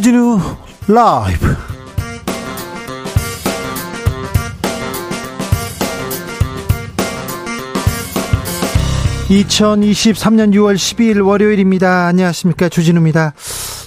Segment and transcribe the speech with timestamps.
[0.00, 0.40] 주진우
[0.88, 1.54] 라이브.
[9.28, 12.06] (2023년 6월 12일) 월요일입니다.
[12.06, 12.70] 안녕하십니까.
[12.70, 13.34] 주진우입니다.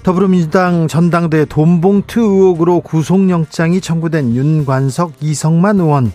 [0.03, 6.13] 더불어민주당 전당대 돈봉투 의혹으로 구속영장이 청구된 윤관석 이성만 의원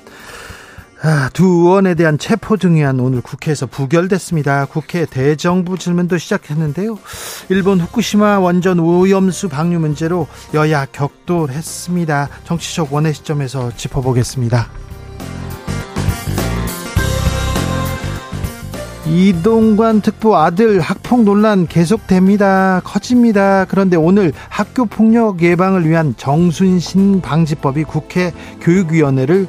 [1.01, 4.67] 아, 두 의원에 대한 체포 등의안 오늘 국회에서 부결됐습니다.
[4.67, 6.99] 국회 대정부 질문도 시작했는데요.
[7.51, 12.29] 일본 후쿠시마 원전 오염수 방류 문제로 여야 격돌했습니다.
[12.45, 14.69] 정치적 원의 시점에서 짚어보겠습니다.
[19.07, 22.83] 이동관 특보 아들 학폭 논란 계속됩니다.
[22.85, 23.65] 커집니다.
[23.65, 29.47] 그런데 오늘 학교 폭력 예방을 위한 정순신 방지법이 국회 교육위원회를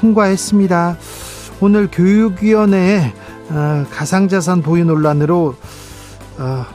[0.00, 0.96] 통과했습니다.
[1.60, 3.12] 오늘 교육위원회에
[3.50, 5.54] 어, 가상자산 보유 논란으로
[6.38, 6.66] 어,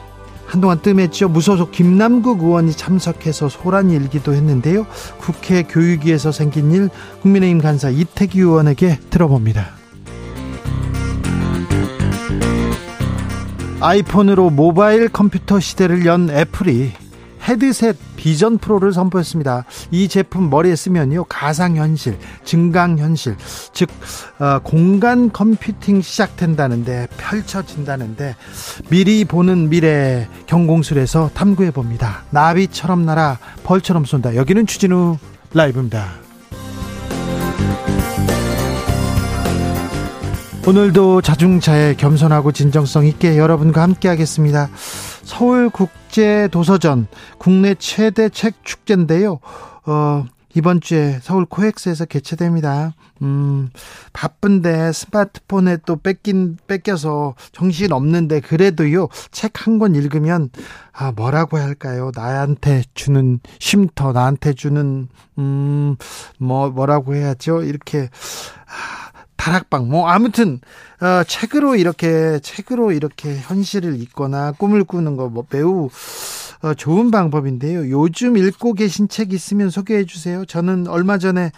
[0.46, 1.28] 한동안 뜸했죠.
[1.28, 4.86] 무소속 김남국 의원이 참석해서 소란이 일기도 했는데요.
[5.18, 6.88] 국회 교육위에서 생긴 일
[7.22, 9.70] 국민의힘 간사 이태기 의원에게 들어봅니다.
[13.80, 16.92] 아이폰으로 모바일 컴퓨터 시대를 연 애플이
[17.46, 19.64] 헤드셋 비전 프로를 선보였습니다.
[19.90, 23.36] 이 제품 머리에 쓰면요 가상현실, 증강현실,
[23.72, 23.88] 즉
[24.38, 28.34] 어, 공간 컴퓨팅 시작된다는데 펼쳐진다는데
[28.90, 32.24] 미리 보는 미래 경공술에서 탐구해 봅니다.
[32.30, 34.34] 나비처럼 날아 벌처럼 쏜다.
[34.34, 35.18] 여기는 추진우
[35.54, 36.25] 라이브입니다.
[40.66, 44.68] 오늘도 자중차에 겸손하고 진정성 있게 여러분과 함께 하겠습니다.
[45.22, 47.06] 서울국제도서전
[47.38, 49.38] 국내 최대 책 축제인데요.
[49.86, 50.24] 어,
[50.56, 52.94] 이번 주에 서울 코엑스에서 개최됩니다.
[53.22, 53.70] 음,
[54.12, 60.50] 바쁜데 스마트폰에 또 뺏긴, 뺏겨서 정신 없는데 그래도요, 책 한 권 읽으면,
[60.92, 62.10] 아, 뭐라고 할까요?
[62.14, 65.08] 나한테 주는 쉼터, 나한테 주는,
[65.38, 65.96] 음,
[66.38, 67.62] 뭐, 뭐라고 해야죠?
[67.62, 68.08] 이렇게,
[68.66, 69.05] 아,
[69.36, 70.60] 다락방 뭐 아무튼
[71.00, 75.90] 어, 책으로 이렇게 책으로 이렇게 현실을 읽거나 꿈을 꾸는 거 뭐 매우
[76.62, 77.90] 어, 좋은 방법인데요.
[77.90, 80.44] 요즘 읽고 계신 책 있으면 소개해 주세요.
[80.46, 81.52] 저는 얼마 전에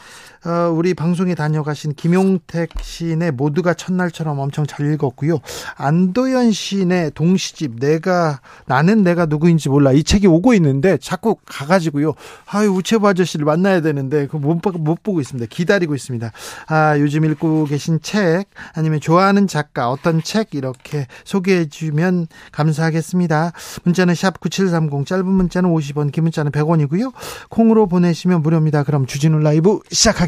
[0.45, 5.41] 어, 우리 방송에 다녀가신 김용택 시인의 모두가 첫날처럼 엄청 잘 읽었고요.
[5.77, 12.15] 안도현 시인의 동시집 내가 나는 내가 누구인지 몰라 이 책이 오고 있는데 자꾸 가가지고요.
[12.47, 15.49] 아유 우체부 아저씨를 만나야 되는데 그못 못 보고 있습니다.
[15.51, 16.31] 기다리고 있습니다.
[16.69, 18.45] 아 요즘 읽고 계신 책
[18.75, 23.53] 아니면 좋아하는 작가 어떤 책 이렇게 소개해 주면 감사하겠습니다.
[23.83, 27.13] 문자는 샵 9730 짧은 문자는 50원 긴 문자는 100원이고요.
[27.49, 28.85] 콩으로 보내시면 무료입니다.
[28.85, 30.28] 그럼 주진우 라이브 시작하겠습니다.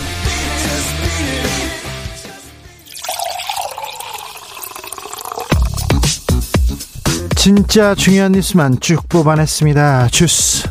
[7.41, 10.09] 진짜 중요한 뉴스만 쭉 뽑아냈습니다.
[10.09, 10.69] 주스.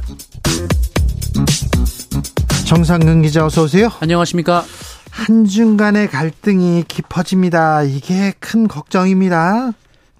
[2.64, 3.90] 정상근 기자 어서 오세요.
[3.98, 4.64] 안녕하십니까.
[5.10, 7.82] 한중간의 갈등이 깊어집니다.
[7.82, 9.72] 이게 큰 걱정입니다.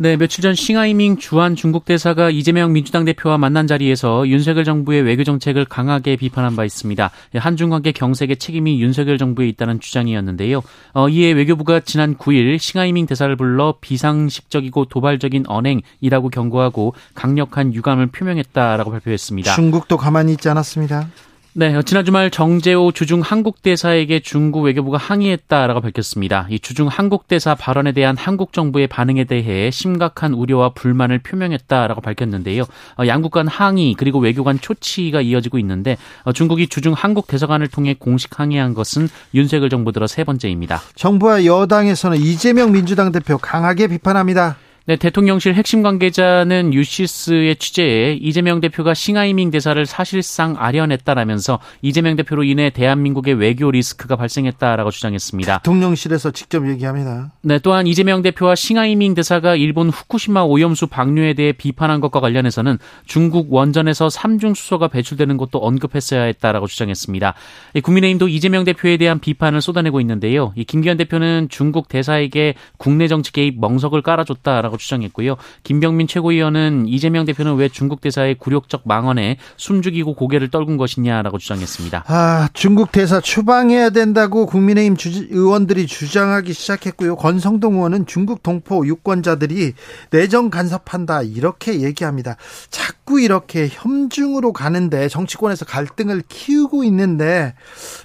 [0.02, 5.24] 네, 며칠 전 싱하이밍 주한 중국 대사가 이재명 민주당 대표와 만난 자리에서 윤석열 정부의 외교
[5.24, 7.10] 정책을 강하게 비판한 바 있습니다.
[7.34, 10.62] 한중 관계 경색의 책임이 윤석열 정부에 있다는 주장이었는데요.
[10.94, 18.92] 어, 이에 외교부가 지난 9일 싱하이밍 대사를 불러 비상식적이고 도발적인 언행이라고 경고하고 강력한 유감을 표명했다라고
[18.92, 19.54] 발표했습니다.
[19.54, 21.08] 중국도 가만히 있지 않았습니다.
[21.52, 26.46] 네, 지난 주말 정재호 주중 한국 대사에게 중국 외교부가 항의했다라고 밝혔습니다.
[26.48, 32.62] 이 주중 한국 대사 발언에 대한 한국 정부의 반응에 대해 심각한 우려와 불만을 표명했다라고 밝혔는데요.
[32.96, 37.96] 어, 양국 간 항의 그리고 외교관 초치가 이어지고 있는데 어, 중국이 주중 한국 대사관을 통해
[37.98, 40.80] 공식 항의한 것은 윤석열 정부 들어 세 번째입니다.
[40.94, 44.56] 정부와 여당에서는 이재명 민주당 대표 강하게 비판합니다.
[44.90, 52.70] 네, 대통령실 핵심 관계자는 뉴시스의 취재에 이재명 대표가 싱하이밍 대사를 사실상 알현했다라면서 이재명 대표로 인해
[52.70, 55.58] 대한민국의 외교 리스크가 발생했다라고 주장했습니다.
[55.58, 57.30] 대통령실에서 직접 얘기합니다.
[57.42, 63.52] 네, 또한 이재명 대표와 싱하이밍 대사가 일본 후쿠시마 오염수 방류에 대해 비판한 것과 관련해서는 중국
[63.52, 67.34] 원전에서 삼중 수소가 배출되는 것도 언급했어야 했다라고 주장했습니다.
[67.80, 70.52] 국민의힘도 이재명 대표에 대한 비판을 쏟아내고 있는데요.
[70.56, 75.36] 이 김기현 대표는 중국 대사에게 국내 정치 개입 멍석을 깔아줬다라고 추정했고요.
[75.62, 82.04] 김병민 최고위원은 이재명 대표는 왜 중국 대사의 굴욕적 망언에 숨죽이고 고개를 떨군 것이냐라고 주장했습니다.
[82.06, 87.16] 아, 중국 대사 추방해야 된다고 국민의힘 주, 의원들이 주장하기 시작했고요.
[87.16, 89.74] 권성동 의원은 중국 동포 유권자들이
[90.10, 92.36] 내정 간섭한다 이렇게 얘기합니다.
[92.70, 97.54] 자꾸 이렇게 협중으로 가는데 정치권에서 갈등을 키우고 있는데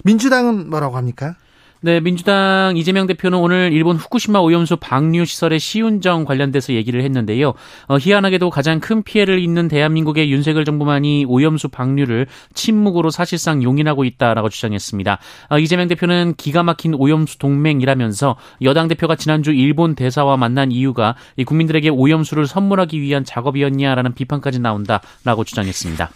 [0.04, 1.36] 민주당은 뭐라고 합니까?
[1.82, 7.52] 네, 민주당 이재명 대표는 오늘 일본 후쿠시마 오염수 방류 시설의 시운정 관련돼서 얘기를 했는데요.
[7.88, 14.48] 어, 희한하게도 가장 큰 피해를 입는 대한민국의 윤석열 정부만이 오염수 방류를 침묵으로 사실상 용인하고 있다라고
[14.48, 15.18] 주장했습니다.
[15.50, 21.44] 어, 이재명 대표는 기가 막힌 오염수 동맹이라면서 여당 대표가 지난주 일본 대사와 만난 이유가 이
[21.44, 26.10] 국민들에게 오염수를 선물하기 위한 작업이었냐라는 비판까지 나온다라고 주장했습니다.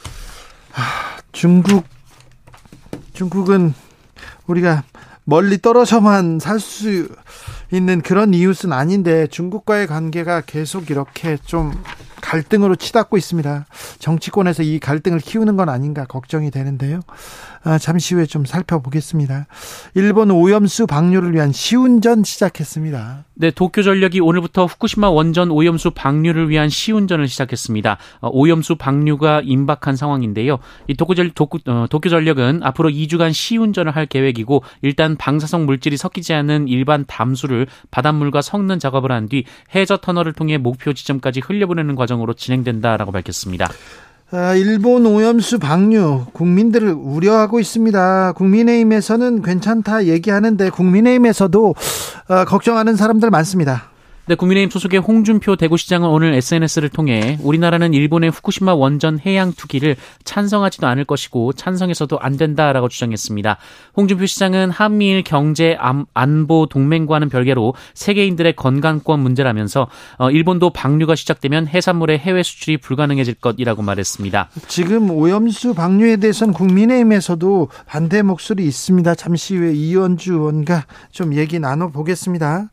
[0.72, 0.82] 하,
[1.32, 1.84] 중국
[3.12, 3.74] 중국은
[4.46, 4.84] 우리가
[5.24, 7.08] 멀리 떨어져만 살 수
[7.72, 11.72] 있는 그런 이웃은 아닌데 중국과의 관계가 계속 이렇게 좀
[12.20, 13.66] 갈등으로 치닫고 있습니다.
[13.98, 17.00] 정치권에서 이 갈등을 키우는 건 아닌가 걱정이 되는데요.
[17.62, 19.46] 아, 잠시 후에 좀 살펴보겠습니다.
[19.94, 23.24] 일본 오염수 방류를 위한 시운전 시작했습니다.
[23.34, 27.96] 네, 도쿄전력이 오늘부터 후쿠시마 원전 오염수 방류를 위한 시운전을 시작했습니다.
[28.20, 30.58] 어, 오염수 방류가 임박한 상황인데요.
[30.88, 36.68] 이 도쿄전, 도쿄, 어, 도쿄전력은 앞으로 2주간 시운전을 할 계획이고 일단 방사성 물질이 섞이지 않은
[36.68, 39.44] 일반 담수를 바닷물과 섞는 작업을 한 뒤
[39.76, 43.68] 해저 터널을 통해 목표 지점까지 흘려보내는 과정 으로 진행된다라고 밝혔습니다.
[44.32, 48.32] 아, 일본 오염수 방류 국민들을 우려하고 있습니다.
[48.32, 51.74] 국민의힘에서는 괜찮다 얘기하는데 국민의힘에서도
[52.28, 53.89] 어, 걱정하는 사람들 많습니다.
[54.30, 60.86] 네, 국민의힘 소속의 홍준표 대구시장은 오늘 SNS를 통해 우리나라는 일본의 후쿠시마 원전 해양 투기를 찬성하지도
[60.86, 63.56] 않을 것이고 찬성해서도 안 된다라고 주장했습니다.
[63.96, 65.76] 홍준표 시장은 한미일 경제
[66.14, 69.88] 안보 동맹과는 별개로 세계인들의 건강권 문제라면서
[70.18, 74.50] 어, 일본도 방류가 시작되면 해산물의 해외 수출이 불가능해질 것이라고 말했습니다.
[74.68, 79.12] 지금 오염수 방류에 대해서는 국민의힘에서도 반대 목소리 있습니다.
[79.16, 82.68] 잠시 후에 이현주 의원과 좀 얘기 나눠보겠습니다.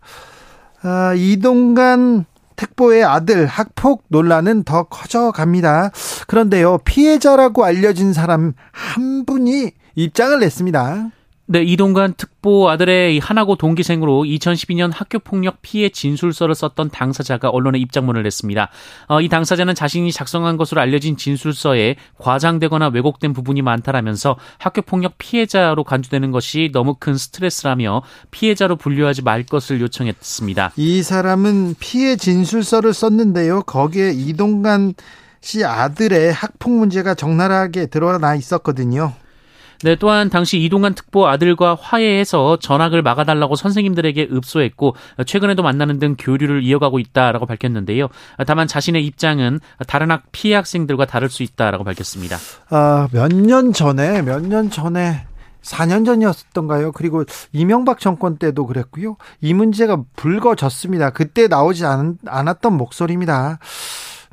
[0.81, 2.25] 아, 이동간
[2.55, 5.91] 특보의 아들 학폭 논란은 더 커져갑니다.
[6.27, 11.11] 그런데요, 피해자라고 알려진 사람 한 분이 입장을 냈습니다.
[11.49, 18.21] 네, 이동관 특보 아들의 하나고 동기생으로 2012년 학교 폭력 피해 진술서를 썼던 당사자가 언론에 입장문을
[18.23, 18.69] 냈습니다.
[19.07, 25.85] 어, 이 당사자는 자신이 작성한 것으로 알려진 진술서에 과장되거나 왜곡된 부분이 많다라면서 학교 폭력 피해자로
[25.85, 30.73] 간주되는 것이 너무 큰 스트레스라며 피해자로 분류하지 말 것을 요청했습니다.
[30.75, 33.61] 이 사람은 피해 진술서를 썼는데요.
[33.61, 34.95] 거기에 이동관
[35.39, 39.13] 씨 아들의 학폭 문제가 적나라하게 드러나 있었거든요.
[39.83, 44.95] 네, 또한 당시 이동관 특보 아들과 화해해서 전학을 막아달라고 선생님들에게 읍소했고
[45.25, 48.07] 최근에도 만나는 등 교류를 이어가고 있다라고 밝혔는데요.
[48.45, 52.37] 다만 자신의 입장은 다른 학 피해 학생들과 다를 수 있다라고 밝혔습니다.
[52.69, 55.25] 아, 몇 년 전에 몇 년 전에
[55.61, 56.91] 4년 전이었던가요?
[56.93, 59.17] 그리고 이명박 정권 때도 그랬고요.
[59.41, 61.09] 이 문제가 불거졌습니다.
[61.09, 63.59] 그때 나오지 않, 않았던 목소리입니다.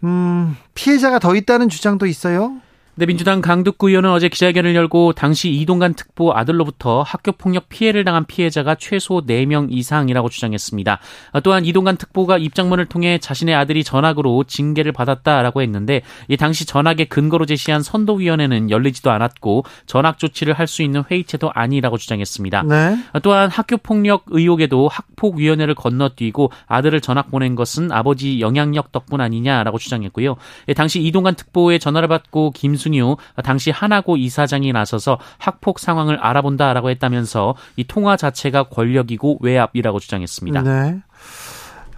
[0.04, 2.54] 음, 피해자가 더 있다는 주장도 있어요.
[2.96, 8.24] 네, 민주당 강득구 의원은 어제 기자회견을 열고 당시 이동관 특보 아들로부터 학교 폭력 피해를 당한
[8.24, 11.00] 피해자가 최소 4명 이상이라고 주장했습니다.
[11.42, 17.46] 또한 이동관 특보가 입장문을 통해 자신의 아들이 전학으로 징계를 받았다라고 했는데 이 당시 전학의 근거로
[17.46, 22.62] 제시한 선도위원회는 열리지도 않았고 전학 조치를 할 수 있는 회의체도 아니라고 주장했습니다.
[22.62, 22.96] 네.
[23.22, 30.36] 또한 학교 폭력 의혹에도 학폭위원회를 건너뛰고 아들을 전학 보낸 것은 아버지 영향력 덕분 아니냐라고 주장했고요.
[30.74, 37.54] 당시 이동관 특보의 전화를 받고 김 김순유 당시 하나고 이사장이 나서서 학폭 상황을 알아본다라고 했다면서
[37.76, 40.62] 이 통화 자체가 권력이고 외압이라고 주장했습니다.
[40.62, 41.02] 네.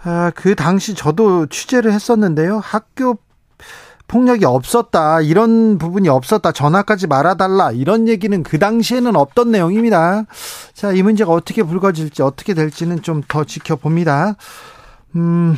[0.05, 2.61] 아, 그 당시 저도 취재를 했었는데요.
[2.63, 3.19] 학교
[4.09, 5.21] 폭력이 없었다.
[5.21, 6.53] 이런 부분이 없었다.
[6.53, 7.73] 전학 가지 말아달라.
[7.73, 10.25] 이런 얘기는 그 당시에는 없던 내용입니다.
[10.75, 14.37] 자, 이 문제가 어떻게 불거질지, 어떻게 될지는 좀 더 지켜봅니다.
[15.17, 15.57] 음,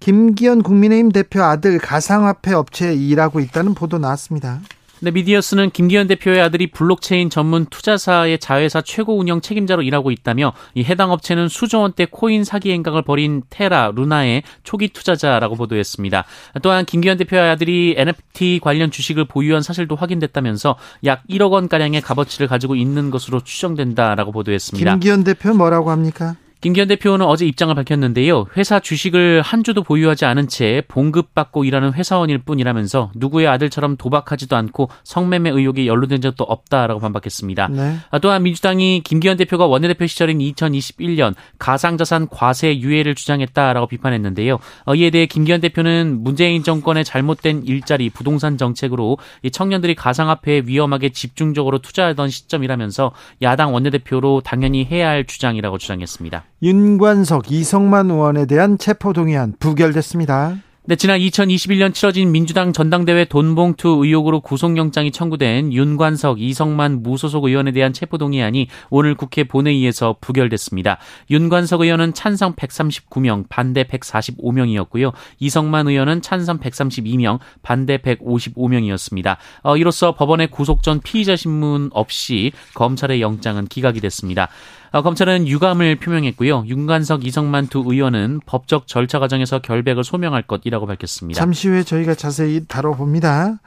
[0.00, 4.60] 김기현 국민의힘 대표 아들 가상화폐 업체에 일하고 있다는 보도 나왔습니다.
[5.02, 10.84] 네, 미디어스는 김기현 대표의 아들이 블록체인 전문 투자사의 자회사 최고 운영 책임자로 일하고 있다며 이
[10.84, 16.24] 해당 업체는 수조 원대 코인 사기 행각을 벌인 테라, 루나의 초기 투자자라고 보도했습니다.
[16.62, 22.46] 또한 김기현 대표의 아들이 NFT 관련 주식을 보유한 사실도 확인됐다면서 약 1억 원 가량의 값어치를
[22.46, 24.92] 가지고 있는 것으로 추정된다라고 보도했습니다.
[24.92, 26.36] 김기현 대표 뭐라고 합니까?
[26.60, 28.44] 김기현 대표는 어제 입장을 밝혔는데요.
[28.56, 34.90] 회사 주식을 한 주도 보유하지 않은 채 봉급받고 일하는 회사원일 뿐이라면서 누구의 아들처럼 도박하지도 않고
[35.04, 37.68] 성매매 의혹에 연루된 적도 없다라고 반박했습니다.
[37.68, 37.96] 네.
[38.10, 44.58] 아, 또한 민주당이 김기현 대표가 원내대표 시절인 2021년 가상자산 과세 유예를 주장했다라고 비판했는데요.
[44.84, 49.16] 어, 이에 대해 김기현 대표는 문재인 정권의 잘못된 일자리 부동산 정책으로
[49.50, 56.49] 청년들이 가상화폐에 위험하게 집중적으로 투자하던 시점이라면서 야당 원내대표로 당연히 해야 할 주장이라고 주장했습니다.
[56.62, 60.58] 윤관석, 이성만 의원에 대한 체포동의안 부결됐습니다.
[60.84, 67.92] 네, 지난 2021년 치러진 민주당 전당대회 돈봉투 의혹으로 구속영장이 청구된 윤관석, 이성만 무소속 의원에 대한
[67.92, 70.98] 체포동의안이 오늘 국회 본회의에서 부결됐습니다.
[71.30, 75.12] 윤관석 의원은 찬성 139명, 반대 145명이었고요.
[75.38, 79.36] 이성만 의원은 찬성 132명, 반대 155명이었습니다.
[79.62, 84.48] 어, 이로써 법원의 구속 전 피의자 신문 없이 검찰의 영장은 기각이 됐습니다.
[84.92, 86.64] 어, 검찰은 유감을 표명했고요.
[86.66, 91.38] 윤관석, 이성만 두 의원은 법적 절차 과정에서 결백을 소명할 것이라고 밝혔습니다.
[91.38, 93.60] 잠시 후에 저희가 자세히 다뤄봅니다.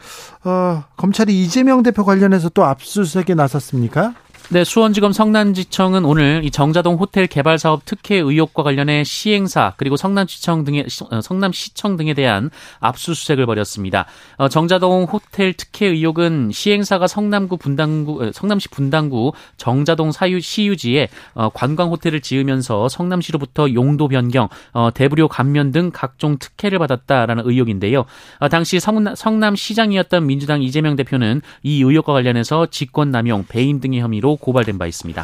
[0.43, 4.13] 어, 검찰이 이재명 대표 관련해서 또 압수수색에 나섰습니까?
[4.49, 10.65] 네, 수원지검 성남지청은 오늘 이 정자동 호텔 개발 사업 특혜 의혹과 관련해 시행사 그리고 성남시청
[10.65, 14.05] 등의 어, 성남시청 등에 대한 압수수색을 벌였습니다.
[14.35, 21.49] 어, 정자동 호텔 특혜 의혹은 시행사가 성남구 분당구 어, 성남시 분당구 정자동 사유 시유지에 어,
[21.49, 28.03] 관광 호텔을 지으면서 성남시로부터 용도 변경, 어, 대부료 감면 등 각종 특혜를 받았다라는 의혹인데요.
[28.39, 34.77] 어, 당시 성남, 성남시장이었던 민주당 이재명 대표는 이 의혹과 관련해서 직권남용, 배임 등의 혐의로 고발된
[34.77, 35.23] 바 있습니다.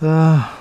[0.00, 0.54] 아,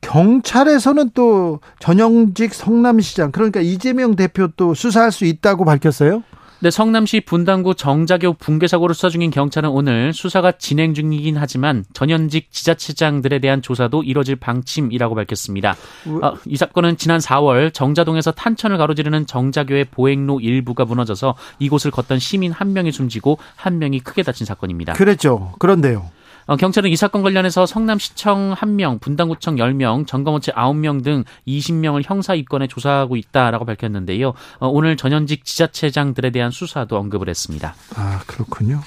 [0.00, 6.22] 경찰에서는 또 전영직 성남시장 그러니까 이재명 대표 또 수사할 수 있다고 밝혔어요?
[6.64, 12.50] 네, 성남시 분당구 정자교 붕괴 사고를 수사 중인 경찰은 오늘 수사가 진행 중이긴 하지만 전현직
[12.52, 15.76] 지자체장들에 대한 조사도 이뤄질 방침이라고 밝혔습니다.
[16.22, 22.50] 어, 이 사건은 지난 4월 정자동에서 탄천을 가로지르는 정자교의 보행로 일부가 무너져서 이곳을 걷던 시민
[22.50, 24.94] 한 명이 숨지고 한 명이 크게 다친 사건입니다.
[24.94, 25.52] 그랬죠.
[25.58, 26.08] 그런데요.
[26.46, 32.66] 어, 경찰은 이 사건 관련해서 성남시청 1명, 분당구청 10명, 점검업체 9명 등 20명을 형사 입건에
[32.66, 34.34] 조사하고 있다라고 밝혔는데요.
[34.58, 37.74] 어, 오늘 전현직 지자체장들에 대한 수사도 언급을 했습니다.
[37.96, 38.80] 아, 그렇군요.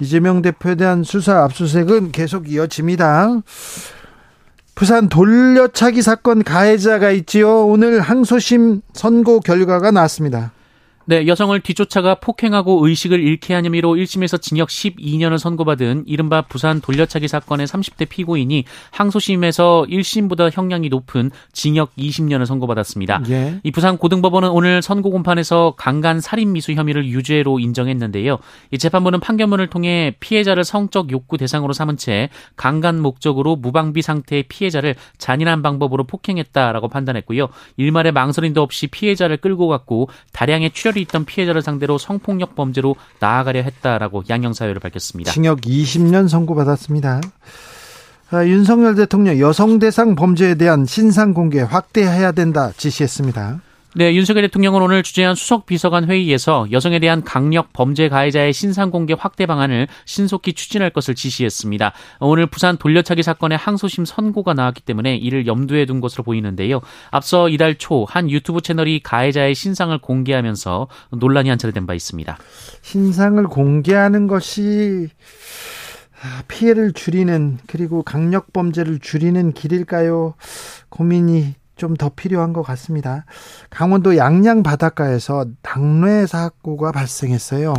[0.00, 3.40] 이재명 대표에 대한 수사 압수수색은 계속 이어집니다.
[4.74, 7.66] 부산 돌려차기 사건 가해자가 있지요.
[7.66, 10.52] 오늘 항소심 선고 결과가 나왔습니다.
[11.06, 17.28] 네, 여성을 뒤쫓아가 폭행하고 의식을 잃게 한 혐의로 1심에서 징역 12년을 선고받은 이른바 부산 돌려차기
[17.28, 23.22] 사건의 30대 피고인이 항소심에서 1심보다 형량이 높은 징역 20년을 선고받았습니다.
[23.28, 23.60] 예.
[23.62, 28.38] 이 부산 고등법원은 오늘 선고 공판에서 강간 살인 미수 혐의를 유죄로 인정했는데요.
[28.70, 34.94] 이 재판부는 판결문을 통해 피해자를 성적 욕구 대상으로 삼은 채 강간 목적으로 무방비 상태의 피해자를
[35.18, 37.48] 잔인한 방법으로 폭행했다라고 판단했고요.
[37.76, 42.96] 일말의 망설임도 없이 피해자를 끌고 갔고 다량의 출혈 출 혈이 있던 피해자를 상대로 성폭력 범죄로
[43.18, 45.32] 나아가려 했다라고 양형 사유를 밝혔습니다.
[45.32, 47.20] 징역 20년 선고받았습니다.
[48.30, 53.60] 아, 윤석열 대통령 여성 대상 범죄에 대한 신상 공개 확대해야 된다 지시했습니다.
[53.96, 59.14] 네, 윤석열 대통령은 오늘 주재한 수석 비서관 회의에서 여성에 대한 강력 범죄 가해자의 신상 공개
[59.16, 61.92] 확대 방안을 신속히 추진할 것을 지시했습니다.
[62.18, 66.80] 오늘 부산 돌려차기 사건의 항소심 선고가 나왔기 때문에 이를 염두에 둔 것으로 보이는데요.
[67.12, 72.36] 앞서 이달 초 한 유튜브 채널이 가해자의 신상을 공개하면서 논란이 한 차례 된 바 있습니다.
[72.82, 75.08] 신상을 공개하는 것이
[76.22, 80.34] 아, 피해를 줄이는 그리고 강력 범죄를 줄이는 길일까요?
[80.88, 83.24] 고민이 좀 더 필요한 것 같습니다.
[83.70, 87.74] 강원도 양양 바닷가에서 낙뢰 사고가 발생했어요.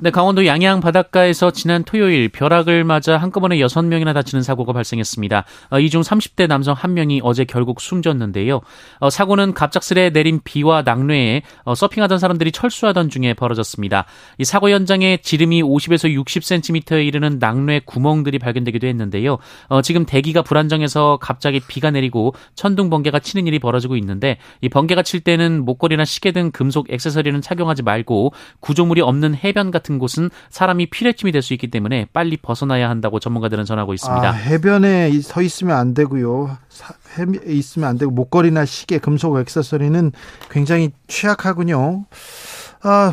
[0.00, 5.44] 네, 강원도 양양 바닷가에서 지난 토요일 벼락을 맞아 한꺼번에 6명이나 다치는 사고가 발생했습니다.
[5.70, 8.60] 어, 이중 30대 남성 1명이 어제 결국 숨졌는데요.
[9.00, 14.04] 어, 사고는 갑작스레 내린 비와 낙뢰에 어, 서핑하던 사람들이 철수하던 중에 벌어졌습니다.
[14.38, 19.38] 이 사고 현장에 지름이 50에서 60cm에 이르는 낙뢰 구멍들이 발견되기도 했는데요.
[19.82, 25.18] 지금 대기가 불안정해서 갑자기 비가 내리고 천둥 번개가 치는 일이 벌어지고 있는데 이 번개가 칠
[25.18, 30.90] 때는 목걸이나 시계 등 금속 액세서리는 착용하지 말고 구조물이 없는 해변 같은 같은 곳은 사람이
[30.90, 34.28] 피뢰침이 될 수 있기 때문에 빨리 벗어나야 한다고 전문가들은 전하고 있습니다.
[34.28, 36.58] 아, 해변에 서 있으면 안 되고요.
[37.16, 40.12] 해변에 있으면 안 되고 목걸이나 시계, 금속 액세서리는
[40.50, 42.04] 굉장히 취약하군요.
[42.82, 43.12] 아,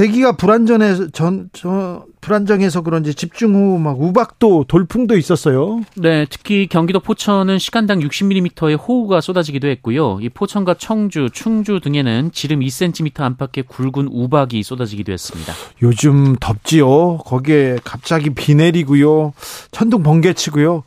[0.00, 5.82] 대기가 불안전해서 전, 저, 불안정해서 그런지 집중 후막 우박도 돌풍도 있었어요.
[5.94, 10.20] 네, 특히 경기도 포천은 시간당 60mm의 호우가 쏟아지기도 했고요.
[10.22, 15.52] 이 포천과 청주, 충주 등에는 지름 2cm 안팎의 굵은 우박이 쏟아지기도 했습니다.
[15.82, 17.18] 요즘 덥지요.
[17.18, 19.34] 거기에 갑자기 비 내리고요.
[19.70, 20.82] 천둥 번개 치고요.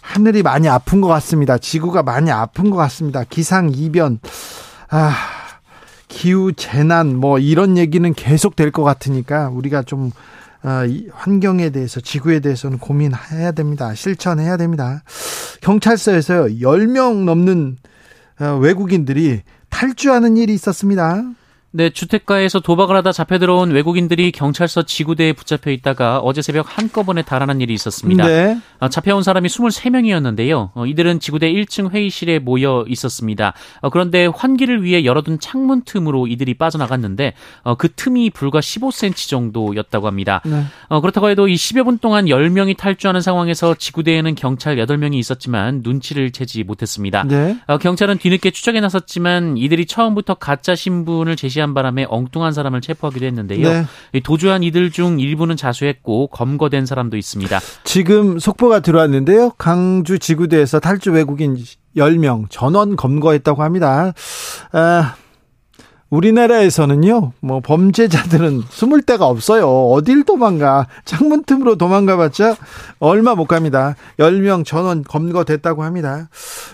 [0.00, 1.58] 하늘이 많이 아픈 것 같습니다.
[1.58, 3.24] 지구가 많이 아픈 것 같습니다.
[3.24, 4.20] 기상 이변,
[4.88, 5.35] 아,
[6.08, 10.10] 기후 재난 뭐 이런 얘기는 계속 될 것 같으니까 우리가 좀
[10.62, 10.82] 어,
[11.12, 13.94] 환경에 대해서 지구에 대해서는 고민해야 됩니다.
[13.94, 15.02] 실천해야 됩니다.
[15.60, 17.76] 경찰서에서 10명 넘는
[18.40, 21.22] 어, 외국인들이 탈주하는 일이 있었습니다.
[21.76, 27.60] 네, 주택가에서 도박을 하다 잡혀 들어온 외국인들이 경찰서 지구대에 붙잡혀 있다가 어제 새벽 한꺼번에 달아난
[27.60, 28.26] 일이 있었습니다.
[28.26, 28.58] 네.
[28.78, 30.70] 어, 잡혀온 사람이 23명이었는데요.
[30.72, 33.52] 어, 이들은 지구대 1층 회의실에 모여 있었습니다.
[33.82, 40.06] 어, 그런데 환기를 위해 열어둔 창문 틈으로 이들이 빠져나갔는데 어, 그 틈이 불과 15cm 정도였다고
[40.06, 40.40] 합니다.
[40.46, 40.64] 네.
[40.88, 46.30] 어, 그렇다고 해도 이 10여 분 동안 10명이 탈주하는 상황에서 지구대에는 경찰 8명이 있었지만 눈치를
[46.30, 47.24] 채지 못했습니다.
[47.24, 47.58] 네.
[47.66, 53.26] 어, 경찰은 뒤늦게 추적에 나섰지만 이들이 처음부터 가짜 신분을 제시한 지난 바람에 엉뚱한 사람을 체포하기도
[53.26, 53.68] 했는데요.
[54.12, 54.20] 네.
[54.20, 57.58] 도주한 이들 중 일부는 자수했고 검거된 사람도 있습니다.
[57.82, 59.50] 지금 속보가 들어왔는데요.
[59.58, 61.56] 강주 지구대에서 탈주 외국인
[61.96, 64.12] 10명 전원 검거했다고 합니다.
[64.72, 65.16] 아,
[66.10, 69.68] 우리나라에서는요, 뭐, 범죄자들은 숨을 데가 없어요.
[69.68, 70.86] 어딜 도망가.
[71.04, 72.54] 창문 틈으로 도망가 봤자
[73.00, 73.96] 얼마 못 갑니다.
[74.20, 76.28] 10명 전원 검거됐다고 합니다.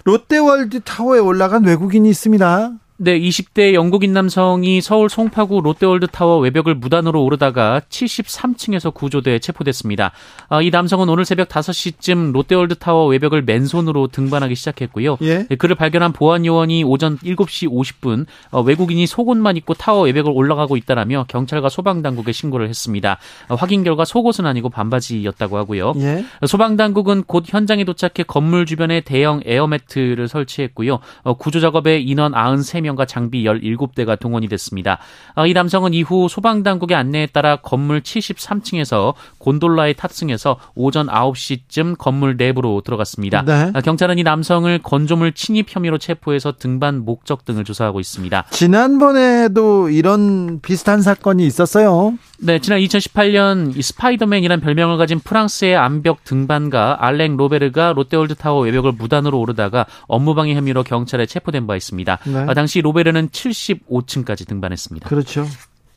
[0.05, 2.73] 롯데월드 타워에 올라간 외국인이 있습니다.
[3.05, 10.13] 네, 20대 영국인 남성이 서울 송파구 롯데월드 타워 외벽을 무단으로 오르다가 73층에서 구조돼 체포됐습니다.
[10.49, 15.17] 아, 이 남성은 오늘 새벽 5시쯤 롯데월드 타워 외벽을 맨손으로 등반하기 시작했고요.
[15.23, 15.49] 예?
[15.49, 20.77] 네, 그를 발견한 보안 요원이 오전 7시 50분 어, 외국인이 속옷만 입고 타워 외벽을 올라가고
[20.77, 23.19] 있다라며 경찰과 소방 당국에 신고를 했습니다.
[23.49, 25.95] 어, 확인 결과 속옷은 아니고 반바지였다고 하고요.
[25.97, 26.25] 예?
[26.47, 31.01] 소방 당국은 곧 현장에 도착해 건물 주변에 대형 에어매트를 설치했고요.
[31.25, 34.99] 어, 구조 작업에 인원 93명 3 명과 장비 17대가 동원이 됐습니다.
[35.35, 42.81] 아, 이 남성은 이후 소방당국의 안내에 따라 건물 73층에서 곤돌라에 탑승해서 오전 9시쯤 건물 내부로
[42.83, 43.43] 들어갔습니다.
[43.43, 43.71] 네.
[43.75, 48.45] 아, 경찰은 이 남성을 건조물 침입 혐의로 체포해서 등반 목적 등을 조사하고 있습니다.
[48.51, 52.15] 지난번에도 이런 비슷한 사건이 있었어요.
[52.45, 59.87] 네, 지난 2018년 스파이더맨이란 별명을 가진 프랑스의 암벽 등반가 알랭 로베르가 롯데월드타워 외벽을 무단으로 오르다가
[60.09, 62.19] 업무방해 혐의로 경찰에 체포된 바 있습니다.
[62.25, 62.39] 네.
[62.49, 65.09] 아, 당시 로베르는 75층까지 등반했습니다.
[65.09, 65.47] 그렇죠.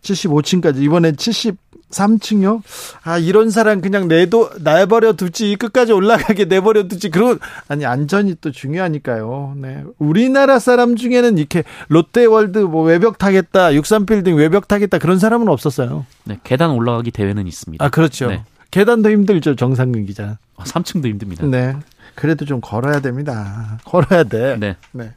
[0.05, 2.61] 75층까지 이번에 73층요?
[3.03, 8.51] 아 이런 사람 그냥 내도 내버려 두지 끝까지 올라가게 내버려 두지 그런 아니 안전이 또
[8.51, 9.55] 중요하니까요.
[9.57, 16.05] 네 우리나라 사람 중에는 이렇게 롯데월드 뭐 외벽 타겠다 63빌딩 외벽 타겠다 그런 사람은 없었어요.
[16.23, 17.83] 네 계단 올라가기 대회는 있습니다.
[17.83, 18.27] 아 그렇죠.
[18.27, 18.43] 네.
[18.71, 20.37] 계단도 힘들죠 정상근 기자.
[20.57, 21.45] 아, 3층도 힘듭니다.
[21.45, 21.75] 네
[22.13, 23.77] 그래도 좀 걸어야 됩니다.
[23.85, 24.57] 걸어야 돼.
[24.59, 24.75] 네.
[24.91, 25.11] 네.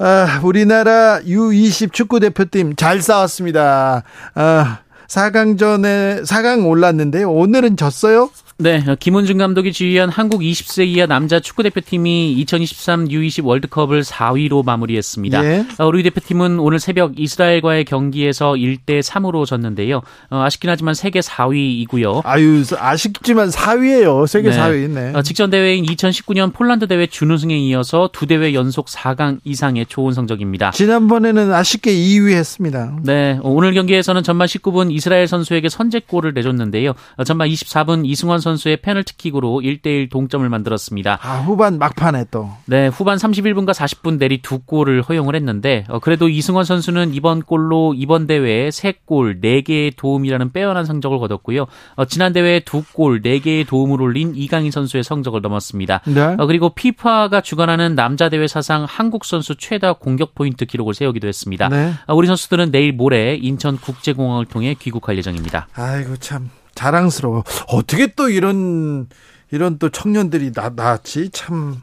[0.00, 4.04] 아, 우리나라 U20 축구 대표팀 잘 싸웠습니다.
[4.34, 7.32] 아, 4강전에 4강 올랐는데요.
[7.32, 8.30] 오늘은 졌어요?
[8.60, 15.44] 네, 김원중 감독이 지휘한 한국 20세 이하 남자 축구 대표팀이 2023 U20 월드컵을 4위로 마무리했습니다.
[15.44, 15.64] 예.
[15.78, 20.02] 어, 우리 대표팀은 오늘 새벽 이스라엘과의 경기에서 1대 3으로 졌는데요.
[20.30, 22.22] 어, 아쉽긴 하지만 세계 4위이고요.
[22.24, 24.26] 아유, 아쉽지만 4위예요.
[24.26, 24.56] 세계 네.
[24.56, 24.90] 4위.
[24.90, 25.12] 네.
[25.14, 30.72] 어, 직전 대회인 2019년 폴란드 대회 준우승에 이어서 두 대회 연속 4강 이상의 좋은 성적입니다.
[30.72, 32.98] 지난번에는 아쉽게 2위 했습니다.
[33.04, 36.94] 네, 오늘 경기에서는 전반 19분 이스라엘 선수에게 선제골을 내줬는데요.
[37.24, 41.18] 전반 24분 이승원 선수 의 페널티킥으로 1대1 동점을 만들었습니다.
[41.20, 42.50] 아, 후반 막판에 또.
[42.66, 47.94] 네, 후반 31분과 40분 내리 두 골을 허용을 했는데 어, 그래도 이승원 선수는 이번 골로
[47.96, 51.66] 이번 대회에 3골, 4개의 도움이라는 빼어난 성적을 거뒀고요.
[51.96, 56.02] 어, 지난 대회에 2골, 4개의 도움을 올린 이강인 선수의 성적을 넘었습니다.
[56.06, 56.36] 네.
[56.38, 61.68] 어, 그리고 피파가 주관하는 남자 대회 사상 한국 선수 최다 공격 포인트 기록을 세우기도 했습니다.
[61.68, 61.92] 네.
[62.06, 65.68] 어, 우리 선수들은 내일 모레 인천 국제공항을 통해 귀국할 예정입니다.
[65.74, 67.42] 아이고 참 자랑스러워.
[67.66, 69.08] 어떻게 또 이런
[69.50, 71.82] 이런 또 청년들이 나 나왔지 참.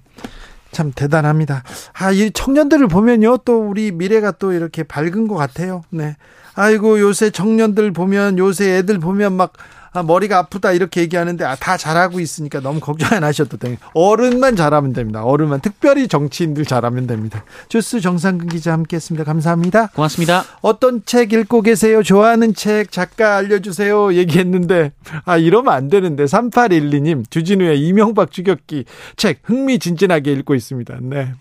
[0.71, 1.63] 참 대단합니다.
[1.93, 5.83] 아, 이 청년들을 보면요, 또 우리 미래가 또 이렇게 밝은 것 같아요.
[5.89, 6.17] 네.
[6.53, 9.53] 아이고, 요새 청년들 보면, 요새 애들 보면 막
[9.95, 13.77] 아, 머리가 아프다 이렇게 얘기하는데 아, 다 잘하고 있으니까 너무 걱정 안 하셔도 돼요.
[13.93, 15.23] 어른만 잘하면 됩니다.
[15.23, 17.43] 어른만 특별히 정치인들 잘하면 됩니다.
[17.69, 19.23] 주스 정상근 기자 함께했습니다.
[19.23, 19.87] 감사합니다.
[19.87, 20.43] 고맙습니다.
[20.61, 22.03] 어떤 책 읽고 계세요?
[22.03, 24.13] 좋아하는 책 작가 알려주세요.
[24.15, 24.91] 얘기했는데
[25.23, 30.97] 아 이러면 안 되는데 3812님 주진우의 이명박 추격기 책 흥미진진하게 읽고 있습니다.
[31.01, 31.33] 네.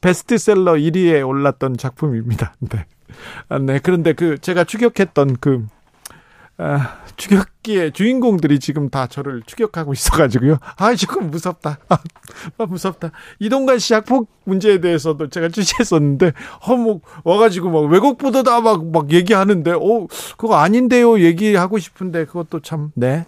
[0.00, 2.54] 베스트셀러 1위에 올랐던 작품입니다.
[2.60, 2.86] 네.
[3.48, 3.78] 아, 네.
[3.82, 5.66] 그런데 그 제가 추격했던 그
[6.62, 10.58] 아, 추격기의 주인공들이 지금 다 저를 추격하고 있어가지고요.
[10.76, 11.78] 아, 조금 무섭다.
[11.88, 13.12] 아, 무섭다.
[13.38, 16.32] 이동관 씨 학폭 문제에 대해서도 제가 취재했었는데,
[16.66, 21.20] 어, 뭐, 와가지고 막 외국 보도다 막, 막 얘기하는데, 어, 그거 아닌데요.
[21.20, 23.24] 얘기하고 싶은데, 그것도 참, 네.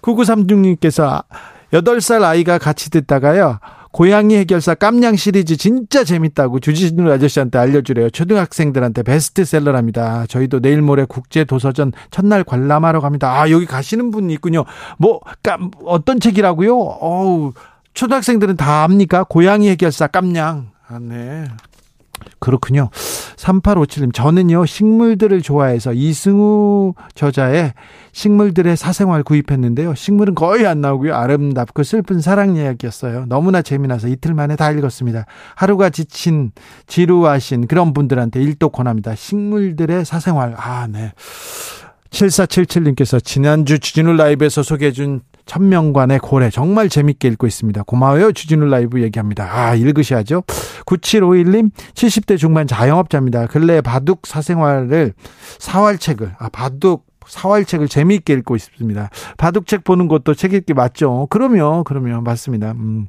[0.00, 1.22] 9936님께서
[1.70, 3.58] 8살 아이가 같이 듣다가요.
[3.94, 8.10] 고양이 해결사 깜냥 시리즈 진짜 재밌다고 주진우 아저씨한테 알려주래요.
[8.10, 10.26] 초등학생들한테 베스트셀러랍니다.
[10.26, 13.40] 저희도 내일 모레 국제도서전 첫날 관람하러 갑니다.
[13.40, 14.64] 아, 여기 가시는 분 있군요.
[14.98, 16.76] 뭐, 깜, 어떤 책이라고요?
[16.76, 17.52] 어우,
[17.94, 19.22] 초등학생들은 다 압니까?
[19.22, 20.70] 고양이 해결사 깜냥.
[20.88, 21.44] 아, 네.
[22.38, 22.90] 그렇군요.
[23.36, 27.72] 3857님, 저는요, 식물들을 좋아해서 이승우 저자의
[28.12, 29.94] 식물들의 사생활 구입했는데요.
[29.94, 31.14] 식물은 거의 안 나오고요.
[31.14, 33.26] 아름답고 슬픈 사랑 이야기였어요.
[33.26, 35.26] 너무나 재미나서 이틀 만에 다 읽었습니다.
[35.56, 36.52] 하루가 지친,
[36.86, 39.14] 지루하신 그런 분들한테 일독 권합니다.
[39.14, 40.54] 식물들의 사생활.
[40.56, 41.12] 아, 네.
[42.14, 47.82] 7477님께서 지난주 주진우 라이브에서 소개해준 천명관의 고래 정말 재밌게 읽고 있습니다.
[47.82, 48.32] 고마워요.
[48.32, 49.48] 주진우 라이브 얘기합니다.
[49.50, 50.42] 아, 읽으셔야죠.
[50.86, 53.46] 9751님 70대 중반 자영업자입니다.
[53.48, 55.12] 근래 바둑 사생활을
[55.58, 59.10] 사활책을 아 바둑 사활책을 재미있게 읽고 있습니다.
[59.36, 61.26] 바둑책 보는 것도 책 읽기 맞죠?
[61.30, 61.84] 그럼요.
[61.84, 62.22] 그럼요.
[62.22, 62.72] 맞습니다.
[62.72, 63.08] 음.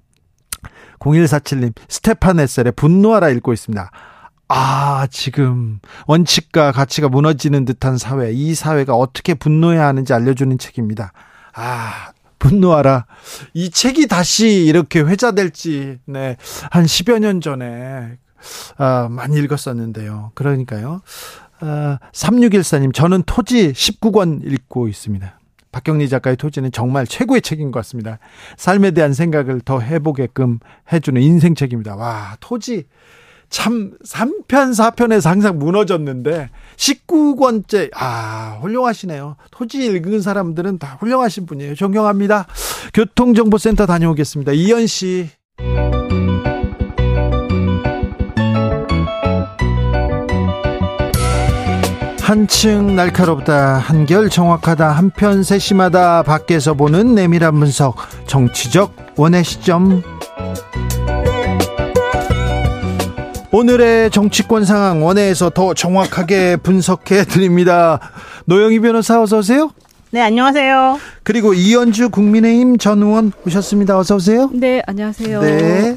[1.00, 3.92] 0147님 스테판 에셀의 분노하라 읽고 있습니다.
[4.48, 11.14] 아, 지금 원칙과 가치가 무너지는 듯한 사회, 이 사회가 어떻게 분노해야 하는지 알려주는 책입니다.
[11.54, 13.06] 아, 분노하라.
[13.54, 16.38] 이 책이 다시 이렇게 회자될지, 네,
[16.70, 18.18] 한 10여 년 전에,
[18.78, 20.32] 아, 많이 읽었었는데요.
[20.36, 21.02] 그러니까요.
[21.62, 25.40] 아, 3614님, 저는 토지 19권 읽고 있습니다.
[25.72, 28.20] 박경리 작가의 토지는 정말 최고의 책인 것 같습니다.
[28.58, 30.60] 삶에 대한 생각을 더 해보게끔
[30.94, 31.96] 해주는 인생책입니다.
[31.96, 32.86] 와, 토지.
[33.56, 39.38] 참 3편 4편에서 항상 무너졌는데 19권째 아 훌륭하시네요.
[39.50, 41.76] 토지 읽은 사람들은 다 훌륭하신 분이에요.
[41.76, 42.48] 존경합니다.
[42.94, 44.52] 교통정보센터 다녀오겠습니다.
[44.52, 45.30] 이현 씨.
[52.20, 57.96] 한층 날카롭다 한결 정확하다 한편 세심하다 밖에서 보는 내밀한 분석
[58.28, 60.04] 정치적 원의 시점
[63.56, 68.02] 오늘의 정치권 상황 원회에서 더 정확하게 분석해 드립니다.
[68.44, 69.72] 노영희 변호사 어서 오세요.
[70.12, 71.00] 네, 안녕하세요.
[71.24, 73.98] 그리고 이현주 국민의힘 전 의원 오셨습니다.
[73.98, 74.50] 어서 오세요.
[74.54, 75.42] 네, 안녕하세요.
[75.42, 75.96] 네.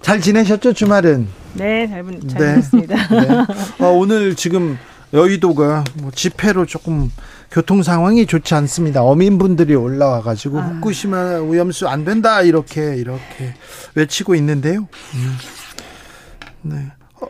[0.00, 1.26] 잘 지내셨죠, 주말은?
[1.54, 2.62] 네, 잘, 잘 네.
[2.62, 2.96] 지냈습니다.
[3.08, 3.84] 네.
[3.84, 4.78] 어, 오늘 지금
[5.12, 7.10] 여의도가 뭐 집회로 조금
[7.50, 9.02] 교통 상황이 좋지 않습니다.
[9.02, 10.62] 어민분들이 올라와 가지고 아.
[10.62, 13.54] 후쿠시마 오염수 안 된다 이렇게 이렇게
[13.96, 14.86] 외치고 있는데요.
[15.14, 15.36] 음.
[16.62, 16.76] 네.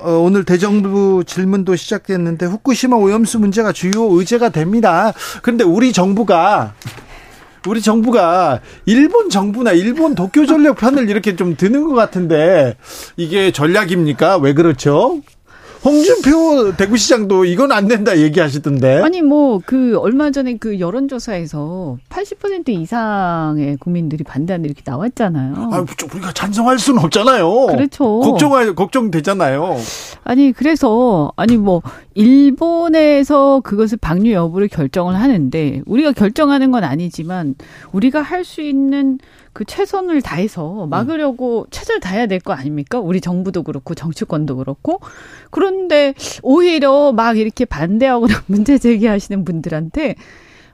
[0.01, 5.13] 어, 오늘 대정부 질문도 시작됐는데 후쿠시마 오염수 문제가 주요 의제가 됩니다.
[5.43, 6.75] 그런데 우리 정부가
[7.67, 12.77] 우리 정부가 일본 정부나 일본 도쿄 전력 편을 이렇게 좀 드는 것 같은데
[13.17, 14.39] 이게 전략입니까?
[14.39, 15.21] 왜 그렇죠?
[15.85, 19.03] 홍준표 대구시장도 이건 안 된다 얘기하시던데.
[19.03, 25.55] 아니 뭐 그 얼마 전에 그 여론조사에서 80% 이상의 국민들이 반대한다 이렇게 나왔잖아요.
[25.73, 27.67] 아, 우리가 찬성할 수는 없잖아요.
[27.67, 28.21] 그렇죠.
[28.21, 29.77] 걱정할 걱정되잖아요.
[30.25, 31.83] 아니 그래서 아니 뭐
[32.15, 37.55] 일본에서 그것을 방류 여부를 결정을 하는데 우리가 결정하는 건 아니지만
[37.93, 39.19] 우리가 할 수 있는
[39.53, 41.67] 그 최선을 다해서 막으려고 음.
[41.71, 42.99] 최선을 다해야 될 거 아닙니까?
[42.99, 45.01] 우리 정부도 그렇고 정치권도 그렇고
[45.51, 50.17] 그런데 오히려 막 이렇게 반대하고 문제 제기하시는 분들한테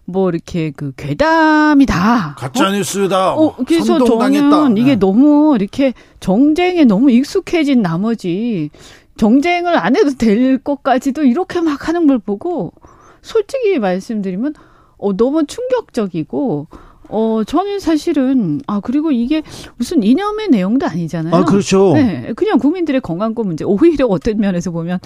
[0.06, 2.36] 뭐 이렇게 그 괴담이다.
[2.38, 3.34] 가짜 뉴스다.
[3.34, 3.44] 어?
[3.48, 4.96] 어, 그래서 저는 이게 네.
[4.96, 8.70] 너무 이렇게 정쟁에 너무 익숙해진 나머지
[9.18, 12.72] 정쟁을 안 해도 될 것까지도 이렇게 막 하는 걸 보고
[13.20, 14.54] 솔직히 말씀드리면
[14.96, 16.68] 어 너무 충격적이고
[17.10, 19.42] 어, 저는 사실은, 아, 그리고 이게
[19.78, 21.34] 무슨 이념의 내용도 아니잖아요.
[21.34, 21.94] 아, 그렇죠.
[21.94, 22.34] 네.
[22.36, 23.64] 그냥 국민들의 건강권 문제.
[23.64, 24.98] 오히려 어떤 면에서 보면,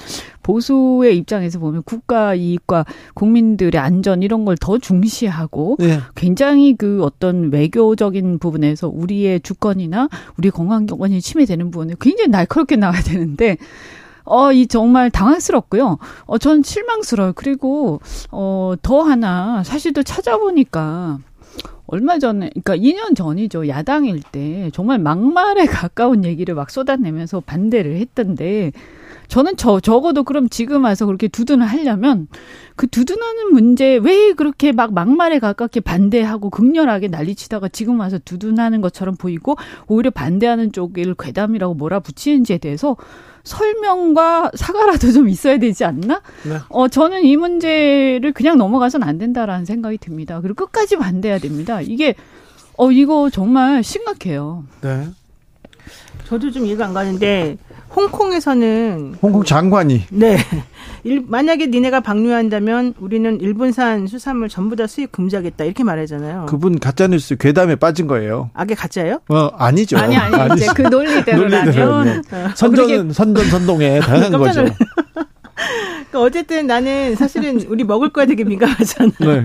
[0.43, 6.01] 보수의 입장에서 보면 국가 이익과 국민들의 안전 이런 걸 더 중시하고, 네.
[6.17, 13.59] 굉장히 그 어떤 외교적인 부분에서 우리의 주권이나 우리 건강권이 침해되는 부분을 굉장히 날카롭게 나와야 되는데,
[14.25, 15.99] 어, 이 정말 당황스럽고요.
[16.27, 17.33] 어, 전 실망스러워요.
[17.35, 21.19] 그리고, 어, 더 하나, 사실 또 찾아보니까,
[21.87, 23.69] 얼마 전에, 그러니까 2년 전이죠.
[23.69, 28.73] 야당일 때 정말 막말에 가까운 얘기를 막 쏟아내면서 반대를 했던데
[29.29, 32.29] 저는 저 적어도 그럼 지금 와서 그렇게 두둔을 하려면
[32.77, 39.17] 그 두둔하는 문제 왜 그렇게 막 막말에 가깝게 반대하고 극렬하게 난리치다가 지금 와서 두둔하는 것처럼
[39.17, 39.57] 보이고
[39.87, 42.97] 오히려 반대하는 쪽을 괴담이라고 몰아붙이는지에 대해서
[43.45, 46.23] 설명과 사과라도 좀 있어야 되지 않나?
[46.45, 46.59] 네.
[46.69, 50.41] 어, 저는 이 문제를 그냥 넘어가선 안 된다라는 생각이 듭니다.
[50.41, 51.81] 그리고 끝까지 반대해야 됩니다.
[51.81, 52.15] 이게,
[52.77, 54.65] 어, 이거 정말 심각해요.
[54.81, 55.09] 네.
[56.27, 57.57] 저도 좀 이해가 안 가는데,
[57.95, 60.39] 홍콩에서는 홍콩 장관이 네
[61.05, 66.47] 일, 만약에 니네가 방류한다면 우리는 일본산 수산물 전부 다 수입 금지하겠다 이렇게 말하잖아요.
[66.49, 68.51] 그분 가짜 뉴스 괴담에 빠진 거예요.
[68.55, 69.19] 아게 가짜예요?
[69.29, 69.99] 어 아니죠.
[69.99, 72.23] 아니 아니 이제 그 논리대로라면
[72.55, 74.65] 선전 선전 선동에 당한 거죠.
[76.13, 79.13] 그러니까 어쨌든 나는 사실은 우리 먹을 거에 되게 민감하잖아요.
[79.21, 79.43] 네.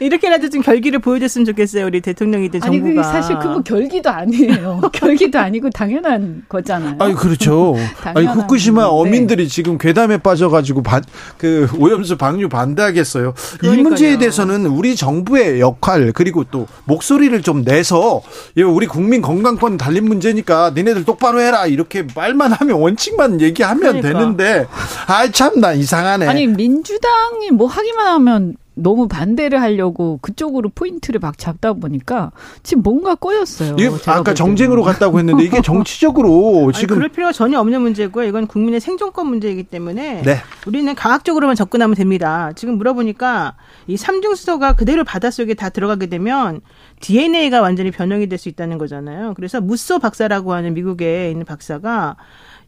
[0.00, 1.86] 이렇게라도 좀 결기를 보여줬으면 좋겠어요.
[1.86, 3.00] 우리 대통령이든 정부가.
[3.00, 4.80] 아니, 사실 그거 결기도 아니에요.
[4.92, 6.96] 결기도 아니고 당연한 거잖아요.
[6.98, 7.76] 아니 그렇죠.
[8.02, 11.02] 아니 후쿠시마 어민들이 지금 괴담에 빠져가지고 반,
[11.38, 13.34] 그 오염수 방류 반대하겠어요.
[13.58, 13.80] 그러니까요.
[13.80, 18.22] 이 문제에 대해서는 우리 정부의 역할 그리고 또 목소리를 좀 내서
[18.56, 24.08] 우리 국민 건강권 달린 문제니까 니네들 똑바로 해라 이렇게 말만 하면 원칙만 얘기하면 그러니까.
[24.08, 24.66] 되는데
[25.06, 26.26] 아참 나 이상하네.
[26.26, 32.32] 아니 민주당이 뭐 하기만 하면 너무 반대를 하려고 그쪽으로 포인트를 막 잡다 보니까
[32.64, 33.76] 지금 뭔가 꼬였어요.
[34.06, 38.26] 아까 정쟁으로 갔다고 했는데 이게 정치적으로 지금 아니, 그럴 필요가 전혀 없는 문제고요.
[38.26, 40.38] 이건 국민의 생존권 문제이기 때문에 네.
[40.66, 42.50] 우리는 과학적으로만 접근하면 됩니다.
[42.56, 43.54] 지금 물어보니까
[43.86, 46.60] 이 삼중 수소가 그대로 바닷속에 다 들어가게 되면
[47.00, 49.34] DNA가 완전히 변형이 될 수 있다는 거잖아요.
[49.36, 52.16] 그래서 무소 박사라고 하는 미국에 있는 박사가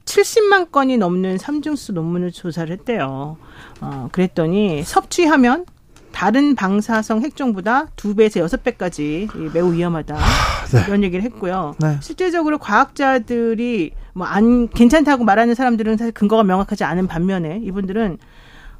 [0.06, 3.36] 70만 건이 넘는 삼중수 논문을 조사를 했대요.
[3.80, 5.66] 어, 그랬더니 섭취하면
[6.12, 10.14] 다른 방사성 핵종보다 두 배에서 여섯 배까지 매우 위험하다.
[10.14, 10.84] 하, 네.
[10.88, 11.74] 이런 얘기를 했고요.
[11.78, 11.98] 네.
[12.00, 18.16] 실제적으로 과학자들이 뭐 안 괜찮다고 말하는 사람들은 사실 근거가 명확하지 않은 반면에 이분들은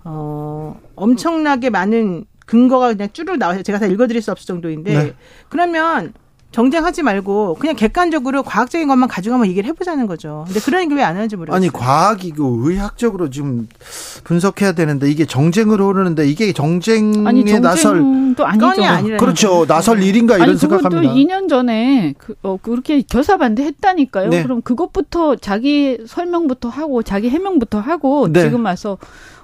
[0.04, 5.14] 어 엄청나게 많은 근거가 그냥 쭈르륵 나와서 제가 다 읽어드릴 수 없을 정도인데 네.
[5.50, 6.14] 그러면
[6.56, 10.44] 정쟁하지 말고 그냥 객관적으로 과학적인 것만 가지고 한번 얘기를 해보자는 거죠.
[10.46, 11.54] 근데 그런 게 왜 안 하는지 모르겠어요.
[11.54, 13.68] 아니 과학이고 의학적으로 지금
[14.24, 18.02] 분석해야 되는데 이게 정쟁으로 흐르는데 이게 정쟁에 아니, 나설
[18.42, 19.16] 아니죠.
[19.18, 19.66] 그렇죠.
[19.66, 21.12] 나설 일인가 이런 아니, 생각합니다.
[21.12, 24.30] 2년 전에 그, 어, 그렇게 교사반대 했다니까요.
[24.30, 24.42] 네.
[24.42, 28.44] 그럼 그것부터 자기 설명부터 하고 자기 해명부터 하고 네.
[28.44, 28.96] 지금 와서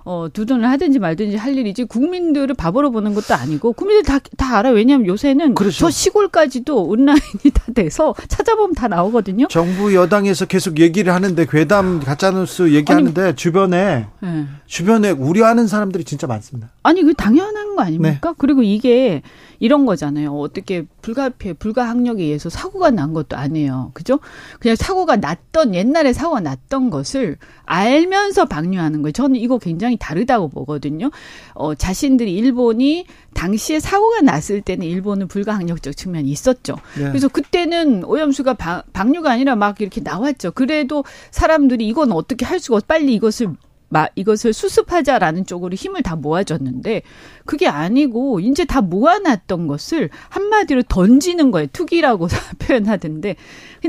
[0.05, 4.75] 어, 두둔을 하든지 말든지 할 일이지 국민들을 바보로 보는 것도 아니고 국민들 다, 다 알아요.
[4.75, 5.79] 왜냐하면 요새는 그렇죠.
[5.79, 9.47] 저 시골까지도 온라인이 다 돼서 찾아보면 다 나오거든요.
[9.49, 14.47] 정부 여당에서 계속 얘기를 하는데 괴담 가짜뉴스 얘기하는데 아니, 주변에 네.
[14.67, 16.71] 주변에 우려하는 사람들이 진짜 많습니다.
[16.83, 18.31] 아니 그 당연한 거 아닙니까?
[18.31, 18.35] 네.
[18.39, 19.23] 그리고 이게
[19.63, 20.37] 이런 거잖아요.
[20.37, 23.93] 어떻게 불가피해 불가항력에 의해서 사고가 난 것도 아니에요.
[23.95, 24.19] 그죠?
[24.59, 29.13] 그냥 사고가 났던 옛날에 사고가 났던 것을 알면서 방류하는 거예요.
[29.13, 31.13] 저는 이거 굉장히 다르다고 보거든요.
[31.55, 36.75] 어, 자신들이 일본이 당시에 사고가 났을 때는 일본은 불가항력적 측면이 있었죠.
[36.99, 37.05] 네.
[37.05, 40.51] 그래서 그때는 오염수가 방, 방류가 아니라 막 이렇게 나왔죠.
[40.51, 43.51] 그래도 사람들이 이건 어떻게 할 수가 없, 빨리 이것을
[43.93, 47.03] 마, 이것을 수습하자라는 쪽으로 힘을 다 모아줬는데
[47.45, 51.67] 그게 아니고 이제 다 모아놨던 것을 한마디로 던지는 거예요.
[51.75, 52.29] 투기라고
[52.59, 53.37] 표현하던데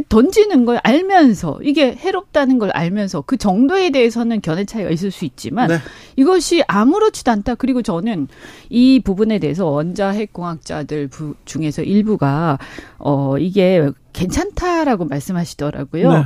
[0.09, 5.69] 던지는 걸 알면서 이게 해롭다는 걸 알면서 그 정도에 대해서는 견해 차이가 있을 수 있지만
[5.69, 5.77] 네.
[6.17, 7.55] 이것이 아무렇지도 않다.
[7.55, 8.27] 그리고 저는
[8.69, 11.09] 이 부분에 대해서 원자핵공학자들
[11.45, 12.59] 중에서 일부가
[12.97, 16.11] 어 이게 괜찮다라고 말씀하시더라고요.
[16.11, 16.23] 네.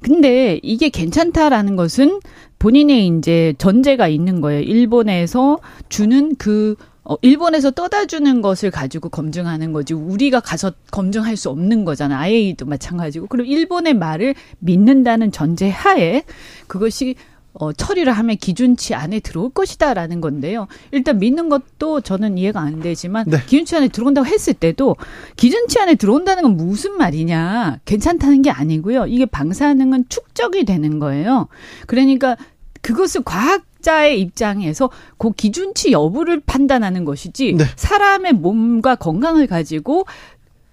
[0.00, 2.20] 근데 이게 괜찮다라는 것은
[2.58, 4.60] 본인의 이제 전제가 있는 거예요.
[4.60, 11.48] 일본에서 주는 그 어, 일본에서 떠다 주는 것을 가지고 검증하는 거지 우리가 가서 검증할 수
[11.48, 12.18] 없는 거잖아.
[12.20, 13.28] IAEA도 마찬가지고.
[13.28, 16.24] 그럼 일본의 말을 믿는다는 전제 하에
[16.66, 17.14] 그것이
[17.58, 20.68] 어, 처리를 하면 기준치 안에 들어올 것이다라는 건데요.
[20.92, 23.38] 일단 믿는 것도 저는 이해가 안 되지만 네.
[23.44, 24.96] 기준치 안에 들어온다고 했을 때도
[25.36, 27.80] 기준치 안에 들어온다는 건 무슨 말이냐.
[27.84, 29.06] 괜찮다는 게 아니고요.
[29.06, 31.48] 이게 방사능은 축적이 되는 거예요.
[31.86, 32.36] 그러니까
[32.80, 37.64] 그것을 과학 자의 입장에서 그 기준치 여부를 판단하는 것이지 네.
[37.76, 40.04] 사람의 몸과 건강을 가지고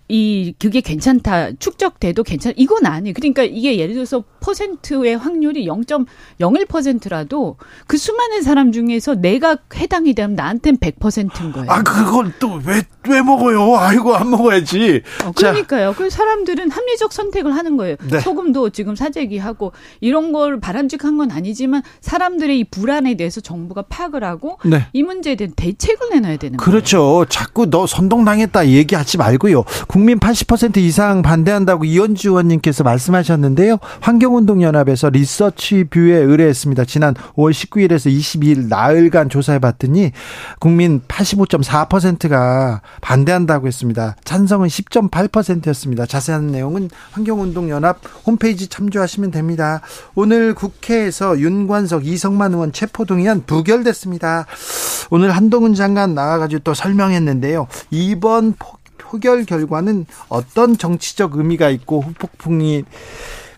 [0.07, 3.13] 이 그게 괜찮다 축적돼도 괜찮 이건 아니에요.
[3.15, 10.77] 그러니까 이게 예를 들어서 퍼센트의 확률이 0.01%라도 그 수많은 사람 중에서 내가 해당이 되면 나한텐
[10.77, 11.71] 100%인 거예요.
[11.71, 13.75] 아 그걸 또 왜 왜 먹어요?
[13.77, 15.01] 아이고 안 먹어야지.
[15.25, 15.93] 어, 그러니까요.
[15.95, 17.95] 그 사람들은 합리적 선택을 하는 거예요.
[18.09, 18.19] 네.
[18.19, 24.57] 소금도 지금 사재기하고 이런 건 바람직한 건 아니지만 사람들의 이 불안에 대해서 정부가 파악을 하고
[24.65, 24.87] 네.
[24.93, 26.97] 이 문제에 대한 대책을 내놔야 되는 그렇죠.
[26.97, 27.15] 거예요.
[27.15, 27.29] 그렇죠.
[27.29, 29.63] 자꾸 너 선동당했다 얘기하지 말고요.
[29.95, 33.77] 국민 80% 이상 반대한다고 이언주 의원님께서 말씀하셨는데요.
[34.01, 36.83] 환경운동연합에서 리서치 뷰에 의뢰했습니다.
[36.83, 40.11] 지난 5월 19일에서 22일 나흘간 조사해봤더니
[40.59, 44.17] 국민 85.4%가 반대한다고 했습니다.
[44.25, 46.05] 찬성은 10.8%였습니다.
[46.05, 49.79] 자세한 내용은 환경운동연합 홈페이지 참조하시면 됩니다.
[50.13, 54.45] 오늘 국회에서 윤관석, 이성만 의원 체포동의안 부결됐습니다.
[55.09, 57.67] 오늘 한동훈 장관 나와가지고 또 설명했는데요.
[57.91, 62.83] 이번 폭 표결 결과는 어떤 정치적 의미가 있고 후폭풍이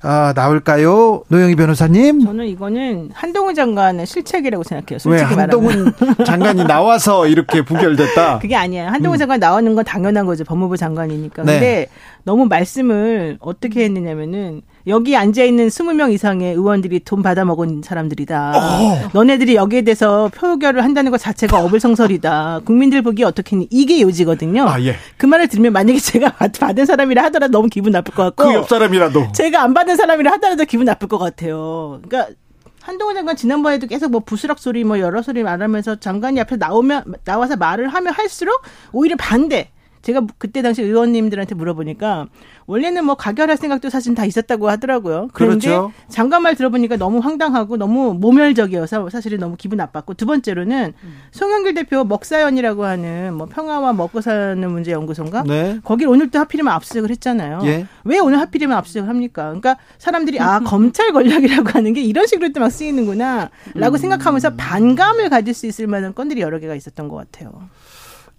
[0.03, 1.23] 어, 나올까요?
[1.27, 2.23] 노영희 변호사님?
[2.23, 4.99] 저는 이거는 한동훈 장관의 실책이라고 생각해요.
[4.99, 6.25] 솔직히 왜 한동훈 말하면.
[6.25, 8.37] 장관이 나와서 이렇게 부결됐다?
[8.39, 8.87] 그게 아니에요.
[8.89, 9.19] 한동훈 음.
[9.19, 10.43] 장관 나오는 건 당연한 거죠.
[10.43, 11.43] 법무부 장관이니까.
[11.43, 11.51] 네.
[11.53, 11.87] 근데
[12.27, 18.51] 너무 말씀을 어떻게 했느냐면은 여기 앉아 있는 20명 이상의 의원들이 돈 받아 먹은 사람들이다.
[18.53, 19.09] 어.
[19.13, 22.63] 너네들이 여기에 대해서 표결을 한다는 것 자체가 어불성설이다.
[22.65, 23.69] 국민들 보기 어떻겠니?
[23.71, 24.67] 이게 요지거든요.
[24.67, 24.95] 아, 예.
[25.15, 28.67] 그 말을 들으면 만약에 제가 받은 사람이라 하더라도 너무 기분 나쁠 것 같고 그 옆
[28.67, 32.01] 사람이라도 제가 안 받은 사람이라 하더라도 기분 나쁠 것 같아요.
[32.03, 32.33] 그러니까
[32.81, 37.55] 한동훈 장관 지난번에도 계속 뭐 부스럭 소리 뭐 여러 소리 말하면서 장관이 앞에 나오면 나와서
[37.55, 38.61] 말을 하면 할수록
[38.91, 39.71] 오히려 반대.
[40.01, 42.27] 제가 그때 당시 의원님들한테 물어보니까
[42.67, 45.29] 원래는 뭐 가결할 생각도 사실 다 있었다고 하더라고요.
[45.33, 45.91] 그런데 그렇죠.
[46.09, 51.17] 장관 말 들어보니까 너무 황당하고 너무 모멸적이어서 사실은 너무 기분 나빴고 두 번째로는 음.
[51.31, 55.43] 송영길 대표 먹사연이라고 하는 뭐 평화와 먹고 사는 문제 연구소인가?
[55.43, 55.79] 네.
[55.83, 57.61] 거길 오늘 또 하필이면 압수수색을 했잖아요.
[57.65, 57.87] 예.
[58.03, 59.45] 왜 오늘 하필이면 압수수색을 합니까?
[59.45, 63.97] 그러니까 사람들이 아 검찰 권력이라고 하는 게 이런 식으로 또 막 쓰이는구나라고 음.
[63.97, 67.69] 생각하면서 반감을 가질 수 있을 만한 건들이 여러 개가 있었던 것 같아요.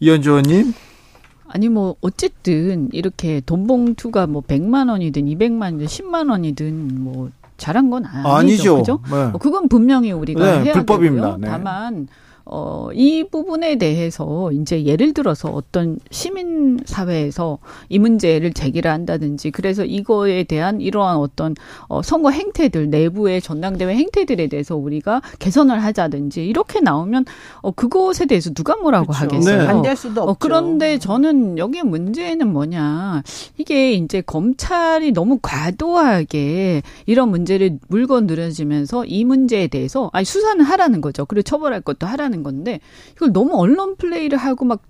[0.01, 0.75] 이현주 의원님.
[1.49, 7.91] 아니 뭐 어쨌든 이렇게 돈 봉투가 뭐 100만 원이든 200만 원이든 10만 원이든 뭐 잘한
[7.91, 8.29] 건 아니죠.
[8.29, 8.77] 아니죠.
[8.79, 9.01] 그죠?
[9.11, 9.33] 네.
[9.41, 11.23] 그건 분명히 우리가 네, 해야 불법입니다.
[11.23, 11.39] 되고요.
[11.39, 11.49] 네.
[11.49, 12.09] 다만
[12.51, 17.59] 어, 이 부분에 대해서 이제 예를 들어서 어떤 시민 사회에서
[17.91, 21.55] 이 문제를 제기를 한다든지 그래서 이거에 대한 이러한 어떤
[21.89, 27.27] 어, 선거 행태들 내부의 전당대회 행태들에 대해서 우리가 개선을 하자든지 이렇게 나오면
[27.61, 29.25] 어, 그것에 대해서 누가 뭐라고 그렇죠.
[29.25, 29.59] 하겠어요.
[29.59, 29.67] 네.
[29.67, 30.31] 반대할 수도 없죠.
[30.31, 33.23] 어, 그런데 저는 여기 문제는 뭐냐
[33.59, 41.03] 이게 이제 검찰이 너무 과도하게 이런 문제를 물건 늘어지면서 이 문제에 대해서 아니 수사는 하라는
[41.03, 41.27] 거죠.
[41.27, 42.81] 그리고 처벌할 것도 하라는 하는 건데
[43.17, 44.83] 이걸 너무 언론 플레이를 하고 막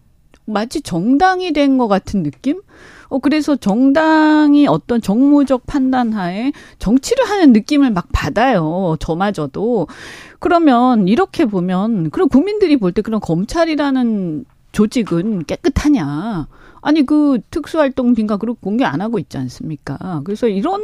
[0.44, 2.60] 마치 정당이 된 것 같은 느낌?
[3.08, 8.96] 어, 그래서 정당이 어떤 정무적 판단 하에 정치를 하는 느낌을 막 받아요.
[9.00, 9.88] 저마저도.
[10.38, 16.48] 그러면 이렇게 보면, 그럼 국민들이 볼 때 그런 검찰이라는 조직은 깨끗하냐.
[16.80, 20.22] 아니 그 특수활동비인가 그렇게 공개 안 하고 있지 않습니까?
[20.24, 20.80] 그래서 이런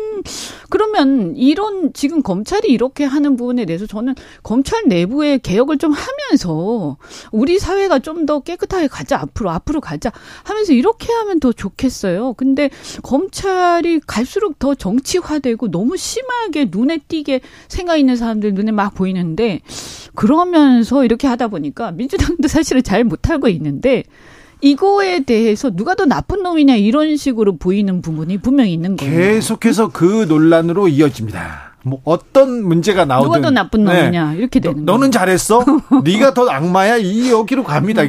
[0.70, 6.96] 그러면 이런 지금 검찰이 이렇게 하는 부분에 대해서 저는 검찰 내부의 개혁을 좀 하면서
[7.30, 10.10] 우리 사회가 좀 더 깨끗하게 가자 앞으로 앞으로 가자
[10.44, 12.34] 하면서 이렇게 하면 더 좋겠어요.
[12.34, 12.70] 근데
[13.02, 19.60] 검찰이 갈수록 더 정치화되고 너무 심하게 눈에 띄게 생각 있는 사람들 눈에 막 보이는데
[20.14, 24.04] 그러면서 이렇게 하다 보니까 민주당도 사실은 잘 못하고 있는데
[24.64, 29.14] 이거에 대해서 누가 더 나쁜 놈이냐 이런 식으로 보이는 부분이 분명히 있는 거예요.
[29.14, 31.73] 계속해서 그 논란으로 이어집니다.
[31.84, 34.02] 뭐 어떤 문제가 나오든 누가 더 나쁜 네.
[34.02, 34.38] 놈이냐 네.
[34.38, 35.64] 이렇게 되는 너, 는 잘했어?
[36.04, 36.96] 네가 더 악마야?
[36.96, 38.02] 이 여기로 갑니다.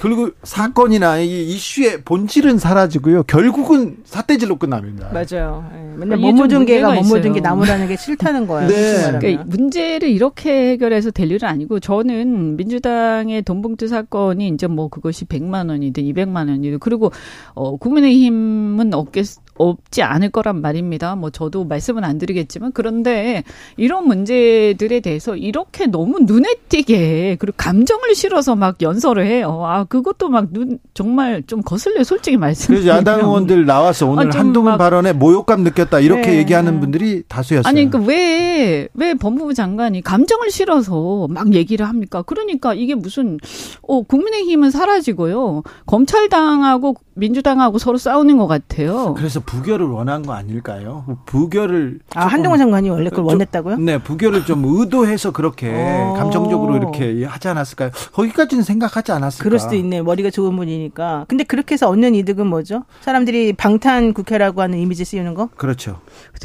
[0.00, 3.22] 그리고 사건이나 이 이슈의 본질은 사라지고요.
[3.22, 5.10] 결국은 사태질로 끝납니다.
[5.12, 5.64] 맞아요.
[5.72, 5.94] 네.
[5.96, 8.68] 맨날 못 묻은 개가 못 묻은 게 나무라는 게 싫다는 거예요.
[8.68, 9.18] 네.
[9.18, 15.70] 그러니까 문제를 이렇게 해결해서 될 일은 아니고 저는 민주당의 돈봉투 사건이 이제 뭐 그것이 100만
[15.70, 17.10] 원이든 200만 원이든 그리고
[17.54, 21.14] 어 국민의힘은 없겠 없지 않을 거란 말입니다.
[21.16, 23.44] 뭐 저도 말씀은 안 드리겠지만 그런데
[23.76, 29.62] 이런 문제들에 대해서 이렇게 너무 눈에 띄게 그리고 감정을 실어서 막 연설을 해요.
[29.64, 32.82] 아 그것도 막 눈 정말 좀 거슬려 솔직히 말씀드리면.
[32.84, 36.38] 그래서 야당 의원들 나와서 오늘 아, 한동훈 발언에 모욕감 느꼈다 이렇게 네.
[36.38, 37.68] 얘기하는 분들이 다수였어요.
[37.68, 42.22] 아니 그러니까 왜왜 왜 법무부 장관이 감정을 실어서 막 얘기를 합니까?
[42.22, 43.38] 그러니까 이게 무슨
[43.82, 45.62] 어 국민의힘은 사라지고요.
[45.86, 49.14] 검찰당하고 민주당하고 서로 싸우는 것 같아요.
[49.16, 51.04] 그래서 부결을 원한 거 아닐까요?
[51.26, 53.76] 부결을 아 한동훈 장관이 원래 그걸 원했다고요?
[53.78, 56.14] 네, 부결을 좀 의도해서 그렇게 어.
[56.16, 57.90] 감정적으로 이렇게 하지 않았을까요?
[58.12, 59.44] 거기까지는 생각하지 않았을까?
[59.44, 60.02] 그럴 수도 있네.
[60.02, 61.26] 머리가 좋은 분이니까.
[61.28, 62.84] 근데 그렇게 해서 얻는 이득은 뭐죠?
[63.02, 65.48] 사람들이 방탄 국회라고 하는 이미지 쓰이는 거?
[65.56, 66.00] 그렇죠.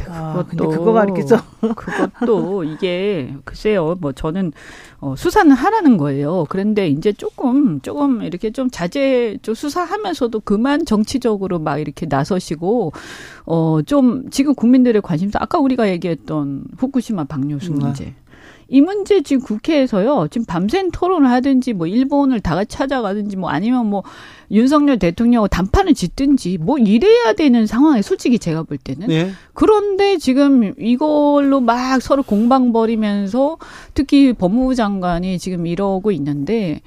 [0.10, 1.42] 아, 그것도 근데 그거가 이렇게 써.
[1.76, 3.96] 그것도 이게 글쎄요.
[4.00, 4.54] 뭐 저는
[5.02, 6.46] 어, 수사는 하라는 거예요.
[6.50, 12.92] 그런데 이제 조금 조금 이렇게 좀 자제 좀 수사하면서도 그만 정치적으로 막 이렇게 나서시고
[13.46, 17.80] 어 좀 지금 국민들의 관심사 아까 우리가 얘기했던 후쿠시마 방류수 네.
[17.80, 18.04] 문제.
[18.06, 18.16] 네.
[18.68, 20.28] 이 문제 지금 국회에서요.
[20.30, 24.04] 지금 밤샘 토론을 하든지 뭐 일본을 다 같이 찾아가든지 뭐 아니면 뭐
[24.52, 29.32] 윤석열 대통령하고 단판을 짓든지 뭐 이래야 되는 상황에 솔직히 제가 볼 때는 네.
[29.54, 33.58] 그런데 지금 이걸로 막 서로 공방 벌이면서
[33.94, 36.82] 특히 법무부 장관이 지금 이러고 있는데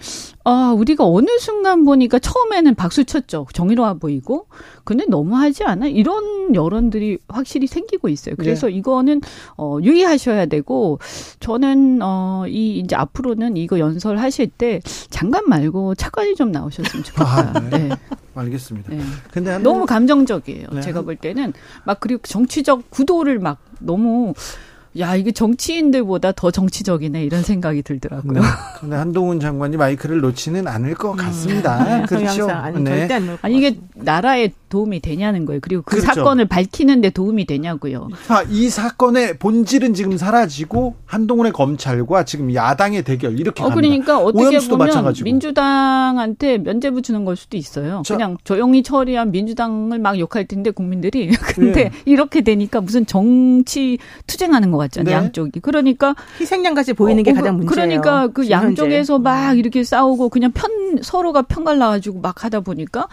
[0.44, 3.46] 아, 우리가 어느 순간 보니까 처음에는 박수 쳤죠.
[3.53, 4.46] 정의로워 보이고.
[4.85, 5.87] 근데 너무하지 않아?
[5.87, 8.34] 이런 여론들이 확실히 생기고 있어요.
[8.36, 8.74] 그래서 네.
[8.74, 9.20] 이거는
[9.57, 10.99] 어 유의하셔야 되고
[11.39, 14.80] 저는 어이 이제 앞으로는 이거 연설하실 때
[15.11, 17.24] 장관 말고 차관이 좀 나오셨으면 좋겠다.
[17.24, 17.78] 아, 네.
[17.78, 17.96] 네.
[18.34, 18.94] 알겠습니다.
[18.94, 19.03] 네.
[19.30, 20.68] 근데 너무 감정적이에요.
[20.72, 20.80] 네.
[20.80, 21.53] 제가 볼 때는
[21.84, 24.34] 막 그리고 정치적 구도를 막 너무
[24.99, 28.40] 야, 이게 정치인들보다 더 정치적이네 이런 생각이 들더라고요.
[28.40, 28.40] 네.
[28.80, 32.01] 근데 한동훈 장관이 마이크를 놓지는 않을 것 같습니다.
[32.01, 32.49] 음, 그렇죠.
[32.49, 32.99] 아니, 네.
[33.09, 35.61] 절대 안 아니 이게 나라에 도움이 되냐는 거예요.
[35.61, 36.14] 그리고 그 그렇죠.
[36.14, 38.09] 사건을 밝히는데 도움이 되냐고요.
[38.28, 44.59] 아, 이 사건의 본질은 지금 사라지고 한동훈의 검찰과 지금 야당의 대결 이렇게 어, 그러니까 어떻게
[44.61, 45.24] 보면 마찬가지고.
[45.26, 48.03] 민주당한테 면죄부 주는 걸 수도 있어요.
[48.07, 51.90] 자, 그냥 조용히 처리한 민주당을 막 욕할 텐데 국민들이 근데 네.
[52.07, 55.16] 이렇게 되니까 무슨 정치 투쟁하는 것 같잖아요.
[55.16, 55.24] 네.
[55.24, 55.61] 양쪽이.
[55.61, 57.70] 그러니까 희생양 같이 보이는 어, 게 가장 문제예요.
[57.70, 60.70] 그러니까 그 양쪽에서 막 이렇게 싸우고 그냥 편
[61.03, 63.09] 서로가 편갈라 가지고 막 하다 보니까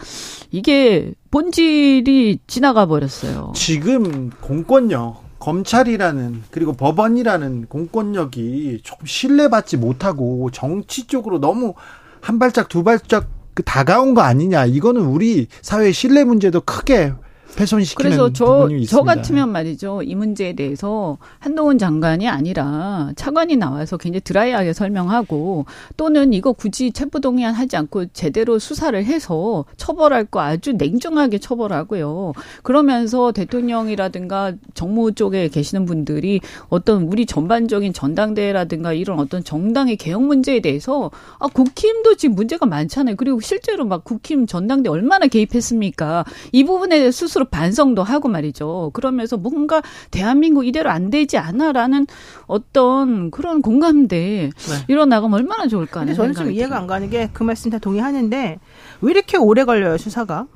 [0.50, 3.52] 이게 본질이 지나가 버렸어요.
[3.54, 11.74] 지금 공권력 검찰이라는 그리고 법원이라는 공권력이 조금 신뢰받지 못하고 정치 쪽으로 너무
[12.20, 14.66] 한 발짝 두 발짝 그 다가온 거 아니냐.
[14.66, 17.14] 이거는 우리 사회 신뢰 문제도 크게
[17.58, 20.02] 훼손시키는 그래서 저, 저 같으면 말이죠.
[20.02, 27.54] 이 문제에 대해서 한동훈 장관이 아니라 차관이 나와서 굉장히 드라이하게 설명하고 또는 이거 굳이 체포동의안
[27.54, 32.32] 하지 않고 제대로 수사를 해서 처벌할 거 아주 냉정하게 처벌하고요.
[32.62, 40.60] 그러면서 대통령이라든가 정무 쪽에 계시는 분들이 어떤 우리 전반적인 전당대회라든가 이런 어떤 정당의 개혁 문제에
[40.60, 43.16] 대해서 아, 국힘도 지금 문제가 많잖아요.
[43.16, 46.24] 그리고 실제로 막 국힘 전당대 얼마나 개입했습니까?
[46.52, 48.90] 이 부분에 스스로 스스로 반성도 하고 말이죠.
[48.92, 52.06] 그러면서 뭔가 대한민국 이대로 안 되지 않아라는
[52.46, 54.74] 어떤 그런 공감대 네.
[54.88, 58.58] 일어나가면 얼마나 좋을까 하는 저는 좀 이해가 안 가는 게 그 말씀 다 동의하는데
[59.00, 60.46] 왜 이렇게 오래 걸려요 수사가?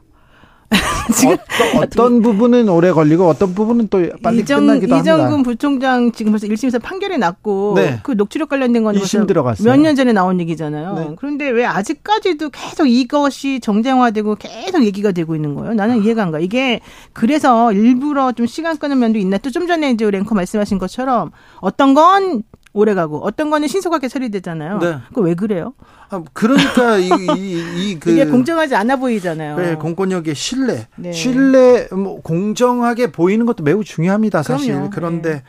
[1.15, 1.37] 지금
[1.77, 5.15] 어떤, 어떤 부분은 오래 걸리고 어떤 부분은 또 빨리 이정, 끝나기도 합니다.
[5.15, 8.01] 이정근 부총장 지금 벌써 1심에서 판결이 났고 네.
[8.03, 8.95] 그 녹취록 관련된 건
[9.65, 10.95] 몇 년 전에 나온 얘기잖아요.
[10.95, 11.15] 네.
[11.19, 15.75] 그런데 왜 아직까지도 계속 이것이 정쟁화되고 계속 얘기가 되고 있는 거예요?
[15.75, 16.39] 나는 이해가 안 가.
[16.39, 16.81] 이게
[17.13, 19.39] 그래서 일부러 좀 시간 끄는 면도 있나?
[19.39, 22.43] 또 좀 전에 이제 랭커 말씀하신 것처럼 어떤 건
[22.75, 24.79] 오래 가고 어떤 거는 신속하게 처리되잖아요.
[24.81, 24.99] 네.
[25.15, 25.75] 그왜 그래요?
[26.11, 27.63] 아, 그러니까 이, 이,
[27.93, 28.11] 이 그.
[28.11, 29.57] 이게 공정하지 않아 보이잖아요.
[29.57, 30.89] 네, 공권력의 신뢰.
[30.97, 31.13] 네.
[31.13, 34.73] 신뢰, 뭐, 공정하게 보이는 것도 매우 중요합니다, 사실.
[34.73, 34.91] 그럼요.
[34.91, 35.43] 그런데 네.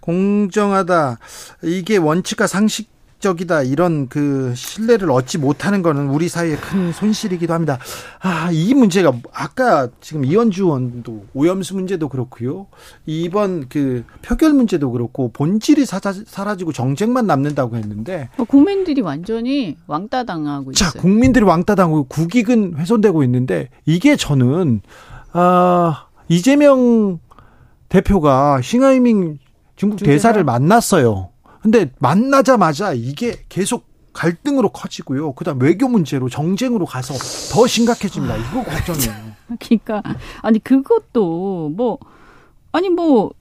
[0.00, 1.18] 공정하다.
[1.62, 2.93] 이게 원칙과 상식
[3.24, 7.78] 적이다 이런 그 신뢰를 얻지 못하는 거는 우리 사회의 큰 손실이기도 합니다.
[8.20, 12.66] 아, 이 문제가 아까 지금 이현주 의원도 오염수 문제도 그렇고요.
[13.06, 20.72] 이번 그 표결 문제도 그렇고 본질이 사라지고 정쟁만 남는다고 했는데 어, 국민들이 완전히 왕따 당하고
[20.72, 20.90] 있어요.
[20.90, 24.82] 자, 국민들이 왕따 당하고 국익은 훼손되고 있는데 이게 저는
[25.32, 27.18] 아, 이재명
[27.88, 29.38] 대표가 싱하이밍
[29.76, 31.30] 중국 대사를 만났어요.
[31.64, 35.32] 근데 만나자마자 이게 계속 갈등으로 커지고요.
[35.32, 37.14] 그다음 외교 문제로 정쟁으로 가서
[37.54, 38.36] 더 심각해집니다.
[38.36, 39.32] 이거 걱정이에요.
[39.58, 40.02] 그러니까
[40.42, 41.98] 아니 그것도 뭐
[42.70, 43.32] 아니 뭐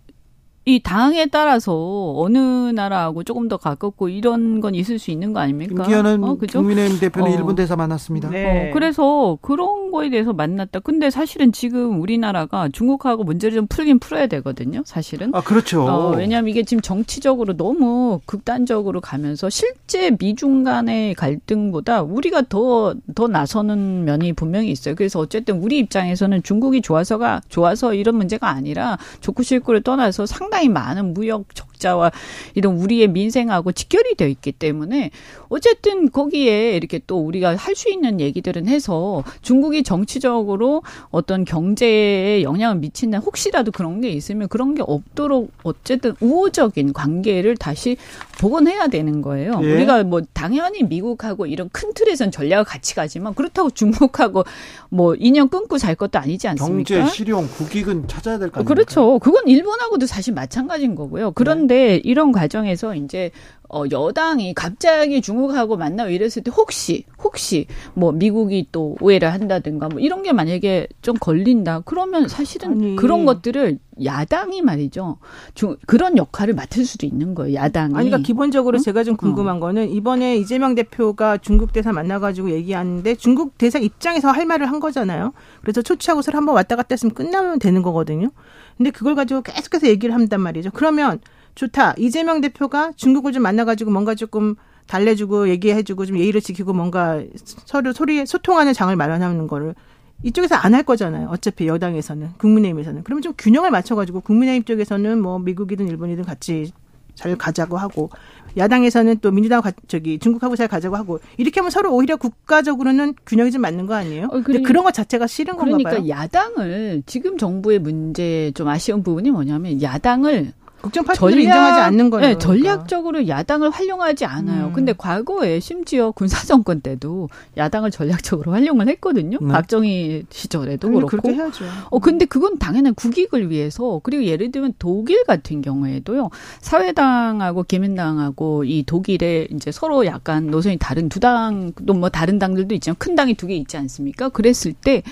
[0.66, 5.84] 이 당에 따라서 어느 나라하고 조금 더 가깝고 이런 건 있을 수 있는 거 아닙니까?
[5.84, 7.36] 김기현은 어, 국민의힘 대표는 어.
[7.36, 8.30] 일본 대사 만났습니다.
[8.30, 8.70] 네.
[8.70, 10.80] 어, 그래서 그런 거에 대해서 만났다.
[10.80, 14.84] 근데 사실은 지금 우리나라가 중국하고 문제를 좀 풀긴 풀어야 되거든요.
[14.86, 15.32] 사실은.
[15.36, 15.84] 아 그렇죠.
[15.84, 23.28] 어, 왜냐하면 이게 지금 정치적으로 너무 극단적으로 가면서 실제 미중 간의 갈등보다 우리가 더더 더
[23.28, 24.96] 나서는 면이 분명히 있어요.
[24.96, 30.70] 그래서 어쨌든 우리 입장에서는 중국이 좋아서가 좋아서 이런 문제가 아니라 좋고 싫고를 떠나서 상 상당히
[30.70, 32.12] 많은 무역 적 자와
[32.56, 35.12] 이런 우리의 민생하고 직결이 되어 있기 때문에
[35.50, 42.78] 어쨌든 거기에 이렇게 또 우리가 할 수 있는 얘기들은 해서 중국이 정치적으로 어떤 경제에 영향을
[42.78, 47.98] 미치는 혹시라도 그런 게 있으면 그런 게 없도록 어쨌든 우호적인 관계를 다시
[48.40, 49.60] 복원해야 되는 거예요.
[49.64, 49.74] 예.
[49.74, 54.44] 우리가 뭐 당연히 미국하고 이런 큰 틀에선 전략을 같이 가지만 그렇다고 중국하고
[54.90, 56.96] 뭐 인연 끊고 살 것도 아니지 않습니까?
[56.96, 58.74] 경제 실용 국익은 찾아야 될 거 아닙니까?
[58.74, 59.18] 그렇죠.
[59.20, 61.32] 그건 일본하고도 사실 마찬가지인 거고요.
[61.32, 61.73] 그런데 네.
[62.04, 63.32] 이런 과정에서 이제
[63.74, 67.66] 어, 여당이 갑자기 중국하고 만나고 이랬을 때 혹시 혹시
[67.96, 72.96] 뭐 미국이 또 오해를 한다든가 뭐 이런 게 만약에 좀 걸린다 그러면 사실은 아니.
[72.96, 75.18] 그런 것들을 야당이 말이죠
[75.56, 78.84] 중, 그런 역할을 맡을 수도 있는 거예요 야당이 아니 그러니까 기본적으로 응?
[78.84, 79.60] 제가 좀 궁금한 어.
[79.60, 85.34] 거는 이번에 이재명 대표가 중국 대사 만나가지고 얘기하는데 중국 대사 입장에서 할 말을 한 거잖아요
[85.62, 88.30] 그래서 초치하고서 한번 왔다 갔다 했으면 끝나면 되는 거거든요
[88.78, 91.20] 근데 그걸 가지고 계속해서 얘기를 한단 말이죠 그러면
[91.56, 91.94] 좋다.
[91.98, 94.56] 이재명 대표가 중국을 좀 만나가지고 뭔가 조금
[94.88, 97.22] 달래주고 얘기해주고 좀 예의를 지키고 뭔가
[97.66, 99.76] 서로 소리 소통하는 장을 마련하는 거를
[100.24, 101.28] 이쪽에서 안 할 거잖아요.
[101.30, 106.72] 어차피 여당에서는 국민의힘에서는 그러면 좀 균형을 맞춰가지고 국민의힘 쪽에서는 뭐 미국이든 일본이든 같이
[107.16, 108.10] 잘 가자고 하고
[108.58, 113.52] 야당에서는 또 민주당 가, 저기 중국하고 잘 가자고 하고 이렇게 하면 서로 오히려 국가적으로는 균형이
[113.52, 114.26] 좀 맞는 거 아니에요?
[114.32, 116.00] 어, 그러니까, 그런 것 자체가 싫은 건가 그러니까 봐요.
[116.02, 120.54] 그러니까 야당을 지금 정부의 문제 좀 아쉬운 부분이 뭐냐면 야당을
[120.84, 122.28] 국정 파트너를 인정하지 않는 거예요.
[122.28, 122.40] 네, 그러니까.
[122.74, 124.68] 전략적으로 야당을 활용하지 않아요.
[124.68, 124.74] 음.
[124.74, 129.38] 근데 과거에 심지어 군사 정권 때도 야당을 전략적으로 활용을 했거든요.
[129.42, 129.48] 네.
[129.48, 131.08] 박정희 시절에도 그렇고.
[131.08, 131.64] 그렇게 해야죠.
[131.90, 136.30] 어 근데 그건 당연한 국익을 위해서 그리고 예를 들면 독일 같은 경우에도요.
[136.60, 142.96] 사회당하고 기민당하고 이 독일에 이제 서로 약간 노선이 다른 두 당도 뭐 다른 당들도 있지만
[143.00, 144.30] 큰 당이 두 개 있지 않습니까?
[144.30, 145.04] 그랬을 때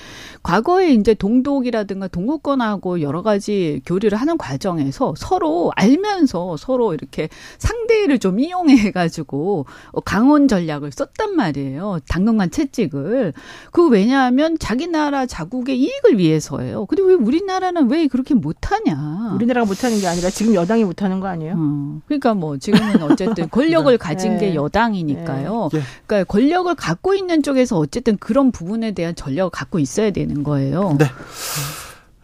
[0.43, 8.39] 과거에 이제 동독이라든가 동구권하고 여러 가지 교류를 하는 과정에서 서로 알면서 서로 이렇게 상대를 좀
[8.39, 9.65] 이용해 가지고
[10.05, 11.99] 강원 전략을 썼단 말이에요.
[12.09, 13.33] 당분간 채찍을.
[13.71, 16.85] 그 왜냐하면 자기 나라 자국의 이익을 위해서예요.
[16.85, 19.33] 근데 왜 우리나라는 왜 그렇게 못하냐?
[19.35, 21.55] 우리나라가 못하는 게 아니라 지금 여당이 못하는 거 아니에요?
[21.57, 22.01] 어.
[22.05, 24.39] 그러니까 뭐 지금은 어쨌든 권력을 가진 네.
[24.39, 25.69] 게 여당이니까요.
[25.71, 25.81] 네.
[26.05, 30.95] 그러니까 권력을 갖고 있는 쪽에서 어쨌든 그런 부분에 대한 전략을 갖고 있어야 되는 거예요.
[30.97, 31.05] 네.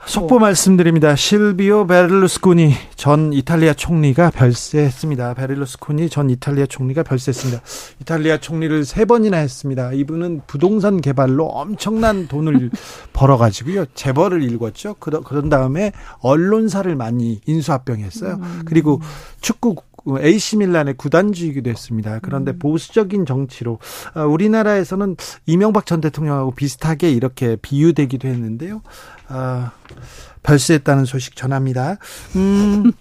[0.07, 1.17] 속보 말씀드립니다.
[1.17, 5.33] 실비오 베를루스코니 전 이탈리아 총리가 별세했습니다.
[5.33, 7.61] 베를루스코니 전 이탈리아 총리가 별세했습니다.
[8.01, 9.91] 이탈리아 총리를 세 번이나 했습니다.
[9.91, 12.71] 이분은 부동산 개발로 엄청난 돈을
[13.11, 13.87] 벌어가지고요.
[13.95, 14.95] 재벌을 일궜죠.
[14.97, 18.35] 그런 다음에 언론사를 많이 인수합병했어요.
[18.35, 18.61] 음.
[18.65, 19.01] 그리고
[19.41, 19.75] 축구
[20.15, 22.19] AC 밀란의 구단주이기도 했습니다.
[22.21, 22.59] 그런데 음.
[22.59, 23.79] 보수적인 정치로
[24.15, 28.81] 어, 우리나라에서는 이명박 전 대통령하고 비슷하게 이렇게 비유되기도 했는데요.
[29.29, 29.71] 어,
[30.43, 31.97] 별세했다는 소식 전합니다.
[32.35, 32.91] 음,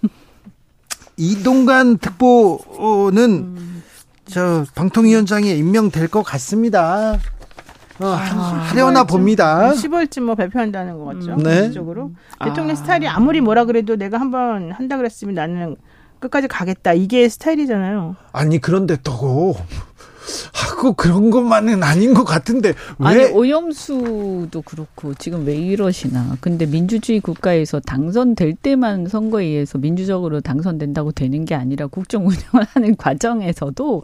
[1.17, 3.83] 이동관 특보는 음.
[4.25, 7.17] 저 방통위원장에 임명될 것 같습니다.
[7.99, 8.17] 어, 아,
[8.69, 9.71] 하려나 봅니다.
[9.71, 11.33] 10월쯤 뭐 발표한다는 것 같죠.
[11.33, 11.43] 음.
[11.43, 11.71] 네.
[11.71, 12.11] 적으로
[12.43, 12.75] 대통령 아.
[12.75, 15.75] 스타일이 아무리 뭐라 그래도 내가 한번 한다 그랬으면 나는
[16.19, 16.93] 끝까지 가겠다.
[16.93, 18.15] 이게 스타일이잖아요.
[18.33, 19.55] 아니 그런데 또
[20.53, 23.07] 하고 그런 것만은 아닌 것 같은데 왜?
[23.07, 26.37] 아니 오염수도 그렇고 지금 왜 이러시나?
[26.41, 32.95] 근데 민주주의 국가에서 당선될 때만 선거에 의해서 민주적으로 당선된다고 되는 게 아니라 국정 운영을 하는
[32.97, 34.03] 과정에서도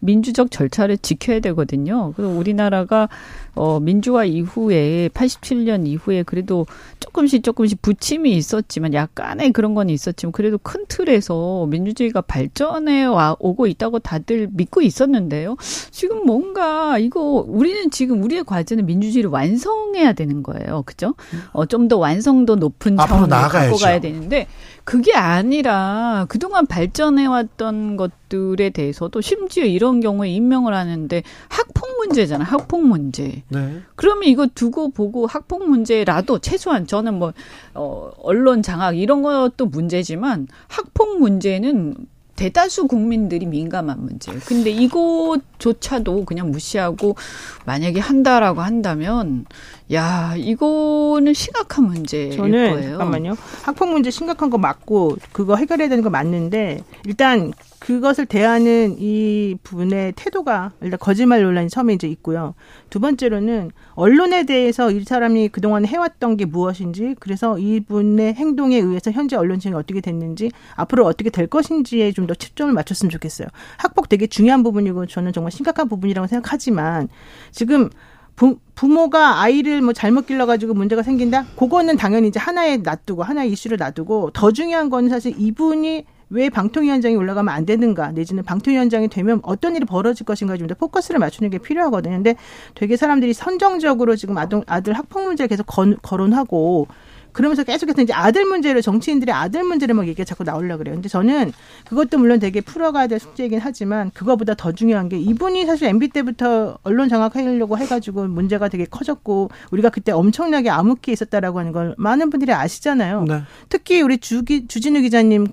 [0.00, 2.12] 민주적 절차를 지켜야 되거든요.
[2.16, 3.08] 그리고 우리나라가
[3.54, 6.66] 어 민주화 이후에 87년 이후에 그래도
[7.00, 13.66] 조금씩 조금씩 부침이 있었지만 약간의 그런 건 있었지만 그래도 큰 틀에서 민주주의가 발전해 와 오고
[13.68, 15.56] 있다고 다들 믿고 있었는데요.
[15.90, 20.82] 지금 뭔가 이거 우리는 지금 우리의 과제는 민주주의를 완성해야 되는 거예요.
[20.84, 21.14] 그죠?
[21.52, 24.46] 어 좀 더 완성도 높은 차원으로 갖고 가야 되는데
[24.84, 32.44] 그게 아니라 그동안 발전해 왔던 것 들에 대해서도 심지어 이런 경우에 임명을 하는데 학폭 문제잖아.
[32.44, 33.42] 학폭 문제.
[33.48, 33.80] 네.
[33.94, 37.32] 그러면 이거 두고 보고 학폭 문제라도 최소한 저는 뭐,
[37.74, 41.96] 어, 언론 장악 이런 것도 문제지만 학폭 문제는
[42.36, 44.30] 대다수 국민들이 민감한 문제.
[44.46, 47.16] 근데 이것조차도 그냥 무시하고
[47.64, 49.46] 만약에 한다라고 한다면
[49.92, 52.90] 야 이거는 심각한 문제일 저는 거예요.
[52.90, 53.36] 잠깐만요.
[53.62, 57.52] 학폭 문제 심각한 거 맞고 그거 해결해야 되는 거 맞는데 일단
[57.86, 62.54] 그것을 대하는 이 부분의 태도가 일단 거짓말 논란이 처음에 이제 있고요.
[62.90, 69.36] 두 번째로는 언론에 대해서 이 사람이 그동안 해왔던 게 무엇인지 그래서 이분의 행동에 의해서 현재
[69.36, 73.46] 언론층이 어떻게 됐는지 앞으로 어떻게 될 것인지에 좀 더 초점을 맞췄으면 좋겠어요.
[73.76, 77.08] 학폭 되게 중요한 부분이고 저는 정말 심각한 부분이라고 생각하지만
[77.52, 77.88] 지금
[78.34, 81.46] 부, 부모가 아이를 뭐 잘못 길러가지고 문제가 생긴다?
[81.56, 87.14] 그거는 당연히 이제 하나에 놔두고, 하나의 이슈를 놔두고, 더 중요한 건 사실 이분이 왜 방통위원장이
[87.14, 91.58] 올라가면 안 되는가 내지는 방통위원장이 되면 어떤 일이 벌어질 것인가 좀 더 포커스를 맞추는 게
[91.58, 92.16] 필요하거든요.
[92.16, 92.34] 근데
[92.74, 96.88] 되게 사람들이 선정적으로 지금 아동 아들 학폭 문제를 계속 건, 거론하고
[97.36, 100.94] 그러면서 계속해서 이제 아들 문제를 정치인들의 아들 문제를 막 얘기가 자꾸 나오려 그래요.
[100.94, 101.52] 근데 저는
[101.86, 106.78] 그것도 물론 되게 풀어가야 될 숙제이긴 하지만 그거보다 더 중요한 게 이분이 사실 MB 때부터
[106.82, 112.54] 언론 장악하려고 해가지고 문제가 되게 커졌고 우리가 그때 엄청나게 암흑기에 있었다라고 하는 걸 많은 분들이
[112.54, 113.24] 아시잖아요.
[113.28, 113.42] 네.
[113.68, 115.46] 특히 우리 주기 주진우 기자님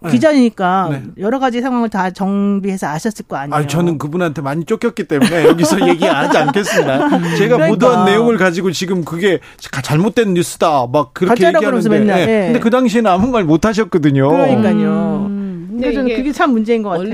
[0.00, 0.10] 네.
[0.10, 1.02] 기자니까 네.
[1.18, 3.54] 여러 가지 상황을 다 정비해서 아셨을 거 아니에요.
[3.54, 7.08] 아니, 저는 그분한테 많이 쫓겼기 때문에 여기서 얘기하지 않겠습니다.
[7.36, 7.68] 제가 그러니까.
[7.68, 9.38] 보도한 내용을 가지고 지금 그게
[9.84, 12.26] 잘못된 뉴스다 막 그런 그렇게 얘기하는데 맨날.
[12.26, 12.44] 네.
[12.46, 14.28] 근데 그 당시에는 아무 말 못 하셨거든요.
[14.28, 15.26] 그러니까요.
[15.30, 15.66] 음.
[15.70, 17.04] 근데 저는 그게 참 문제인 것 같아요.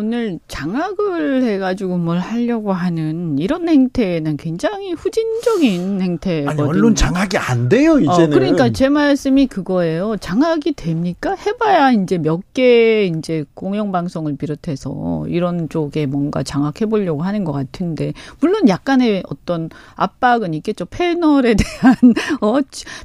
[0.00, 6.50] 오늘 장악을 해가지고 뭘 하려고 하는 이런 행태는 굉장히 후진적인 행태거든요.
[6.50, 8.24] 아니, 언론 장악이 안 돼요, 어, 이제는.
[8.24, 10.16] 어, 그러니까 제 말씀이 그거예요.
[10.16, 11.34] 장악이 됩니까?
[11.34, 18.68] 해봐야 이제 몇 개 이제 공영방송을 비롯해서 이런 쪽에 뭔가 장악해보려고 하는 것 같은데, 물론
[18.68, 20.86] 약간의 어떤 압박은 있겠죠.
[20.86, 21.94] 패널에 대한,
[22.40, 22.56] 어,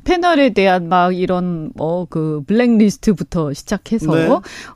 [0.05, 4.15] 패널에 대한 막 이런, 뭐, 그, 블랙리스트부터 시작해서.
[4.15, 4.29] 네.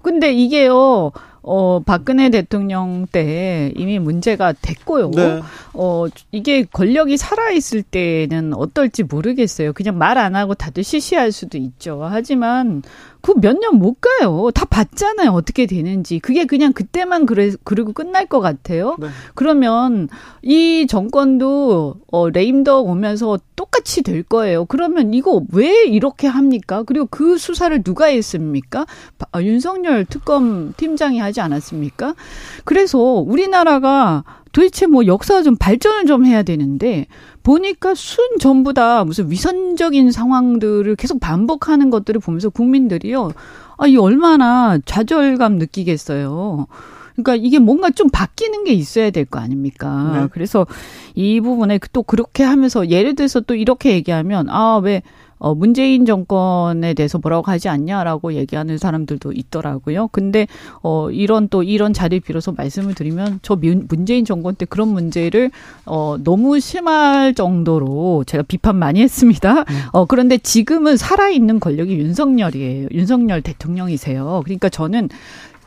[0.04, 1.12] 근데 이게요,
[1.42, 5.12] 어, 박근혜 대통령 때 이미 문제가 됐고요.
[5.16, 5.42] 네.
[5.74, 9.74] 어, 이게 권력이 살아있을 때는 어떨지 모르겠어요.
[9.74, 12.02] 그냥 말 안 하고 다들 시시할 수도 있죠.
[12.04, 12.84] 하지만
[13.22, 14.50] 그 몇 년 못 가요.
[14.54, 15.32] 다 봤잖아요.
[15.32, 16.20] 어떻게 되는지.
[16.20, 18.96] 그게 그냥 그때만 그래, 그리고 끝날 것 같아요.
[19.00, 19.08] 네.
[19.36, 20.08] 그러면
[20.42, 24.66] 이 정권도 어, 레임덕 오면서 똑같이 될 거예요.
[24.66, 26.84] 그러면 이거 왜 이렇게 합니까?
[26.84, 28.86] 그리고 그 수사를 누가 했습니까?
[29.32, 32.16] 아, 윤석열 특검 팀장이 하지 않았습니까?
[32.64, 37.06] 그래서 우리나라가 도대체 뭐 역사 좀 발전을 좀 해야 되는데
[37.50, 43.32] 보니까 순 전부 다 무슨 위선적인 상황들을 계속 반복하는 것들을 보면서 국민들이요.
[43.78, 46.68] 아, 이 얼마나 좌절감 느끼겠어요.
[47.16, 50.12] 그러니까 이게 뭔가 좀 바뀌는 게 있어야 될 거 아닙니까?
[50.14, 50.28] 네.
[50.32, 50.68] 그래서
[51.16, 55.02] 이 부분에 또 그렇게 하면서 예를 들어서 또 이렇게 얘기하면 아, 왜
[55.40, 60.10] 어, 문재인 정권에 대해서 뭐라고 하지 않냐라고 얘기하는 사람들도 있더라고요.
[60.12, 60.48] 근데,
[60.84, 65.52] 어, 이런 또 이런 자리를 빌어서 말씀을 드리면 저 문재인 정권 때 그런 문제를,
[65.86, 69.62] 어, 너무 심할 정도로 제가 비판 많이 했습니다.
[69.62, 69.82] 음.
[69.94, 72.90] 어, 그런데 지금은 살아있는 권력이 윤석열이에요.
[72.92, 74.42] 윤석열 대통령이세요.
[74.44, 75.10] 그러니까 저는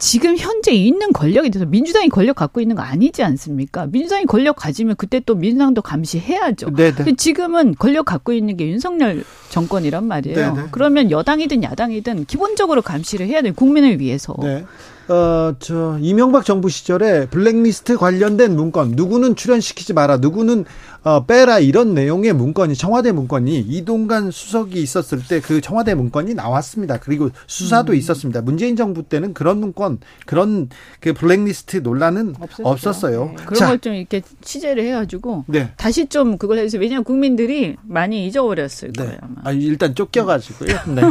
[0.02, 3.86] 지금 현재 있는 권력에 대해서 민주당이 권력 갖고 있는 거 아니지 않습니까?
[3.86, 6.74] 민주당이 권력 가지면 그때 또 민주당도 감시해야죠.
[6.74, 7.04] 네네.
[7.04, 7.14] 네.
[7.14, 10.36] 지금은 권력 갖고 있는 게 윤석열 정권이란 말이에요.
[10.36, 10.60] 네네.
[10.60, 10.68] 네.
[10.72, 13.52] 그러면 여당이든 야당이든 기본적으로 감시를 해야 돼요.
[13.54, 14.34] 국민을 위해서.
[14.42, 14.64] 네.
[15.06, 20.64] 어, 저, 이명박 정부 시절에 블랙리스트 관련된 문건, 누구는 출연시키지 마라, 누구는
[21.04, 26.98] 어, 빼라 이런 내용의 문건이 청와대 문건이 이동관 수석이 있었을 때 그 청와대 문건이 나왔습니다.
[26.98, 27.96] 그리고 수사도 음.
[27.96, 28.40] 있었습니다.
[28.42, 30.68] 문재인 정부 때는 그런 문건 그런
[31.00, 32.68] 그 블랙리스트 논란은 없었죠.
[32.68, 33.34] 없었어요.
[33.36, 33.44] 네.
[33.44, 35.70] 그런 걸 좀 이렇게 취재를 해가지고 네.
[35.76, 36.80] 다시 좀 그걸 해주세요.
[36.80, 39.02] 왜냐하면 국민들이 많이 잊어버렸을 네.
[39.04, 39.18] 거예요.
[39.22, 39.34] 아마.
[39.42, 40.68] 아, 일단 쫓겨가지고요.
[40.94, 41.02] 네.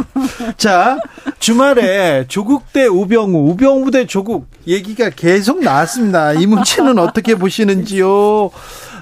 [0.56, 0.98] 자
[1.38, 6.32] 주말에 조국 대 우병우, 우병우 대 조국 얘기가 계속 나왔습니다.
[6.32, 8.50] 이 문제는 어떻게 보시는지요?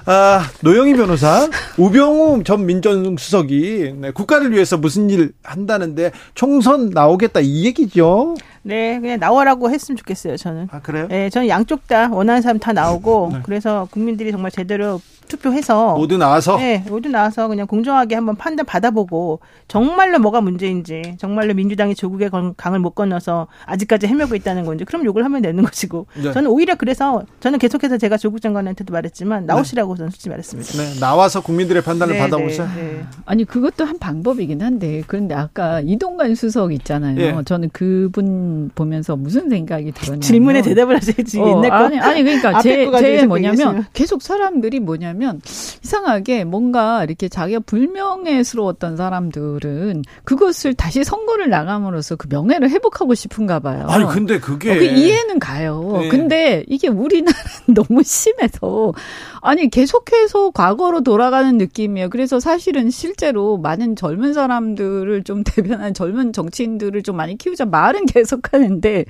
[0.05, 1.47] 아, 노영희 변호사,
[1.77, 8.35] 우병우 전 민정수석이 네, 국가를 위해서 무슨 일 한다는데 총선 나오겠다 이 얘기죠.
[8.63, 10.67] 네, 그냥 나와라고 했으면 좋겠어요, 저는.
[10.71, 11.07] 아, 그래요?
[11.07, 13.39] 네, 저는 양쪽 다 원하는 사람 다 나오고, 네.
[13.43, 14.99] 그래서 국민들이 정말 제대로
[15.31, 19.39] 투표해서 모두 나와서 네, 모두 나와서 그냥 공정하게 한번 판단 받아보고
[19.69, 25.23] 정말로 뭐가 문제인지 정말로 민주당이 조국의 강을 못 건너서 아직까지 헤매고 있다는 건지 그럼 욕을
[25.23, 26.33] 하면 되는 것이고 네.
[26.33, 29.97] 저는 오히려 그래서 저는 계속해서 제가 조국 장관한테도 말했지만 나오시라고 네.
[29.99, 30.71] 저는 솔직히 말했습니다.
[30.73, 32.67] 네, 나와서 국민들의 판단을 네, 받아보세요.
[32.75, 33.03] 네, 네.
[33.25, 37.19] 아니 그것도 한 방법이긴 한데 그런데 아까 이동관 수석 있잖아요.
[37.21, 37.35] 예.
[37.45, 42.61] 저는 그분 보면서 무슨 생각이 들었냐면 질문에 대답을 하셔야지 어, 옛날 거 아니 아니 그러니까
[42.61, 45.41] 제, 제 뭐냐면 계속 사람들이 뭐냐면
[45.83, 53.85] 이상하게 뭔가 이렇게 자기가 불명예스러웠던 사람들은 그것을 다시 선거를 나감으로써 그 명예를 회복하고 싶은가 봐요.
[53.89, 55.99] 아니 근데 그게 어, 그 이해는 가요.
[56.01, 56.09] 네.
[56.09, 57.41] 근데 이게 우리나라는
[57.73, 58.93] 너무 심해서
[59.41, 62.09] 아니 계속해서 과거로 돌아가는 느낌이에요.
[62.09, 68.40] 그래서 사실은 실제로 많은 젊은 사람들을 좀 대변한 젊은 정치인들을 좀 많이 키우자 말은 계속
[68.53, 69.05] 하는데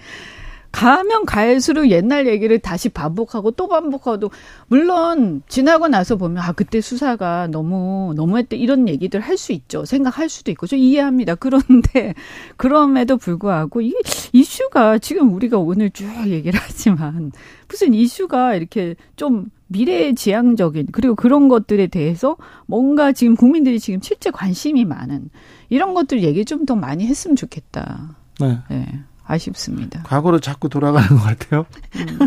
[0.71, 4.31] 가면 갈수록 옛날 얘기를 다시 반복하고 또 반복하고
[4.67, 10.29] 물론 지나고 나서 보면 아 그때 수사가 너무 너무했대 이런 얘기들 할 수 있죠 생각할
[10.29, 12.13] 수도 있고 저 이해합니다 그런데
[12.55, 13.93] 그럼에도 불구하고 이
[14.31, 17.31] 이슈가 지금 우리가 오늘 쭉 얘기를 하지만
[17.67, 24.85] 무슨 이슈가 이렇게 좀 미래지향적인 그리고 그런 것들에 대해서 뭔가 지금 국민들이 지금 실제 관심이
[24.85, 25.29] 많은
[25.69, 28.15] 이런 것들 얘기 좀 더 많이 했으면 좋겠다.
[28.39, 28.59] 네.
[28.69, 28.87] 네.
[29.31, 30.03] 아쉽습니다.
[30.03, 31.65] 과거로 자꾸 돌아가는 것 같아요.
[31.95, 32.19] 음.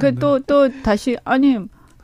[0.00, 1.58] 그또 또 다시 아니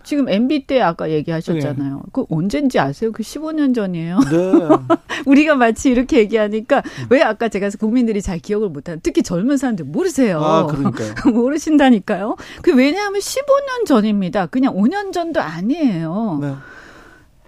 [0.05, 1.97] 지금 MB 때 아까 얘기하셨잖아요.
[1.97, 2.03] 네.
[2.13, 3.13] 그 언젠지 아세요?
[3.13, 4.19] 그 15년 전이에요.
[4.19, 4.97] 네.
[5.27, 7.07] 우리가 마치 이렇게 얘기하니까 음.
[7.11, 10.41] 왜 아까 제가 국민들이 잘 기억을 못하는 특히 젊은 사람들 모르세요.
[10.41, 11.15] 아, 그러니까요.
[11.33, 12.37] 모르신다니까요.
[12.63, 14.47] 그 왜냐하면 15년 전입니다.
[14.47, 16.39] 그냥 5년 전도 아니에요.
[16.41, 16.55] 네.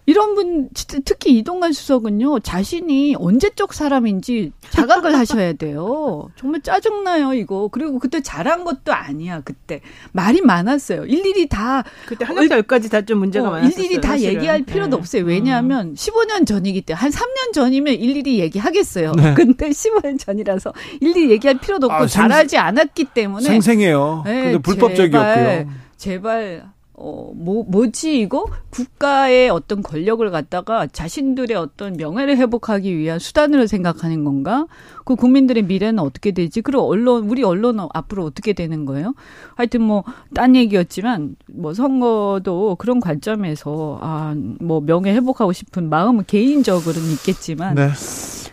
[0.07, 0.69] 이런 분
[1.05, 6.29] 특히 이동관 수석은요 자신이 언제적 사람인지 자각을 하셔야 돼요.
[6.37, 7.69] 정말 짜증나요 이거.
[7.73, 9.81] 그리고 그때 잘한 것도 아니야 그때
[10.13, 11.05] 말이 많았어요.
[11.07, 13.71] 일일이 다 그때 하나부터 열까지 다 좀 문제가 어, 많았어요.
[13.85, 14.35] 일일이 다 사실은.
[14.35, 15.01] 얘기할 필요도 네.
[15.01, 15.25] 없어요.
[15.25, 15.95] 왜냐하면 음.
[15.95, 19.13] 15년 전이기 때문에 한 3년 전이면 일일이 얘기하겠어요.
[19.13, 19.33] 네.
[19.37, 24.23] 근데 15년 전이라서 일일이 얘기할 필요도 없고 아, 잘하지 않았기 때문에 생생해요.
[24.25, 25.35] 네, 근데 불법적이었고요.
[25.35, 28.47] 제발, 제발 어, 뭐, 뭐지, 이거?
[28.71, 34.67] 국가의 어떤 권력을 갖다가 자신들의 어떤 명예를 회복하기 위한 수단으로 생각하는 건가?
[35.05, 36.61] 그 국민들의 미래는 어떻게 되지?
[36.61, 39.15] 그리고 언론, 우리 언론은 앞으로 어떻게 되는 거예요?
[39.57, 47.11] 하여튼 뭐, 딴 얘기였지만, 뭐, 선거도 그런 관점에서, 아, 뭐, 명예 회복하고 싶은 마음은 개인적으로는
[47.11, 47.91] 있겠지만, 네.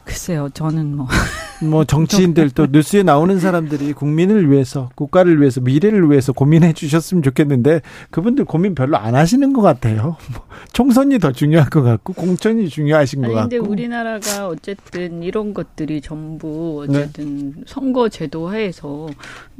[0.04, 1.08] 글쎄요, 저는 뭐.
[1.64, 7.82] 뭐 정치인들 또 뉴스에 나오는 사람들이 국민을 위해서 국가를 위해서 미래를 위해서 고민해 주셨으면 좋겠는데
[8.09, 10.18] 그분들 고민 별로 안 하시는 것 같아요.
[10.34, 13.70] 뭐 총선이 더 중요한 것 같고 공천이 중요하신 아니, 것 근데 같고.
[13.70, 17.62] 근데 우리나라가 어쨌든 이런 것들이 전부 어쨌든 네.
[17.66, 19.09] 선거 제도 하에서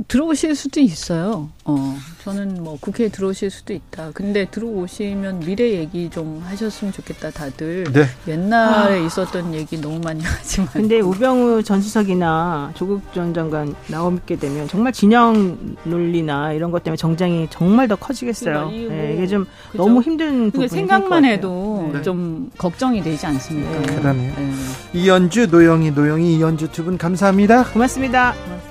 [0.08, 1.50] 들어오실 수도 있어요.
[1.72, 4.12] 어 저는 뭐 국회에 들어오실 수도 있다.
[4.14, 7.86] 근데 들어오시면 미래 얘기 좀 하셨으면 좋겠다 다들.
[7.92, 8.06] 네.
[8.28, 9.06] 옛날에 아.
[9.06, 10.68] 있었던 얘기 너무 많이 하지만.
[10.74, 16.98] 근데 우병우 전 수석이나 조국 전 장관 나오게 되면 정말 진영 논리나 이런 것 때문에
[16.98, 18.68] 정장이 정말 더 커지겠어요.
[18.70, 19.84] 그러니까 네, 이게 좀 그죠?
[19.84, 22.02] 너무 힘든 부분이 생각만 해도 네.
[22.02, 23.72] 좀 걱정이 되지 않습니까?
[23.82, 23.96] 네.
[23.96, 24.34] 그러네요.
[24.38, 24.52] 네.
[24.94, 27.64] 이연주, 노영희, 노영희, 이연주 두 분 감사합니다.
[27.66, 28.71] 고맙습니다.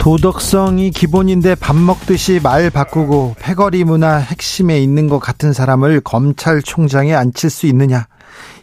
[0.00, 7.50] 도덕성이 기본인데 밥 먹듯이 말 바꾸고 패거리 문화 핵심에 있는 것 같은 사람을 검찰총장에 앉힐
[7.50, 8.06] 수 있느냐.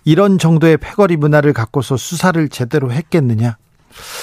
[0.04, 3.56] 이런 정도의 패거리 문화를 갖고서 수사를 제대로 했겠느냐.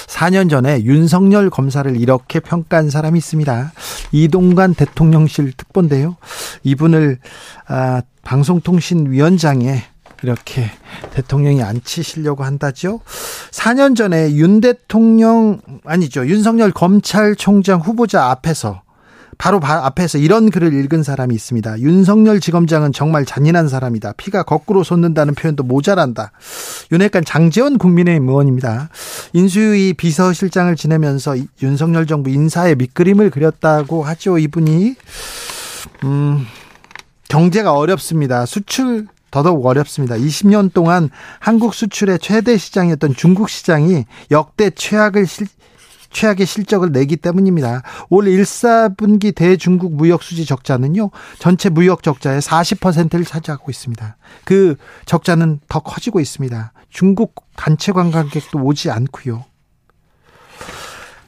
[0.07, 3.71] 4년 전에 윤석열 검사를 이렇게 평가한 사람이 있습니다.
[4.11, 6.17] 이동관 대통령실 특보인데요.
[6.63, 7.19] 이분을
[7.67, 9.83] 아, 방송통신위원장에
[10.23, 10.69] 이렇게
[11.11, 13.01] 대통령이 앉히시려고 한다죠.
[13.51, 16.25] 4년 전에 윤 대통령 아니죠.
[16.27, 18.81] 윤석열 검찰총장 후보자 앞에서
[19.37, 21.79] 바로 앞에서 이런 글을 읽은 사람이 있습니다.
[21.79, 24.13] 윤석열 지검장은 정말 잔인한 사람이다.
[24.13, 26.31] 피가 거꾸로 솟는다는 표현도 모자란다.
[26.91, 28.89] 윤핵관 장재원 국민의힘 의원입니다.
[29.33, 34.37] 인수위 비서실장을 지내면서 윤석열 정부 인사의 밑그림을 그렸다고 하죠.
[34.37, 34.95] 이분이
[36.03, 36.45] 음,
[37.27, 38.45] 경제가 어렵습니다.
[38.45, 40.15] 수출 더더욱 어렵습니다.
[40.15, 41.09] 20년 동안
[41.39, 45.47] 한국 수출의 최대 시장이었던 중국 시장이 역대 최악을 실,
[46.09, 47.83] 최악의 실적을 내기 때문입니다.
[48.09, 51.11] 올 1, 4분기 대중국 무역 수지 적자는요.
[51.37, 54.15] 전체 무역 적자의 40%를 차지하고 있습니다.
[54.45, 56.71] 그 적자는 더 커지고 있습니다.
[56.89, 59.43] 중국 단체 관광객도 오지 않고요.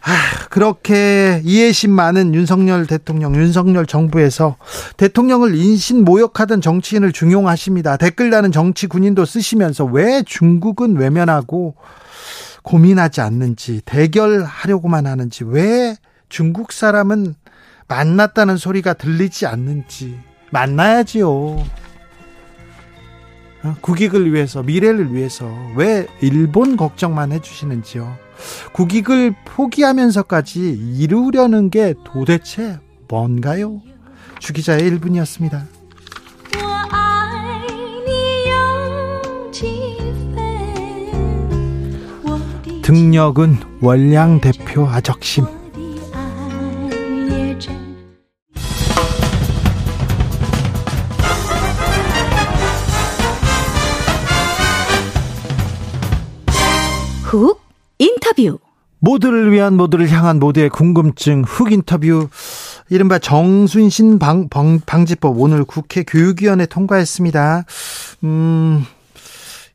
[0.02, 4.58] 아, 그렇게 이해심 많은 윤석열 대통령, 윤석열 정부에서
[4.96, 7.98] 대통령을 인신 모욕하던 정치인을 중용하십니다.
[7.98, 11.76] 댓글 나는 정치 군인도 쓰시면서 왜 중국은 외면하고
[12.64, 15.96] 고민하지 않는지, 대결하려고만 하는지, 왜
[16.28, 17.36] 중국 사람은
[17.88, 20.20] 만났다는 소리가 들리지 않는지,
[20.52, 21.30] 만나야지요.
[23.64, 28.27] 어, 국익을 위해서, 미래를 위해서, 왜 일본 걱정만 해주시는지요.
[28.74, 30.60] 국익을 포기하면서까지
[30.98, 33.82] 이루려는 게 도대체 뭔가요?
[34.40, 35.78] 주기자의 1분이었습니다.
[42.84, 45.46] 등력은 월량 대표 아적심.
[57.24, 57.67] 훅
[58.00, 58.60] 인터뷰.
[59.00, 62.30] 모두를 위한 모두를 향한 모두의 궁금증 훅 인터뷰.
[62.90, 67.66] 이른바 정순신 방, 방, 방지법 오늘 국회 교육위원회 통과했습니다.
[68.24, 68.84] 음,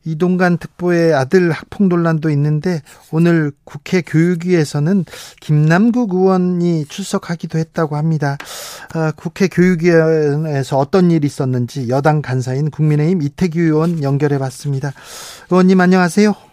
[0.04, 5.04] 이동관 특보의 아들 학폭 논란도 있는데 오늘 국회 교육위에서는
[5.40, 8.36] 김남국 의원이 출석하기도 했다고 합니다.
[8.94, 14.92] 아, 국회 교육위원회에서 어떤 일이 있었는지 여당 간사인 국민의힘 이태규 의원 연결해 봤습니다.
[15.50, 16.51] 의원님 안녕하세요.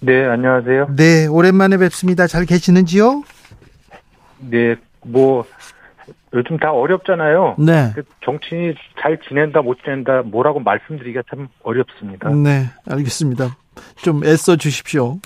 [0.00, 0.94] 네, 안녕하세요.
[0.96, 2.26] 네, 오랜만에 뵙습니다.
[2.26, 3.22] 잘 계시는지요?
[4.38, 5.44] 네, 뭐
[6.32, 7.56] 요즘 다 어렵잖아요.
[7.58, 7.92] 네.
[7.94, 12.30] 그 정치인이 잘 지낸다 못 지낸다 뭐라고 말씀드리기가 참 어렵습니다.
[12.30, 13.56] 네, 알겠습니다.
[13.96, 15.18] 좀 애써 주십시오.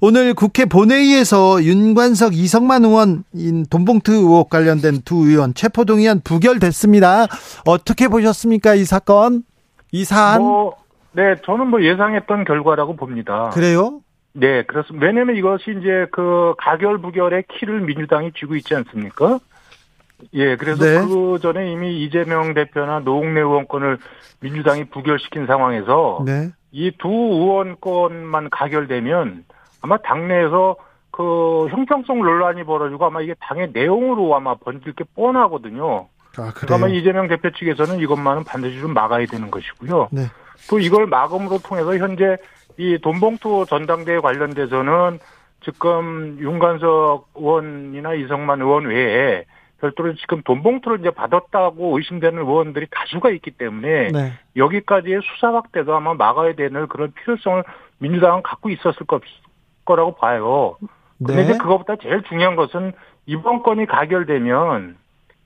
[0.00, 7.26] 오늘 국회 본회의에서 윤관석 이성만 의원인 돈봉투 의혹 관련된 두 의원 체포동의안 부결됐습니다.
[7.64, 9.44] 어떻게 보셨습니까 이 사건?
[9.92, 10.42] 이 사안?
[10.42, 10.74] 뭐,
[11.14, 13.50] 네, 저는 뭐 예상했던 결과라고 봅니다.
[13.52, 14.00] 그래요?
[14.32, 15.06] 네, 그렇습니다.
[15.06, 19.38] 왜냐면 이것이 이제 그 가결 부결의 키를 민주당이 쥐고 있지 않습니까?
[20.32, 21.06] 예, 그래서 네.
[21.06, 23.98] 그 전에 이미 이재명 대표나 노웅래 의원권을
[24.40, 26.50] 민주당이 부결시킨 상황에서 네.
[26.72, 29.44] 이두 의원권만 가결되면
[29.82, 30.76] 아마 당내에서
[31.12, 36.08] 그 형평성 논란이 벌어지고 아마 이게 당의 내용으로 아마 번질 게 뻔하거든요.
[36.38, 36.76] 아, 그래요?
[36.76, 40.08] 아마 이재명 대표 측에서는 이것만은 반드시 좀 막아야 되는 것이고요.
[40.10, 40.22] 네.
[40.68, 42.36] 또 이걸 막음으로 통해서 현재
[42.76, 45.18] 이 돈봉투 전당대회 관련돼서는
[45.64, 49.44] 지금 윤관석 의원이나 이성만 의원 외에
[49.80, 54.32] 별도로 지금 돈 봉투를 이제 받았다고 의심되는 의원들이 다수가 있기 때문에 네.
[54.56, 57.62] 여기까지의 수사 확대도 아마 막아야 되는 그런 필요성을
[57.98, 59.06] 민주당은 갖고 있었을
[59.84, 60.76] 거라고 봐요.
[61.18, 61.42] 근데 네.
[61.42, 62.92] 이제 그것보다 제일 중요한 것은
[63.26, 64.96] 이번 건이 가결되면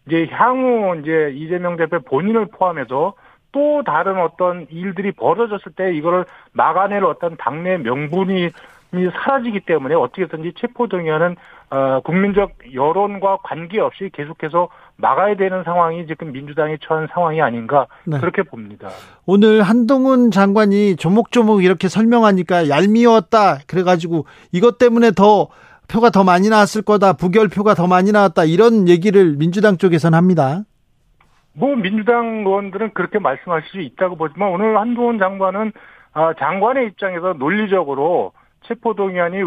[0.07, 3.15] 이제 향후 이제 이재명 대표 본인을 포함해서
[3.59, 8.51] 또 다른 어떤 일들이 벌어졌을 때 이거를 막아낼 어떤 당내 명분이
[8.93, 11.35] 사라지기 때문에 어떻게든지 체포동의안은
[11.71, 18.21] 어, 국민적 여론과 관계없이 계속해서 막아야 되는 상황이 지금 민주당이 처한 상황이 아닌가 네.
[18.21, 18.91] 그렇게 봅니다.
[19.27, 25.49] 오늘 한동훈 장관이 조목조목 이렇게 설명하니까 얄미웠다 그래가지고 이것 때문에 더
[25.89, 30.63] 표가 더 많이 나왔을 거다 부결표가 더 많이 나왔다 이런 얘기를 민주당 쪽에서는 합니다.
[31.59, 35.73] 뭐 민주당 의원들은 그렇게 말씀하실 수 있다고 보지만 오늘 한동훈 장관은
[36.13, 38.33] 아, 장관의 입장에서 논리적으로
[38.63, 39.39] 체포동의안이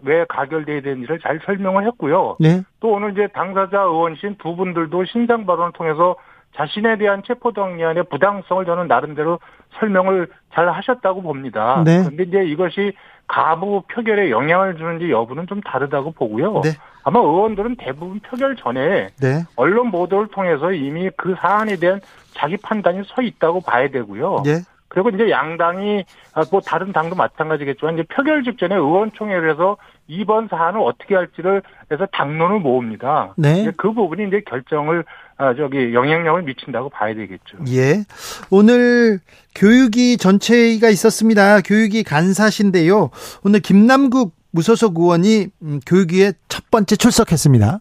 [0.00, 2.36] 왜 가결돼야 되는지를 잘 설명을 했고요.
[2.40, 2.62] 네.
[2.80, 6.16] 또 오늘 이제 당사자 의원신 두 분들도 신상 발언을 통해서
[6.56, 9.38] 자신에 대한 체포동의안의 부당성을 저는 나름대로
[9.78, 11.82] 설명을 잘 하셨다고 봅니다.
[11.84, 12.02] 네.
[12.02, 12.92] 그런데 이제 이것이
[13.26, 16.60] 가부 표결에 영향을 주는지 여부는 좀 다르다고 보고요.
[16.62, 16.70] 네.
[17.04, 19.44] 아마 의원들은 대부분 표결 전에 네.
[19.56, 22.00] 언론 보도를 통해서 이미 그 사안에 대한
[22.34, 24.42] 자기 판단이 서 있다고 봐야 되고요.
[24.44, 24.62] 네.
[24.88, 29.76] 그리고 이제 양당이 아, 뭐 다른 당도 마찬가지겠지만 이제 표결 직전에 의원총회를 해서
[30.06, 33.34] 이번 사안을 어떻게 할지를 해서 당론을 모읍니다.
[33.36, 33.70] 네.
[33.76, 35.04] 그 부분이 이제 결정을
[35.38, 37.58] 아 저기 영향력을 미친다고 봐야 되겠죠.
[37.68, 38.04] 예.
[38.50, 39.18] 오늘
[39.54, 41.60] 교육위 전체회의가 있었습니다.
[41.60, 43.10] 교육위 간사신데요.
[43.44, 47.80] 오늘 김남국 무소속 의원이 음, 교육위에 첫 번째 출석했습니다.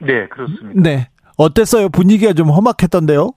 [0.00, 0.80] 네, 그렇습니다.
[0.80, 1.08] 네.
[1.36, 1.88] 어땠어요?
[1.88, 3.30] 분위기가 좀 험악했던데요?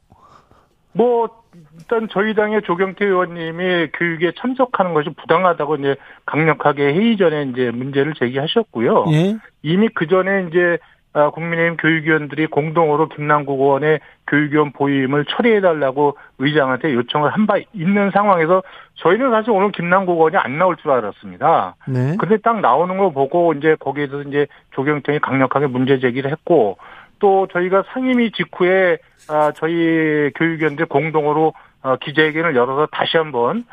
[0.94, 1.43] 뭐
[1.80, 5.96] 일단 저희 당의 조경태 의원님이 교육에 참석하는 것이 부당하다고 이제
[6.26, 9.06] 강력하게 회의 전에 이제 문제를 제기하셨고요.
[9.12, 9.36] 예.
[9.62, 10.78] 이미 그 전에 이제
[11.16, 18.64] 아, 국민의힘 교육위원들이 공동으로 김남국 의원의 교육위원 보임을 처리해달라고 의장한테 요청을 한 바 있는 상황에서
[18.96, 21.76] 저희는 사실 오늘 김남국 의원이 안 나올 줄 알았습니다.
[21.88, 22.16] 네.
[22.20, 26.78] 근데 딱 나오는 거 보고 이제 거기에서 이제 조경태이 강력하게 문제 제기를 했고
[27.24, 28.98] 또 저희가 상임위 직후에
[29.30, 33.64] 아, 저희 교육위원들 공동으로 어, 기자회견을 열어서 다시 한번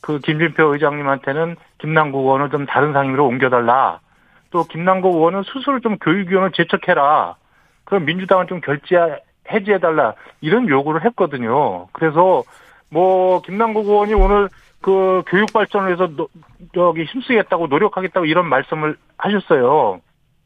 [0.00, 4.00] 그 김진표 의장님한테는 김남국 의원을 좀 다른 상임위로 옮겨달라.
[4.50, 7.36] 또 김남국 의원은 스스로 좀 교육위원을 제척해라.
[7.84, 8.96] 그럼 민주당은 좀 결제
[9.48, 10.14] 해지해달라.
[10.40, 11.86] 이런 요구를 했거든요.
[11.92, 12.42] 그래서
[12.90, 14.48] 뭐 김남국 의원이 오늘
[14.80, 16.08] 그 교육 발전을 위해서
[16.74, 20.00] 저기 힘쓰겠다고 노력하겠다고 이런 말씀을 하셨어요.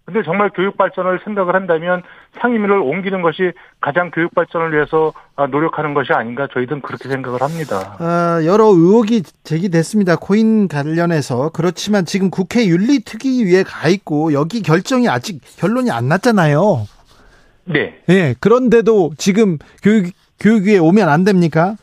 [0.05, 2.03] 근데 정말 교육 발전을 생각을 한다면
[2.41, 7.97] 상임위를 옮기는 것이 가장 교육 발전을 위해서 아, 노력하는 것이 아닌가 저희들은 그렇게 생각을 합니다.
[8.01, 10.17] 아, 여러 의혹이 제기됐습니다.
[10.17, 16.87] 코인 관련해서 그렇지만 지금 국회 윤리특위위에 가 있고 여기 결정이 아직 결론이 안 났잖아요.
[17.65, 18.01] 네.
[18.07, 18.35] 네.
[18.41, 21.77] 그런데도 지금 교육 교육위에 오면 안 됩니까?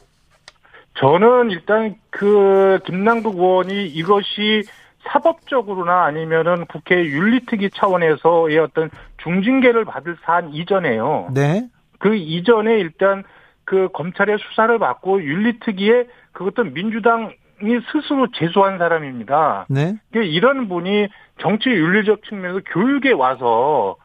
[1.00, 4.64] 저는 일단 그 김남국 의원이 이것이
[5.12, 8.90] 사법적으로나 아니면은 국회 윤리특위 차원에서의 어떤
[9.24, 11.30] 중징계를 받을 사안 이전에요.
[11.34, 11.68] 네.
[12.00, 13.24] 그 이전에 일단
[13.66, 17.32] 그 검찰의 수사를 받고 윤리특위에 그것도 민주당
[17.62, 19.66] 이 스스로 제소한 사람입니다.
[19.70, 19.96] 네.
[20.14, 21.08] 이런 분이
[21.40, 23.98] 정치 윤리적 측면에서 교육에 와서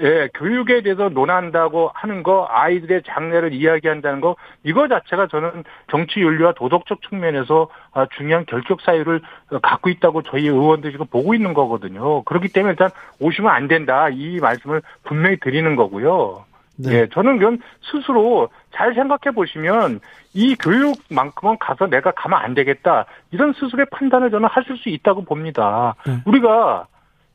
[0.00, 6.54] 예, 교육에 대해서 논한다고 하는 거, 아이들의 장래를 이야기한다는 거, 이거 자체가 저는 정치 윤리와
[6.54, 9.20] 도덕적 측면에서 아, 중요한 결격 사유를
[9.62, 12.22] 갖고 있다고 저희 의원들이 지금 보고 있는 거거든요.
[12.22, 12.90] 그렇기 때문에 일단
[13.20, 14.08] 오시면 안 된다.
[14.08, 16.44] 이 말씀을 분명히 드리는 거고요.
[16.78, 16.92] 네.
[16.92, 20.00] 예, 저는 그건 스스로 잘 생각해 보시면
[20.34, 23.04] 이 교육만큼은 가서 내가 가면 안 되겠다.
[23.30, 25.94] 이런 스스로의 판단을 저는 하실 수 있다고 봅니다.
[26.06, 26.16] 네.
[26.24, 26.86] 우리가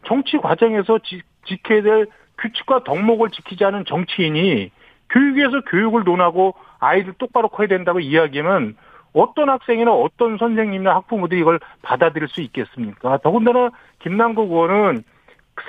[0.05, 2.07] 정치 과정에서 지, 지켜야 될
[2.39, 4.71] 규칙과 덕목을 지키지 않은 정치인이
[5.09, 8.75] 교육에서 교육을 논하고 아이들 똑바로 커야 된다고 이야기하면
[9.13, 13.17] 어떤 학생이나 어떤 선생님이나 학부모들이 이걸 받아들일 수 있겠습니까?
[13.17, 15.03] 더군다나 김남국 의원은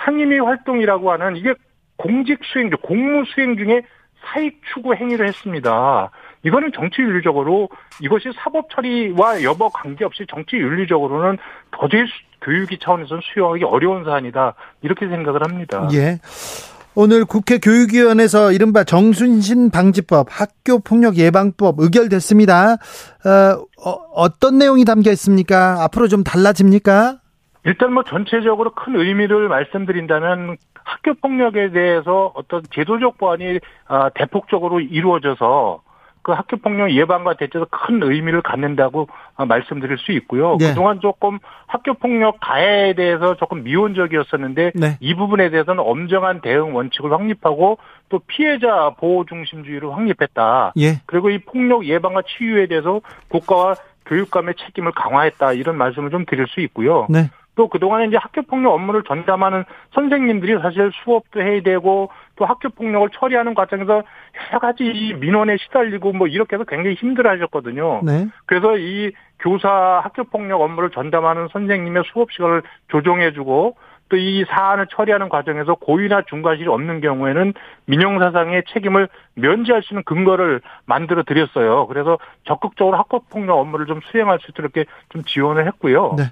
[0.05, 1.55] 상임위 활동이라고 하는 이게
[1.97, 3.83] 공직 수행 중, 공무 수행 중에
[4.25, 6.11] 사익 추구 행위를 했습니다.
[6.49, 7.68] 이거는 정치 윤리적으로
[8.01, 11.36] 이것이 사법 처리와 여부 관계없이 정치 윤리적으로는
[11.70, 12.05] 도저히
[12.40, 14.55] 교육이 차원에서는 수용하기 어려운 사안이다.
[14.82, 15.88] 이렇게 생각을 합니다.
[15.92, 16.18] 예.
[16.94, 22.72] 오늘 국회 교육위원회에서 이른바 정순신 방지법, 학교 폭력 예방법 의결됐습니다.
[22.72, 25.84] 어, 어, 떤 내용이 담겨 있습니까?
[25.84, 27.18] 앞으로 좀 달라집니까?
[27.64, 35.82] 일단 뭐 전체적으로 큰 의미를 말씀드린다면 학교 폭력에 대해서 어떤 제도적 보완이 아, 대폭적으로 이루어져서
[36.23, 40.57] 그 학교 폭력 예방과 대처에서 큰 의미를 갖는다고 어, 말씀드릴 수 있고요.
[40.59, 40.69] 네.
[40.69, 44.97] 그동안 조금 학교 폭력 가해에 대해서 조금 미온적이었었는데 네.
[45.01, 50.73] 이 부분에 대해서는 엄정한 대응 원칙을 확립하고 또 피해자 보호 중심주의를 확립했다.
[50.79, 51.01] 예.
[51.07, 53.75] 그리고 이 폭력 예방과 치유에 대해서 국가와
[54.07, 57.07] 교육감의 책임을 강화했다 이런 말씀을 좀 드릴 수 있고요.
[57.11, 57.31] 네.
[57.59, 63.09] 또 그동안에 이제 학교 폭력 업무를 전담하는 선생님들이 사실 수업도 해야 되고 또 학교 폭력을
[63.15, 64.05] 처리하는 과정에서
[64.51, 68.03] 여러 가지 민원에 시달리고 뭐 이렇게 해서 굉장히 힘들어 하셨거든요.
[68.05, 68.29] 네.
[68.47, 69.69] 그래서 이 교사
[70.05, 73.75] 학교 폭력 업무를 전담하는 선생님의 수업 시간을 조정해 주고
[74.09, 77.53] 또 이 사안을 처리하는 과정에서 고의나 중과실이 없는 경우에는
[77.87, 81.87] 민형사상의 책임을 면제할 수 있는 근거를 만들어 드렸어요.
[81.89, 86.15] 그래서 적극적으로 학교 폭력 업무를 좀 수행할 수 있도록 이렇게 좀 지원을 했고요.
[86.17, 86.25] 네.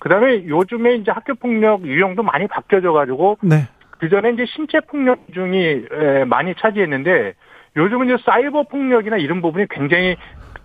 [0.00, 3.68] 그다음에 요즘에 이제 학교 폭력 유형도 많이 바뀌어져 가지고 네.
[3.98, 5.84] 그 전에 이제 신체 폭력 중이
[6.26, 7.34] 많이 차지했는데
[7.76, 10.16] 요즘은 이제 사이버 폭력이나 이런 부분이 굉장히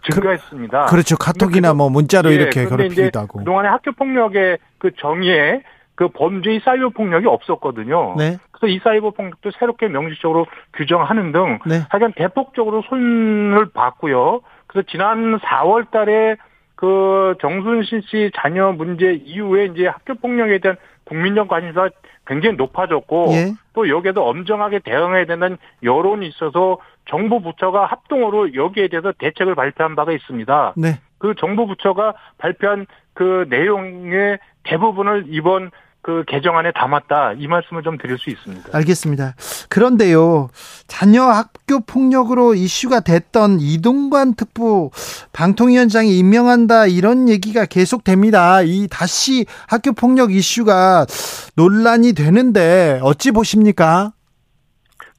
[0.10, 0.86] 증가했습니다.
[0.86, 3.40] 그, 렇죠 카톡이나 뭐 문자로 예, 이렇게 괴롭히기도 하고.
[3.40, 5.62] 그동안에 학교 폭력의 그 정의에
[5.96, 8.16] 그 범죄의 사이버 폭력이 없었거든요.
[8.18, 8.38] 네.
[8.52, 11.82] 그래서 이 사이버 폭력도 새롭게 명시적으로 규정하는 등 네.
[11.90, 14.42] 하여간 대폭적으로 손을 봤고요.
[14.68, 16.36] 그래서 지난 4월 달에
[16.76, 21.90] 그 정순신 씨 자녀 문제 이후에 이제 학교 폭력에 대한 국민적 관심사가
[22.28, 23.54] 굉장히 높아졌고 예.
[23.74, 30.12] 또 여기에도 엄정하게 대응해야 되는 여론이 있어서 정부 부처가 합동으로 여기에 대해서 대책을 발표한 바가
[30.12, 30.74] 있습니다.
[30.76, 31.00] 네.
[31.20, 35.72] 그 정부 부처가 발표한 그 내용의 대부분을 이번
[36.06, 38.70] 그 개정안에 담았다 이 말씀을 좀 드릴 수 있습니다.
[38.72, 39.34] 알겠습니다.
[39.70, 40.50] 그런데요
[40.86, 44.92] 자녀 학교 폭력으로 이슈가 됐던 이동관 특보
[45.34, 48.62] 방통위원장이 임명한다 이런 얘기가 계속됩니다.
[48.62, 51.08] 이 다시 학교 폭력 이슈가
[51.56, 54.14] 논란이 되는데 어찌 보십니까?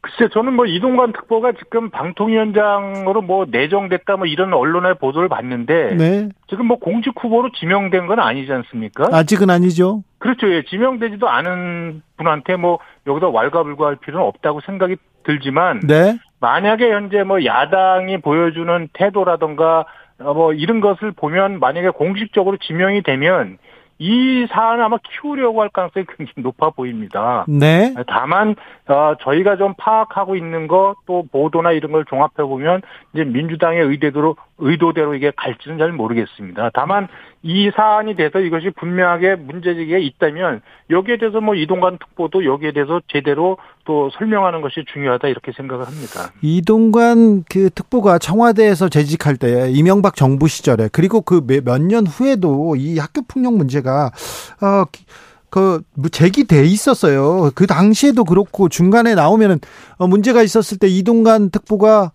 [0.07, 6.29] 글쎄, 저는 뭐 이동관 특보가 지금 방통위원장으로 뭐 내정됐다 뭐 이런 언론의 보도를 봤는데 네.
[6.49, 9.09] 지금 뭐 공직 후보로 지명된 건 아니지 않습니까?
[9.11, 10.05] 아직은 아니죠.
[10.19, 10.49] 그렇죠.
[10.53, 10.63] 예.
[10.63, 12.79] 지명되지도 않은 분한테 뭐
[13.09, 16.17] 여기다 왈가불가할 필요는 없다고 생각이 들지만 네.
[16.39, 19.87] 만약에 현재 뭐 야당이 보여주는 태도라던가
[20.19, 23.59] 뭐 이런 것을 보면 만약에 공식적으로 지명이 되면
[23.99, 27.45] 이 사안을 아마 키우려고 할 가능성이 굉장히 높아 보입니다.
[27.49, 27.95] 네.
[28.07, 28.55] 다만
[28.89, 32.83] 어, 저희가 좀 파악하고 있는 것또 보도나 이런 걸 종합해 보면
[33.15, 36.71] 이제 민주당의 의대로 의도대로 이게 갈지는 잘 모르겠습니다.
[36.75, 37.09] 다만
[37.47, 43.57] 이 사안이 돼서 이것이 분명하게 문제제기가 있다면 여기에 대해서 뭐 이동관 특보도 여기에 대해서 제대로
[43.85, 46.33] 또 설명하는 것이 중요하다 이렇게 생각을 합니다.
[46.43, 52.99] 이동관 그 특보가 청와대에서 재직할 때 이명박 정부 시절에 그리고 그 몇 년 후에도 이
[52.99, 54.11] 학교 폭력 문제가
[54.61, 54.85] 어.
[55.49, 55.81] 그
[56.11, 57.51] 제기돼 있었어요.
[57.55, 59.61] 그 당시에도 그렇고 중간에 나오면은
[59.97, 62.11] 어, 문제가 있었을 때 이동관 특보가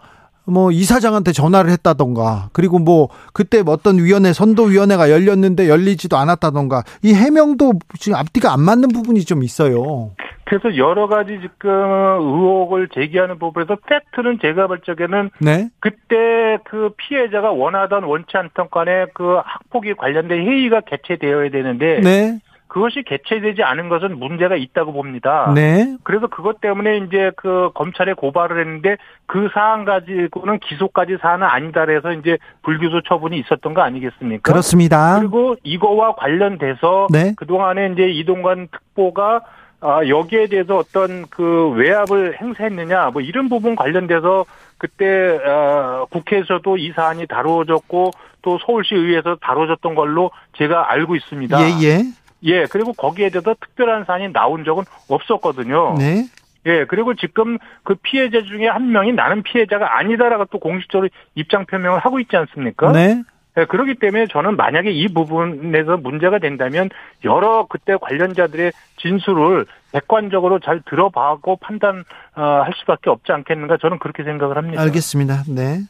[0.51, 7.73] 뭐 이사장한테 전화를 했다던가 그리고 뭐 그때 어떤 위원회 선도위원회가 열렸는데 열리지도 않았다던가 이 해명도
[7.99, 10.11] 지금 앞뒤가 안 맞는 부분이 좀 있어요.
[10.51, 15.69] 그래서 여러 가지 지금 의혹을 제기하는 부분에서 팩트는 제가 볼 적에는 네?
[15.79, 22.39] 그때 그 피해자가 원하던 원치 않던 간에 그 학폭이 관련된 회의가 개최되어야 되는데 네?
[22.71, 25.51] 그것이 개최되지 않은 것은 문제가 있다고 봅니다.
[25.53, 25.97] 네.
[26.03, 28.95] 그래서 그것 때문에 이제 그 검찰에 고발을 했는데
[29.25, 34.49] 그 사안 가지고는 기소까지 사안은 아니다 그래서 이제 불기소 처분이 있었던 거 아니겠습니까?
[34.49, 35.19] 그렇습니다.
[35.19, 37.33] 그리고 이거와 관련돼서 네.
[37.35, 39.41] 그동안에 이제 이동관 특보가
[39.81, 44.45] 아, 여기에 대해서 어떤 그 외압을 행사했느냐, 뭐 이런 부분 관련돼서
[44.77, 48.11] 그때, 어, 국회에서도 이 사안이 다루어졌고
[48.43, 51.59] 또 서울시 의회에서 다뤄졌던 걸로 제가 알고 있습니다.
[51.61, 52.03] 예, 예.
[52.43, 55.95] 예, 그리고 거기에 대해서 특별한 사안이 나온 적은 없었거든요.
[55.97, 56.25] 네.
[56.65, 61.99] 예, 그리고 지금 그 피해자 중에 한 명이 나는 피해자가 아니다라고 또 공식적으로 입장 표명을
[61.99, 62.91] 하고 있지 않습니까?
[62.91, 63.23] 네.
[63.53, 66.89] 네, 그렇기 때문에 저는 만약에 이 부분에서 문제가 된다면
[67.25, 68.71] 여러 그때 관련자들의
[69.01, 74.81] 진술을 객관적으로 잘 들어봐고 판단할 어, 수밖에 없지 않겠는가 저는 그렇게 생각을 합니다.
[74.81, 75.43] 알겠습니다.
[75.49, 75.81] 네.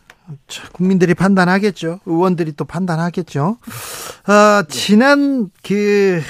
[0.74, 2.00] 국민들이 판단하겠죠.
[2.06, 3.58] 의원들이 또 판단하겠죠.
[4.28, 6.22] 어, 지난 그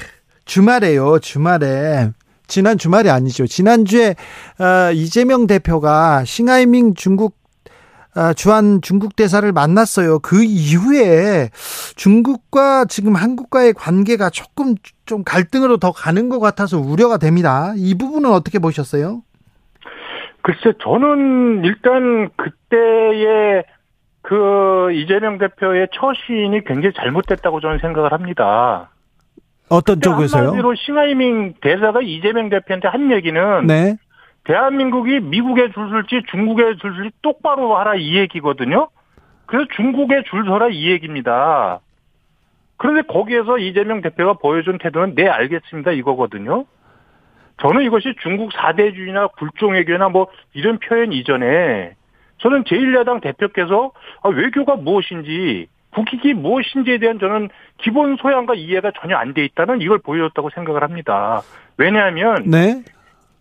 [0.51, 1.19] 주말에요.
[1.19, 2.11] 주말에
[2.45, 3.47] 지난 주말이 아니죠.
[3.47, 4.15] 지난주에
[4.59, 7.37] 어, 이재명 대표가 싱하이밍 중국
[8.17, 10.19] 어, 주한 중국 대사를 만났어요.
[10.19, 11.47] 그 이후에
[11.95, 14.75] 중국과 지금 한국과의 관계가 조금
[15.05, 17.71] 좀 갈등으로 더 가는 것 같아서 우려가 됩니다.
[17.77, 19.21] 이 부분은 어떻게 보셨어요?
[20.41, 23.63] 글쎄, 저는 일단 그때의
[24.21, 28.89] 그 이재명 대표의 처신이 굉장히 잘못됐다고 저는 생각을 합니다.
[29.71, 30.49] 어떤 쪽에서요?
[30.49, 33.95] 한마디로 싱하이밍 대사가 이재명 대표한테 한 얘기는 네.
[34.43, 38.89] 대한민국이 미국에 줄 설지 중국에 줄 설지 똑바로 하라 이 얘기거든요.
[39.45, 41.79] 그래서 중국에 줄 서라 이 얘기입니다.
[42.75, 46.65] 그런데 거기에서 이재명 대표가 보여준 태도는 네 알겠습니다 이거거든요.
[47.61, 51.93] 저는 이것이 중국 사대주의나 굴종외교나 뭐 이런 표현 이전에
[52.39, 53.91] 저는 제1야당 대표께서
[54.23, 59.99] 아, 외교가 무엇인지 국익이 무엇인지에 대한 저는 기본 소양과 이해가 전혀 안 돼 있다는 이걸
[59.99, 61.41] 보여줬다고 생각을 합니다.
[61.77, 62.81] 왜냐하면 네.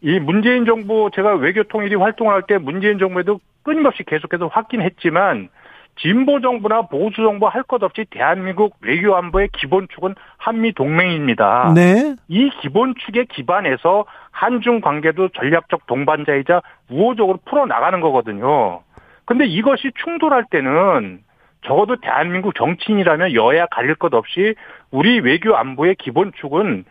[0.02, 5.48] 이 문재인 정부 제가 외교통일이 활동을 할때 문재인 정부에도 끊임없이 계속해서 확인했지만
[6.00, 11.72] 진보 정부나 보수 정부 할 것 없이 대한민국 외교 안보의 기본축은 한미 동맹입니다.
[11.74, 12.14] 네.
[12.28, 18.80] 이 기본축에 기반해서 한중 관계도 전략적 동반자이자 우호적으로 풀어 나가는 거거든요.
[19.26, 21.20] 근데 이것이 충돌할 때는
[21.62, 24.54] 적어도 대한민국 정치인이라면 여야 가릴 것 없이
[24.90, 26.84] 우리 외교 안보의 기본축은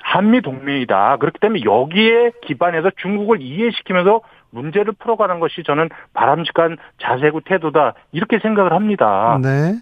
[0.00, 1.16] 한미 동맹이다.
[1.16, 4.20] 그렇기 때문에 여기에 기반해서 중국을 이해시키면서
[4.50, 7.94] 문제를 풀어가는 것이 저는 바람직한 자세고 태도다.
[8.12, 9.38] 이렇게 생각을 합니다.
[9.42, 9.74] 네.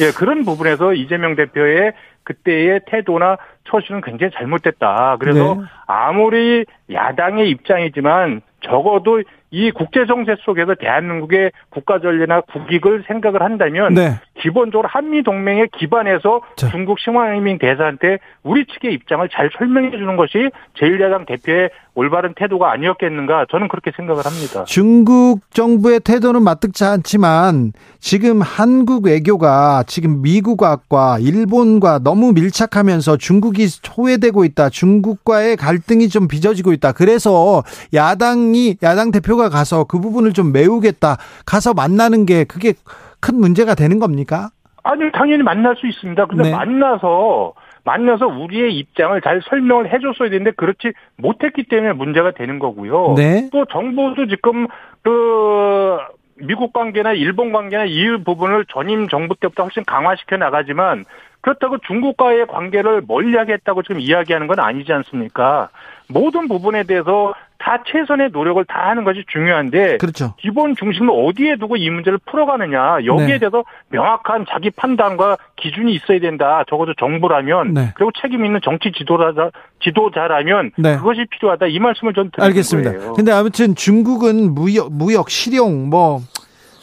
[0.00, 1.92] 예, 그런 부분에서 이재명 대표의
[2.24, 5.16] 그때의 태도나 처신은 굉장히 잘못됐다.
[5.20, 5.60] 그래서 네.
[5.86, 14.20] 아무리 야당의 입장이지만 적어도 이 국제 정세 속에서 대한민국의 국가 전례나 국익을 생각을 한다면 네.
[14.40, 16.68] 기본적으로 한미 동맹에 기반해서 자.
[16.70, 23.46] 중국 싱화이밍 대사한테 우리 측의 입장을 잘 설명해 주는 것이 제1야당 대표의 올바른 태도가 아니었겠는가
[23.50, 24.64] 저는 그렇게 생각을 합니다.
[24.64, 34.44] 중국 정부의 태도는 마뜩지 않지만 지금 한국 외교가 지금 미국과 일본과 너무 밀착하면서 중국이 소외되고
[34.44, 34.70] 있다.
[34.70, 36.92] 중국과의 갈등이 좀 빚어지고 있다.
[36.92, 41.16] 그래서 야당 이 야당 대표가 가서 그 부분을 좀 메우겠다.
[41.46, 42.74] 가서 만나는 게 그게
[43.20, 44.50] 큰 문제가 되는 겁니까?
[44.82, 46.26] 아니 당연히 만날 수 있습니다.
[46.26, 46.50] 근데 네.
[46.50, 47.52] 만나서
[47.84, 53.14] 만나서 우리의 입장을 잘 설명을 해줬어야 되는데 그렇지 못했기 때문에 문제가 되는 거고요.
[53.16, 53.48] 네.
[53.52, 54.66] 또 정부도 지금
[55.02, 55.98] 그
[56.36, 61.04] 미국 관계나 일본 관계나 이 부분을 전임 정부 때부터 훨씬 강화시켜 나가지만
[61.40, 65.70] 그렇다고 중국과의 관계를 멀리하겠다고 지금 이야기하는 건 아니지 않습니까?
[66.10, 70.34] 모든 부분에 대해서 다 최선의 노력을 다 하는 것이 중요한데 그렇죠.
[70.38, 73.38] 기본 중심을 어디에 두고 이 문제를 풀어가느냐 여기에 네.
[73.38, 76.64] 대해서 명확한 자기 판단과 기준이 있어야 된다.
[76.70, 77.92] 적어도 정부라면 네.
[77.94, 79.50] 그리고 책임 있는 정치 지도자
[79.84, 80.96] 지도자라면 네.
[80.96, 81.66] 그것이 필요하다.
[81.66, 82.92] 이 말씀을 전 드리는 알겠습니다.
[82.92, 83.12] 거예요.
[83.12, 86.20] 근데 아무튼 중국은 무역 무역 실용 뭐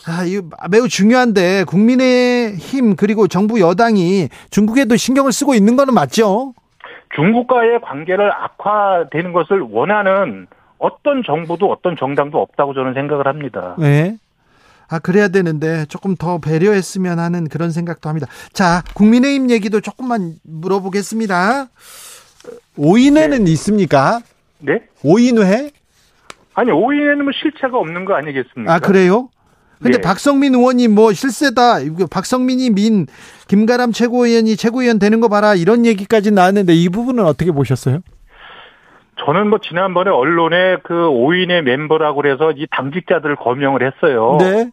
[0.08, 6.54] 아, 이거 매우 중요한데 국민의 힘 그리고 정부 여당이 중국에도 신경을 쓰고 있는 거는 맞죠?
[7.18, 10.48] 중국과의 관계를 악화되는 것을 원하는
[10.78, 13.76] 어떤 정부도 어떤 정당도 없다고 저는 생각을 합니다.
[13.80, 14.18] 네.
[14.90, 18.28] 아, 그래야 되는데 조금 더 배려했으면 하는 그런 생각도 합니다.
[18.54, 21.68] 자, 국민의힘 얘기도 조금만 물어보겠습니다.
[22.78, 23.52] 오인회는 네.
[23.52, 24.20] 있습니까?
[24.60, 24.84] 네?
[25.04, 25.72] 오인회?
[26.54, 28.74] 아니, 오인회는 뭐 실체가 없는 거 아니겠습니까?
[28.74, 29.30] 아, 그래요?
[29.82, 30.02] 근데 네.
[30.02, 31.80] 박성민 의원이 뭐 실세다.
[32.10, 33.06] 박성민이 민
[33.48, 35.56] 김가람 최고위원이 최고위원 되는 거 봐라.
[35.56, 38.00] 이런 얘기까지 나왔는데 이 부분은 어떻게 보셨어요?
[39.26, 44.38] 저는 뭐 지난번에 언론에 그 5인의 멤버라고 그래서 이 당직자들을 거명을 했어요.
[44.40, 44.70] 네.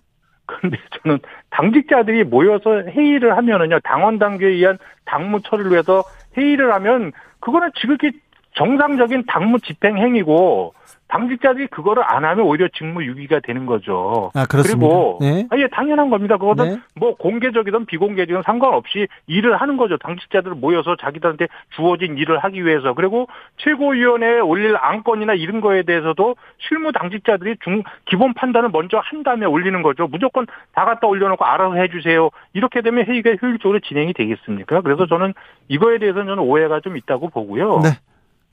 [0.46, 1.18] 근데 저는
[1.50, 6.04] 당직자들이 모여서 회의를 하면은요, 당원 당규에 의한 당무 처리를 위해서
[6.36, 8.12] 회의를 하면 그거는 지극히
[8.54, 10.74] 정상적인 당무 집행 행위고
[11.08, 14.32] 당직자들이 그거를 안 하면 오히려 직무유기가 되는 거죠.
[14.34, 14.88] 아, 그렇습니다.
[14.88, 15.46] 그리고 네.
[15.50, 16.36] 아, 예, 당연한 겁니다.
[16.38, 16.80] 그것은 네.
[16.96, 19.96] 뭐 공개적이든 비공개적이든 상관없이 일을 하는 거죠.
[19.98, 21.46] 당직자들 모여서 자기들한테
[21.76, 22.94] 주어진 일을 하기 위해서.
[22.94, 23.28] 그리고
[23.58, 26.36] 최고위원회에 올릴 안건이나 이런 거에 대해서도
[26.68, 30.08] 실무 당직자들이 중 기본 판단을 먼저 한 다음에 올리는 거죠.
[30.08, 32.30] 무조건 다 갖다 올려놓고 알아서 해주세요.
[32.54, 34.80] 이렇게 되면 회의가 효율적으로 진행이 되겠습니까?
[34.80, 35.34] 그래서 저는
[35.68, 37.80] 이거에 대해서는 저는 오해가 좀 있다고 보고요.
[37.82, 37.90] 네.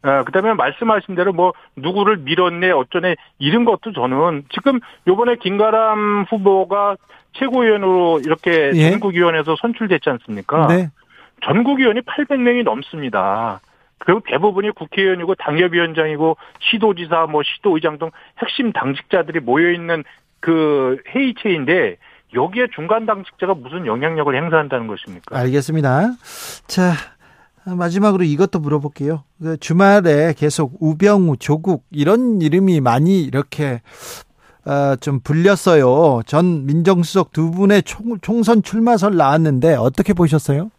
[0.04, 6.98] 어, 그다음에 말씀하신 대로 뭐 누구를 밀었네 어쩌네 이런 것도 저는 지금 요번에 김가람 후보가
[7.34, 8.92] 최고위원으로 이렇게 예.
[8.92, 10.68] 전국위원회에서 선출됐지 않습니까?
[10.68, 10.90] 네.
[11.46, 13.62] 전국위원이 800명이 넘습니다.
[14.00, 18.10] 그리고 대부분이 국회의원이고 당협위원장이고 시도지사 뭐 시도의장 등
[18.40, 20.04] 핵심 당직자들이 모여 있는
[20.40, 21.98] 그 회의체인데
[22.34, 25.38] 여기에 중간 당직자가 무슨 영향력을 행사한다는 것입니까?
[25.38, 26.14] 알겠습니다.
[26.68, 26.94] 자,
[27.66, 29.24] 마지막으로 이것도 물어볼게요.
[29.42, 33.82] 그 주말에 계속 우병우, 조국 이런 이름이 많이 이렇게
[34.66, 36.22] 어, 좀 불렸어요.
[36.26, 40.70] 전 민정수석 두 분의 총, 총선 출마설 나왔는데 어떻게 보셨어요?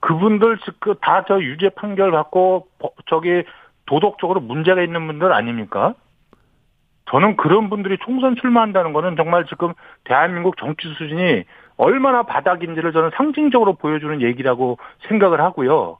[0.00, 2.68] 그분들 그다저 유죄 판결 받고
[3.08, 3.42] 저기
[3.86, 5.94] 도덕적으로 문제가 있는 분들 아닙니까?
[7.10, 9.72] 저는 그런 분들이 총선 출마한다는 거는 정말 지금
[10.04, 11.44] 대한민국 정치 수준이
[11.78, 14.78] 얼마나 바닥인지를 저는 상징적으로 보여주는 얘기라고
[15.08, 15.98] 생각을 하고요.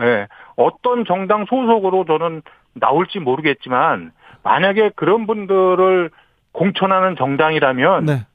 [0.00, 0.26] 예.
[0.56, 2.42] 어떤 정당 소속으로 저는
[2.74, 4.12] 나올지 모르겠지만
[4.42, 6.10] 만약에 그런 분들을
[6.52, 8.26] 공천하는 정당이라면 네.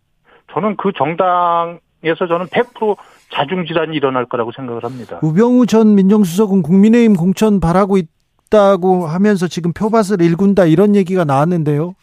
[0.53, 2.95] 저는 그 정당에서 저는 100%
[3.31, 5.19] 자중질환이 일어날 거라고 생각을 합니다.
[5.21, 11.95] 우병우 전 민정수석은 국민의힘 공천 바라고 있다고 하면서 지금 표밭을 일군다 이런 얘기가 나왔는데요.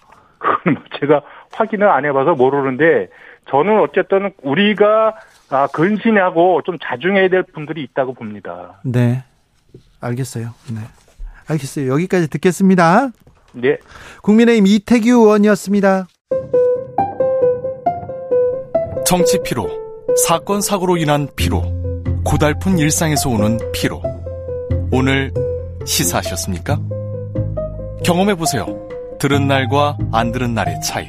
[0.64, 3.08] 뭐 제가 확인을 안 해봐서 모르는데
[3.50, 5.14] 저는 어쨌든 우리가
[5.50, 8.80] 아, 근신하고 좀 자중해야 될 분들이 있다고 봅니다.
[8.84, 9.22] 네.
[10.00, 10.54] 알겠어요.
[10.72, 10.80] 네.
[11.48, 11.92] 알겠어요.
[11.92, 13.10] 여기까지 듣겠습니다.
[13.52, 13.76] 네.
[14.22, 16.06] 국민의힘 이태규 의원이었습니다.
[19.04, 19.68] 정치 피로,
[20.26, 21.62] 사건 사고로 인한 피로,
[22.24, 24.02] 고달픈 일상에서 오는 피로.
[24.90, 25.32] 오늘
[25.84, 26.78] 시사하셨습니까?
[28.04, 28.66] 경험해 보세요.
[29.18, 31.08] 들은 날과 안 들은 날의 차이.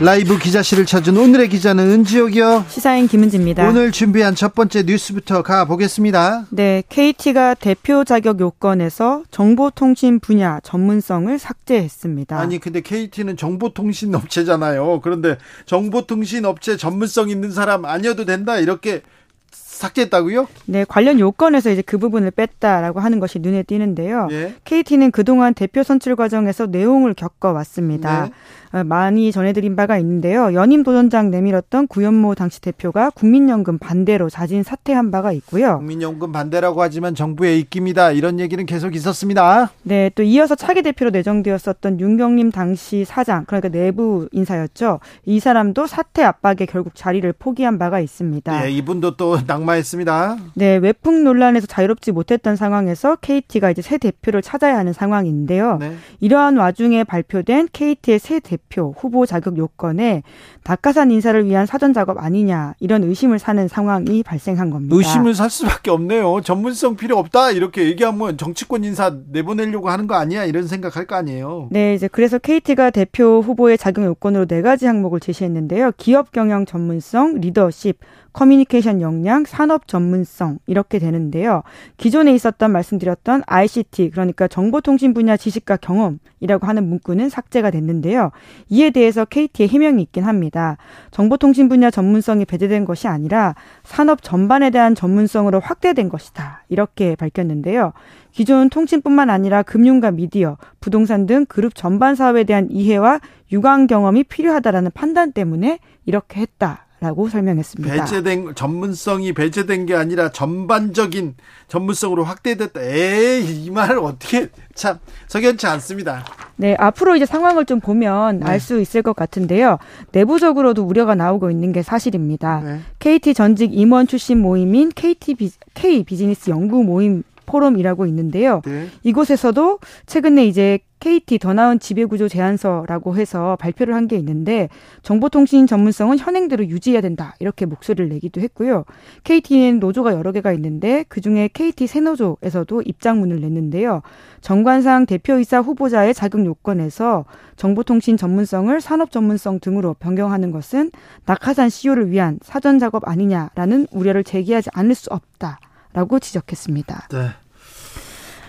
[0.00, 2.66] 라이브 기자실을 찾은 오늘의 기자는 은지옥이요.
[2.68, 3.68] 시사인 김은지입니다.
[3.68, 6.46] 오늘 준비한 첫 번째 뉴스부터 가보겠습니다.
[6.50, 12.38] 네, KT가 대표 자격 요건에서 정보통신 분야 전문성을 삭제했습니다.
[12.38, 15.00] 아니, 근데 KT는 정보통신 업체잖아요.
[15.02, 19.02] 그런데 정보통신 업체 전문성 있는 사람 아니어도 된다 이렇게
[19.50, 20.48] 삭제했다고요?
[20.66, 24.28] 네, 관련 요건에서 이제 그 부분을 뺐다라고 하는 것이 눈에 띄는데요.
[24.32, 24.54] 예?
[24.64, 28.24] KT는 그동안 대표 선출 과정에서 내용을 겪어왔습니다.
[28.24, 28.30] 네.
[28.72, 30.52] 어, 많이 전해드린 바가 있는데요.
[30.54, 35.78] 연임 도전장 내밀었던 구현모 당시 대표가 국민연금 반대로 자진 사퇴한 바가 있고요.
[35.78, 39.70] 국민연금 반대라고 하지만 정부의 입김이다 이런 얘기는 계속 있었습니다.
[39.82, 45.00] 네, 또 이어서 차기 대표로 내정되었었던 윤경림 당시 사장 그러니까 내부 인사였죠.
[45.24, 48.62] 이 사람도 사퇴 압박에 결국 자리를 포기한 바가 있습니다.
[48.62, 50.36] 네, 이분도 또 낙마했습니다.
[50.54, 55.78] 네, 외풍 논란에서 자유롭지 못했던 상황에서 KT가 이제 새 대표를 찾아야 하는 상황인데요.
[55.78, 55.96] 네.
[56.20, 60.22] 이러한 와중에 발표된 KT의 새 대표 대표 후보 자격 요건에
[60.64, 64.94] 낙하산 인사를 위한 사전 작업 아니냐 이런 의심을 사는 상황이 발생한 겁니다.
[64.94, 66.40] 의심을 살 수밖에 없네요.
[66.42, 71.68] 전문성 필요 없다 이렇게 얘기하면 정치권 인사 내보내려고 하는 거 아니야 이런 생각할 거 아니에요.
[71.70, 75.92] 네, 이제 그래서 KT가 대표 후보의 자격 요건으로 네 가지 항목을 제시했는데요.
[75.96, 77.98] 기업 경영 전문성, 리더십,
[78.38, 81.64] 커뮤니케이션 역량, 산업 전문성 이렇게 되는데요.
[81.96, 88.30] 기존에 있었던 말씀드렸던 ICT 그러니까 정보통신 분야 지식과 경험이라고 하는 문구는 삭제가 됐는데요.
[88.68, 90.76] 이에 대해서 KT의 해명이 있긴 합니다.
[91.10, 96.62] 정보통신 분야 전문성이 배제된 것이 아니라 산업 전반에 대한 전문성으로 확대된 것이다.
[96.68, 97.92] 이렇게 밝혔는데요.
[98.30, 103.18] 기존 통신뿐만 아니라 금융과 미디어, 부동산 등 그룹 전반 사업에 대한 이해와
[103.50, 106.84] 유관 경험이 필요하다라는 판단 때문에 이렇게 했다.
[107.00, 107.94] 라고 설명했습니다.
[107.94, 111.36] 배제된 전문성이 배제된 게 아니라 전반적인
[111.68, 112.82] 전문성으로 확대됐다.
[112.82, 114.98] 에이 이 말을 어떻게 참
[115.28, 116.24] 석연치 않습니다.
[116.56, 118.46] 네, 앞으로 이제 상황을 좀 보면 네.
[118.46, 119.78] 알수 있을 것 같은데요.
[120.10, 122.60] 내부적으로도 우려가 나오고 있는 게 사실입니다.
[122.64, 122.80] 네.
[122.98, 128.60] KT 전직 임원 출신 모임인 KT 비, K 비즈니스 연구 모임 포럼이라고 있는데요.
[128.66, 128.88] 네.
[129.04, 134.68] 이곳에서도 최근에 이제 KT 더 나은 지배구조 제안서라고 해서 발표를 한 게 있는데
[135.02, 138.84] 정보통신 전문성은 현행대로 유지해야 된다 이렇게 목소리를 내기도 했고요.
[139.24, 144.00] KT는 노조가 여러 개가 있는데 그중에 KT 새노조에서도 입장문을 냈는데요.
[144.40, 147.26] 정관상 대표이사 후보자의 자격 요건에서
[147.56, 150.90] 정보통신 전문성을 산업 전문성 등으로 변경하는 것은
[151.26, 155.58] 낙하산 CEO를 위한 사전 작업 아니냐라는 우려를 제기하지 않을 수 없다.
[155.92, 157.08] 라고 지적했습니다.
[157.10, 157.28] 네.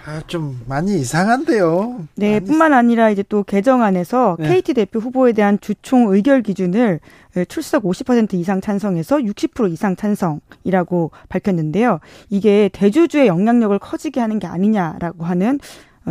[0.05, 2.07] 아, 좀 많이 이상한데요.
[2.15, 2.45] 네, 많이...
[2.45, 4.61] 뿐만 아니라 이제 또 개정안에서 네.
[4.61, 6.99] KT 대표 후보에 대한 주총 의결 기준을
[7.47, 11.99] 출석 50% 이상 찬성에서 60% 이상 찬성이라고 밝혔는데요.
[12.29, 15.59] 이게 대주주의 영향력을 커지게 하는 게 아니냐라고 하는 어,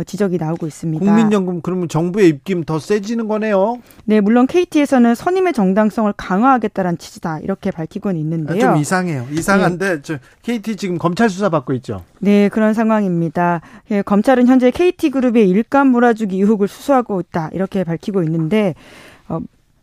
[0.05, 1.03] 지적이 나오고 있습니다.
[1.03, 3.81] 국민연금 그러면 정부의 입김 더 세지는 거네요.
[4.05, 8.59] 네, 물론 KT에서는 선임의 정당성을 강화하겠다는 취지다 이렇게 밝히고는 있는데요.
[8.59, 9.27] 좀 이상해요.
[9.31, 10.01] 이상한데 네.
[10.01, 12.03] 저 KT 지금 검찰 수사 받고 있죠.
[12.19, 13.61] 네, 그런 상황입니다.
[13.91, 18.75] 예, 검찰은 현재 KT 그룹의 일감 몰아주기 의혹을 수사하고 있다 이렇게 밝히고 있는데
[19.27, 19.39] 어,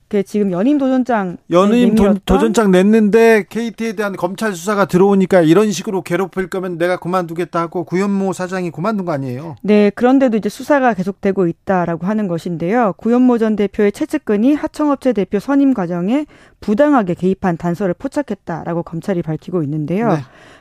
[0.09, 6.03] 그 지금 연임 도전장 연임 도, 도전장 냈는데 KT에 대한 검찰 수사가 들어오니까 이런 식으로
[6.03, 9.57] 괴롭힐 거면 내가 그만두겠다 하고 구현모 사장이 그만둔 거 아니에요?
[9.63, 12.95] 네, 그런데도 이제 수사가 계속되고 있다라고 하는 것인데요.
[12.99, 16.27] 구현모 전 대표의 최측근이 하청업체 대표 선임 과정에
[16.61, 20.09] 부당하게 개입한 단서를 포착했다라고 검찰이 밝히고 있는데요.
[20.13, 20.19] 네.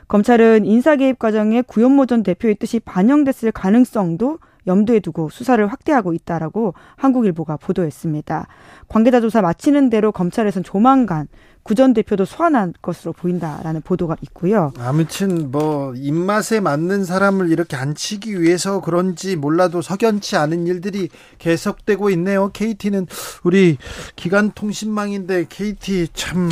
[0.08, 6.74] 검찰은 인사 개입 과정에 구현모 전 대표의 뜻이 반영됐을 가능성도 염두에 두고 수사를 확대하고 있다라고
[6.96, 8.46] 한국일보가 보도했습니다.
[8.88, 11.28] 관계자 조사 마치는 대로 검찰에선 조만간
[11.62, 14.72] 구전 대표도 소환할 것으로 보인다라는 보도가 있고요.
[14.78, 22.50] 아무튼 뭐 입맛에 맞는 사람을 이렇게 앉히기 위해서 그런지 몰라도 석연치 않은 일들이 계속되고 있네요.
[22.52, 23.08] KT는
[23.42, 23.78] 우리
[24.14, 26.50] 기간 통신망인데 KT 참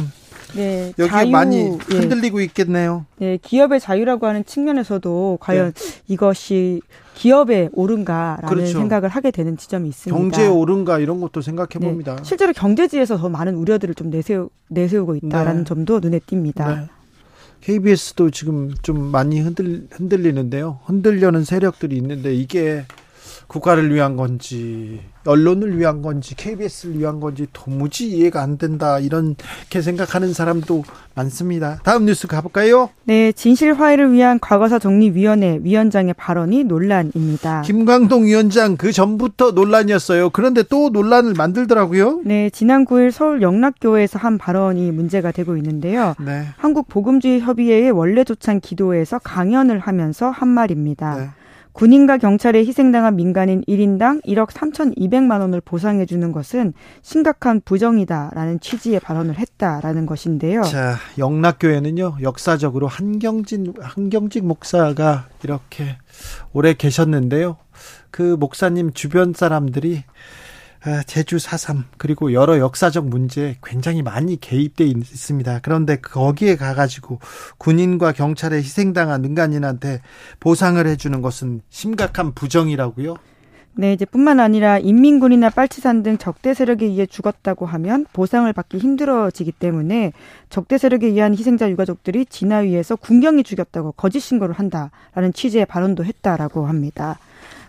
[0.57, 1.97] 네, 여기 자유, 많이 예.
[1.97, 2.45] 흔들리고 예.
[2.47, 3.07] 있겠네요.
[3.19, 6.03] 네, 기업의 자유라고 하는 측면에서도 과연 네.
[6.09, 6.81] 이것이
[7.15, 8.79] 기업에 오른가라는 그렇죠.
[8.79, 10.19] 생각을 하게 되는 지점이 있습니다.
[10.19, 11.87] 경제에 오른가 이런 것도 생각해 네.
[11.87, 12.17] 봅니다.
[12.23, 15.65] 실제로 경제지에서 더 많은 우려들을 좀 내세우, 내세우고 있다라는 네.
[15.65, 16.77] 점도 눈에 띕니다.
[16.77, 16.89] 네.
[17.61, 20.81] KBS도 지금 좀 많이 흔들, 흔들리는데요.
[20.85, 22.85] 흔들려는 세력들이 있는데 이게
[23.47, 30.33] 국가를 위한 건지 언론을 위한 건지 KBS를 위한 건지 도무지 이해가 안 된다 이렇게 생각하는
[30.33, 30.85] 사람도
[31.15, 31.81] 많습니다.
[31.85, 32.91] 다음 뉴스 가볼까요?
[33.05, 37.63] 네, 진실 화해를 위한 과거사 정리위원회 위원장의 발언이 논란입니다.
[37.63, 40.31] 김광동 위원장 그 전부터 논란이었어요.
[40.31, 42.23] 그런데 또 논란을 만들더라고요.
[42.25, 46.15] 네, 지난 9일 서울 영락교회에서 한 발언이 문제가 되고 있는데요.
[46.19, 46.47] 네.
[46.57, 51.17] 한국 복음주의 협의회의 원래 조찬 기도에서 강연을 하면서 한 말입니다.
[51.17, 51.29] 네.
[51.75, 56.73] 군인과 경찰에 희생당한 민간인 1인당 1억 3,200만 원을 보상해 주는 것은
[57.03, 60.63] 심각한 부정이다라는 취지의 발언을 했다라는 것인데요.
[60.63, 62.19] 자, 영락교회는요.
[62.23, 65.99] 역사적으로 한경진 한경직 목사가 이렇게
[66.53, 67.57] 오래 계셨는데요.
[68.13, 70.13] 그 목사님 주변 사람들이 아,
[71.07, 75.61] 제주 4.3 그리고 여러 역사적 문제에 굉장히 많이 개입돼 있습니다.
[75.63, 77.21] 그런데 거기에 가가지고
[77.59, 80.01] 군인과 경찰에 희생당한 민간인한테
[80.41, 83.17] 보상을 해주는 것은 심각한 부정이라고요?
[83.77, 89.51] 네, 이제 뿐만 아니라 인민군이나 빨치산 등 적대 세력에 의해 죽었다고 하면 보상을 받기 힘들어지기
[89.51, 90.13] 때문에
[90.49, 97.19] 적대 세력에 의한 희생자 유가족들이 진화위에서 군경이 죽였다고 거짓 신고를 한다라는 취지의 발언도 했다라고 합니다.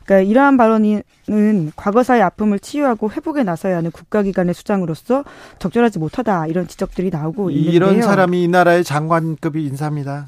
[0.06, 5.23] 그러니까 이러한 발언은 과거사의 아픔을 치유하고 회복에 나서야 하는 국가기관의 수장으로서
[5.60, 7.73] 적절하지 못하다 이런 지적들이 나오고 있는데요.
[7.73, 10.27] 이런 사람이 이 나라의 장관급이 인사입니다.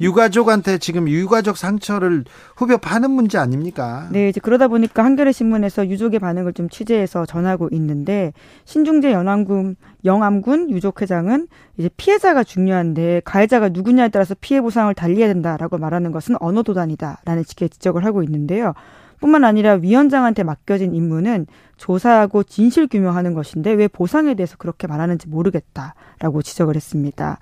[0.00, 2.24] 유가족한테 지금 유가족 상처를
[2.56, 4.08] 후벼 파는 문제 아닙니까?
[4.10, 8.32] 네, 이제 그러다 보니까 한겨레 신문에서 유족의 반응을 좀 취재해서 전하고 있는데
[8.64, 9.76] 신중재 연암군
[10.06, 16.36] 영암군 유족 회장은 이제 피해자가 중요한데 가해자가 누구냐에 따라서 피해 보상을 달리해야 된다라고 말하는 것은
[16.40, 18.72] 언어 도단이다라는 식의 지적을 하고 있는데요.
[19.20, 26.42] 뿐만 아니라 위원장한테 맡겨진 임무는 조사하고 진실 규명하는 것인데 왜 보상에 대해서 그렇게 말하는지 모르겠다라고
[26.42, 27.38] 지적을 했습니다.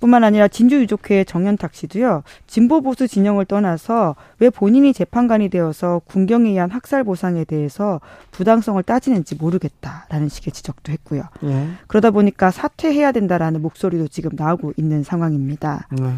[0.00, 6.70] 뿐만 아니라 진주유족회 정현탁 씨도요 진보 보수 진영을 떠나서 왜 본인이 재판관이 되어서 군경에 의한
[6.70, 11.24] 학살 보상에 대해서 부당성을 따지는지 모르겠다라는 식의 지적도 했고요.
[11.44, 11.68] 예.
[11.86, 15.86] 그러다 보니까 사퇴해야 된다라는 목소리도 지금 나오고 있는 상황입니다.
[16.00, 16.14] 예.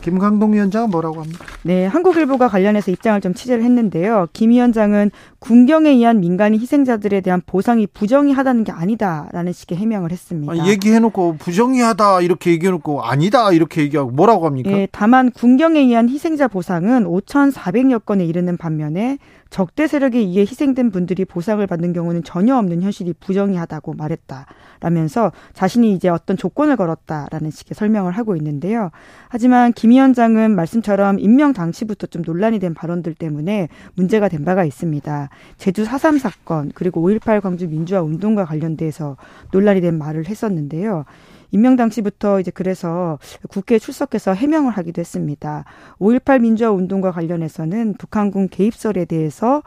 [0.00, 1.44] 김광동 위원장은 뭐라고 합니까?
[1.62, 4.28] 네, 한국일보가 관련해서 입장을 좀 취재를 했는데요.
[4.32, 10.52] 김 위원장은 군경에 의한 민간인 희생자들에 대한 보상이 부정의하다는 게 아니다라는 식의 해명을 했습니다.
[10.52, 14.70] 아, 얘기해놓고 부정의하다 이렇게 얘기해놓고 아니다 이렇게 얘기하고 뭐라고 합니까?
[14.70, 19.18] 네, 다만 군경에 의한 희생자 보상은 5,400여 건에 이르는 반면에
[19.50, 26.08] 적대 세력에 의해 희생된 분들이 보상을 받는 경우는 전혀 없는 현실이 부정의하다고 말했다라면서 자신이 이제
[26.08, 28.90] 어떤 조건을 걸었다라는 식의 설명을 하고 있는데요.
[29.28, 35.28] 하지만 김 위원장은 말씀처럼 임명 당시부터 좀 논란이 된 발언들 때문에 문제가 된 바가 있습니다.
[35.58, 39.16] 제주 4.3 사건 그리고 5.18 광주 민주화 운동과 관련돼서
[39.50, 41.04] 논란이 된 말을 했었는데요.
[41.52, 43.18] 임명 당시부터 이제 그래서
[43.48, 45.64] 국회에 출석해서 해명을 하기도 했습니다.
[45.98, 49.62] 5.18 민주화 운동과 관련해서는 북한군 개입설에 대해서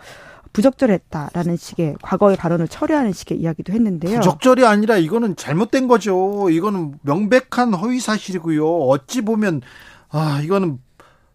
[0.54, 4.20] 부적절했다라는 식의 과거의 발언을 철회하는 식의 이야기도 했는데요.
[4.20, 6.50] 부적절이 아니라 이거는 잘못된 거죠.
[6.50, 8.66] 이거는 명백한 허위 사실이고요.
[8.66, 9.62] 어찌 보면
[10.10, 10.80] 아 이거는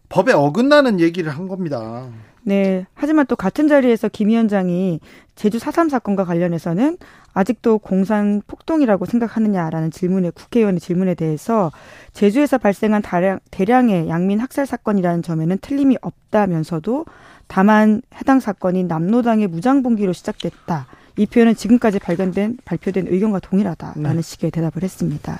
[0.07, 2.07] 법에 어긋나는 얘기를 한 겁니다.
[2.49, 2.85] 네.
[2.95, 4.99] 하지만 또 같은 자리에서 김 위원장이
[5.35, 6.97] 제주 4.3 사건과 관련해서는
[7.33, 11.71] 아직도 공산 폭동이라고 생각하느냐라는 질문에 국회의원의 질문에 대해서
[12.11, 17.05] 제주에서 발생한 다량, 대량의 양민 학살 사건이라는 점에는 틀림이 없다면서도
[17.47, 20.87] 다만 해당 사건이 남노당의 무장봉기로 시작됐다.
[21.17, 24.21] 이 표현은 지금까지 발견된 발표된 의견과 동일하다라는 네.
[24.21, 25.39] 식의 대답을 했습니다.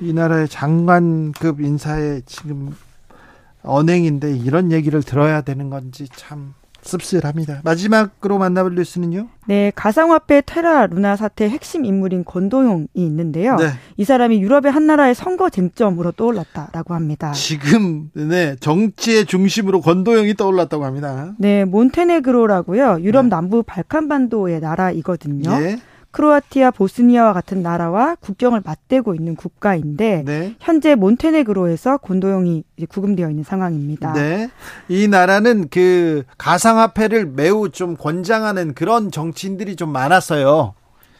[0.00, 2.74] 이 나라의 장관급 인사에 지금
[3.62, 7.60] 언행인데 이런 얘기를 들어야 되는 건지 참 씁쓸합니다.
[7.64, 9.28] 마지막으로 만나볼 뉴스는요?
[9.46, 13.56] 네, 가상화폐 테라 루나 사태 핵심 인물인 권도용이 있는데요.
[13.56, 13.66] 네.
[13.96, 17.32] 이 사람이 유럽의 한 나라의 선거 쟁점으로 떠올랐다라고 합니다.
[17.32, 21.34] 지금 네 정치의 중심으로 권도용이 떠올랐다고 합니다.
[21.38, 23.00] 네, 몬테네그로라고요.
[23.02, 23.28] 유럽 네.
[23.28, 25.58] 남부 발칸 반도의 나라이거든요.
[25.58, 25.80] 네.
[26.10, 30.54] 크로아티아, 보스니아와 같은 나라와 국경을 맞대고 있는 국가인데 네.
[30.58, 34.12] 현재 몬테네그로에서 곤도용이 구금되어 있는 상황입니다.
[34.12, 34.50] 네.
[34.88, 40.74] 이 나라는 그 가상화폐를 매우 좀 권장하는 그런 정치인들이 좀 많았어요.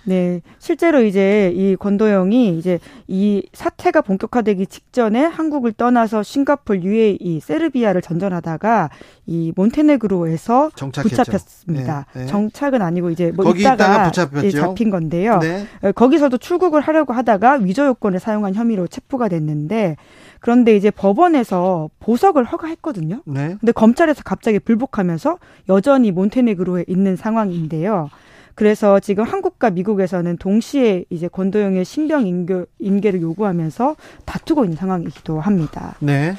[0.05, 8.03] 네, 실제로 이제 이 권도영이 이제 이 사태가 본격화되기 직전에 한국을 떠나서 싱가폴, UAE, 세르비아를
[8.03, 8.91] 전전하다가
[9.27, 11.17] 이 몬테네그로에서 정착했죠.
[11.17, 12.07] 붙잡혔습니다.
[12.15, 12.27] 네, 네.
[12.27, 15.39] 정착은 아니고 이제 뭐 거기 있다가, 있다가 예, 잡힌 건데요.
[15.39, 15.67] 네.
[15.83, 19.97] 어, 거기서도 출국을 하려고 하다가 위조 요건을 사용한 혐의로 체포가 됐는데
[20.41, 23.23] 그런데 이제 법원에서 보석을 허가했거든요.
[23.27, 23.57] 네.
[23.61, 28.09] 근데 검찰에서 갑자기 불복하면서 여전히 몬테네그로에 있는 상황인데요.
[28.61, 33.97] 그래서 지금 한국과 미국에서는 동시에 이제 권도영의 신병 인교, 인계를 요구하면서
[34.27, 35.95] 다투고 있는 상황이기도 합니다.
[36.01, 36.35] 네.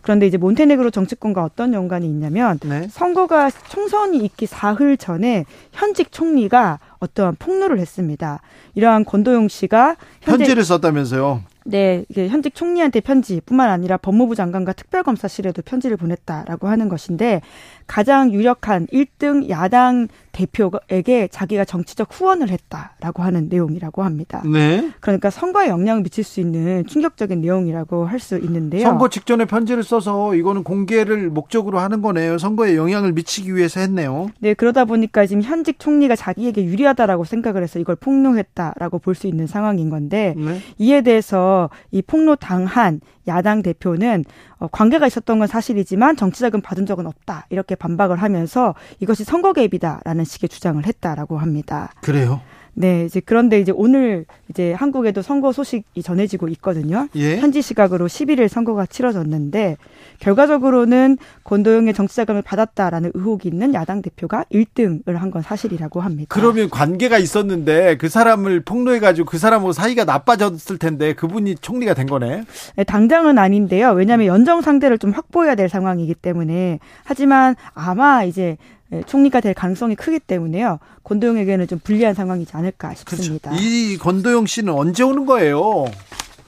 [0.00, 2.86] 그런데 이제 몬테네그로 정치권과 어떤 연관이 있냐면 네.
[2.88, 8.42] 선거가 총선이 있기 사흘 전에 현직 총리가 어떠한 폭로를 했습니다.
[8.76, 11.42] 이러한 권도영 씨가 현지를 썼다면서요?
[11.64, 17.42] 네, 현직 총리한테 편지뿐만 아니라 법무부 장관과 특별검사실에도 편지를 보냈다라고 하는 것인데
[17.88, 20.06] 가장 유력한 1등 야당
[20.36, 24.42] 대표에게 자기가 정치적 후원을 했다라고 하는 내용이라고 합니다.
[24.44, 24.90] 네.
[25.00, 28.82] 그러니까 선거에 영향을 미칠 수 있는 충격적인 내용이라고 할 수 있는데요.
[28.82, 32.38] 선거 직전에 편지를 써서 이거는 공개를 목적으로 하는 거네요.
[32.38, 34.28] 선거에 영향을 미치기 위해서 했네요.
[34.40, 39.46] 네, 그러다 보니까 지금 현직 총리가 자기에게 유리하다라고 생각을 해서 이걸 폭로했다라고 볼 수 있는
[39.46, 40.60] 상황인 건데 네.
[40.78, 44.24] 이에 대해서 이 폭로 당한 야당 대표는
[44.58, 50.24] 어, 관계가 있었던 건 사실이지만 정치자금 받은 적은 없다 이렇게 반박을 하면서 이것이 선거 개입이다라는
[50.24, 51.92] 식의 주장을 했다라고 합니다.
[52.00, 52.40] 그래요?
[52.78, 57.08] 네, 이제 그런데 이제 오늘 이제 한국에도 선거 소식이 전해지고 있거든요.
[57.16, 57.38] 예?
[57.38, 59.78] 현지 시각으로 11일 선거가 치러졌는데
[60.20, 66.26] 결과적으로는 권도영의 정치자금을 받았다라는 의혹이 있는 야당 대표가 1등을 한 건 사실이라고 합니다.
[66.28, 72.44] 그러면 관계가 있었는데 그 사람을 폭로해가지고 그 사람하고 사이가 나빠졌을 텐데 그분이 총리가 된 거네.
[72.76, 73.90] 네, 당장은 아닌데요.
[73.90, 78.56] 왜냐하면 연정 상대를 좀 확보해야 될 상황이기 때문에 하지만 아마 이제 예,
[79.06, 80.78] 총리가 될 가능성이 크기 때문에요.
[81.04, 83.50] 권도영에게는 좀 불리한 상황이지 않을까 싶습니다.
[83.50, 83.64] 그렇죠.
[83.64, 85.86] 이 권도영 씨는 언제 오는 거예요?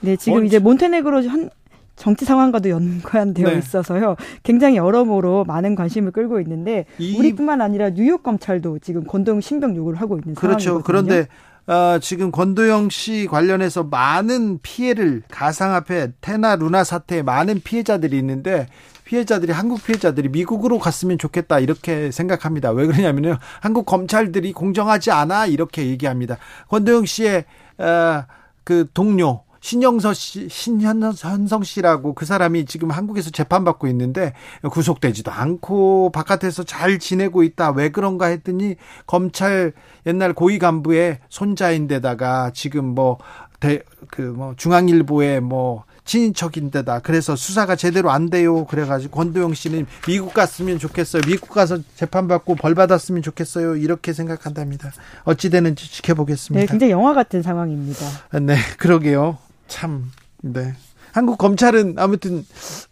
[0.01, 1.49] 네, 지금 어, 이제 몬테네그로 한
[1.95, 3.57] 정치 상황과도 연관되어 네.
[3.57, 4.15] 있어서요.
[4.43, 7.17] 굉장히 여러모로 많은 관심을 끌고 있는데 이...
[7.17, 10.81] 우리뿐만 아니라 뉴욕 검찰도 지금 권도영 신병 요구를 하고 있는 그렇죠.
[10.81, 10.83] 상황이거든요.
[10.83, 11.27] 그런데
[11.67, 18.67] 어, 지금 권도영 씨 관련해서 많은 피해를 가상화폐 테나 루나 사태에 많은 피해자들이 있는데
[19.09, 22.69] 피해자들이 한국 피해자들이 미국으로 갔으면 좋겠다 이렇게 생각합니다.
[22.69, 23.39] 왜 그러냐면요.
[23.59, 26.37] 한국 검찰들이 공정하지 않아 이렇게 얘기합니다.
[26.67, 27.45] 권도영 씨의
[27.79, 28.25] 어,
[28.63, 34.33] 그 동료 신영서 씨, 신현성 씨라고 그 사람이 지금 한국에서 재판받고 있는데
[34.71, 37.71] 구속되지도 않고 바깥에서 잘 지내고 있다.
[37.71, 38.75] 왜 그런가 했더니
[39.07, 39.73] 검찰
[40.05, 43.17] 옛날 고위 간부의 손자인데다가 지금 뭐,
[43.59, 43.81] 대,
[44.11, 48.65] 그 뭐 중앙일보에 뭐 친인척인데다 그래서 수사가 제대로 안 돼요.
[48.65, 51.21] 그래가지고 권도영 씨는 미국 갔으면 좋겠어요.
[51.27, 53.75] 미국 가서 재판받고 벌 받았으면 좋겠어요.
[53.75, 54.91] 이렇게 생각한답니다.
[55.23, 56.61] 어찌 되는지 지켜보겠습니다.
[56.61, 58.05] 네, 굉장히 영화 같은 상황입니다.
[58.41, 59.37] 네, 그러게요.
[59.67, 60.11] 참,
[60.41, 60.73] 네.
[61.11, 62.45] 한국 검찰은 아무튼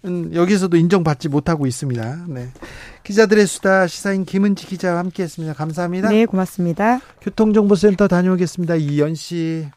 [0.06, 2.26] 음, 여기서도 인정받지 못하고 있습니다.
[2.28, 2.50] 네.
[3.04, 5.54] 기자들의 수다 시사인 김은지 기자와 함께했습니다.
[5.54, 6.10] 감사합니다.
[6.10, 7.00] 네, 고맙습니다.
[7.22, 8.76] 교통정보센터 다녀오겠습니다.
[8.76, 9.68] 이연 씨.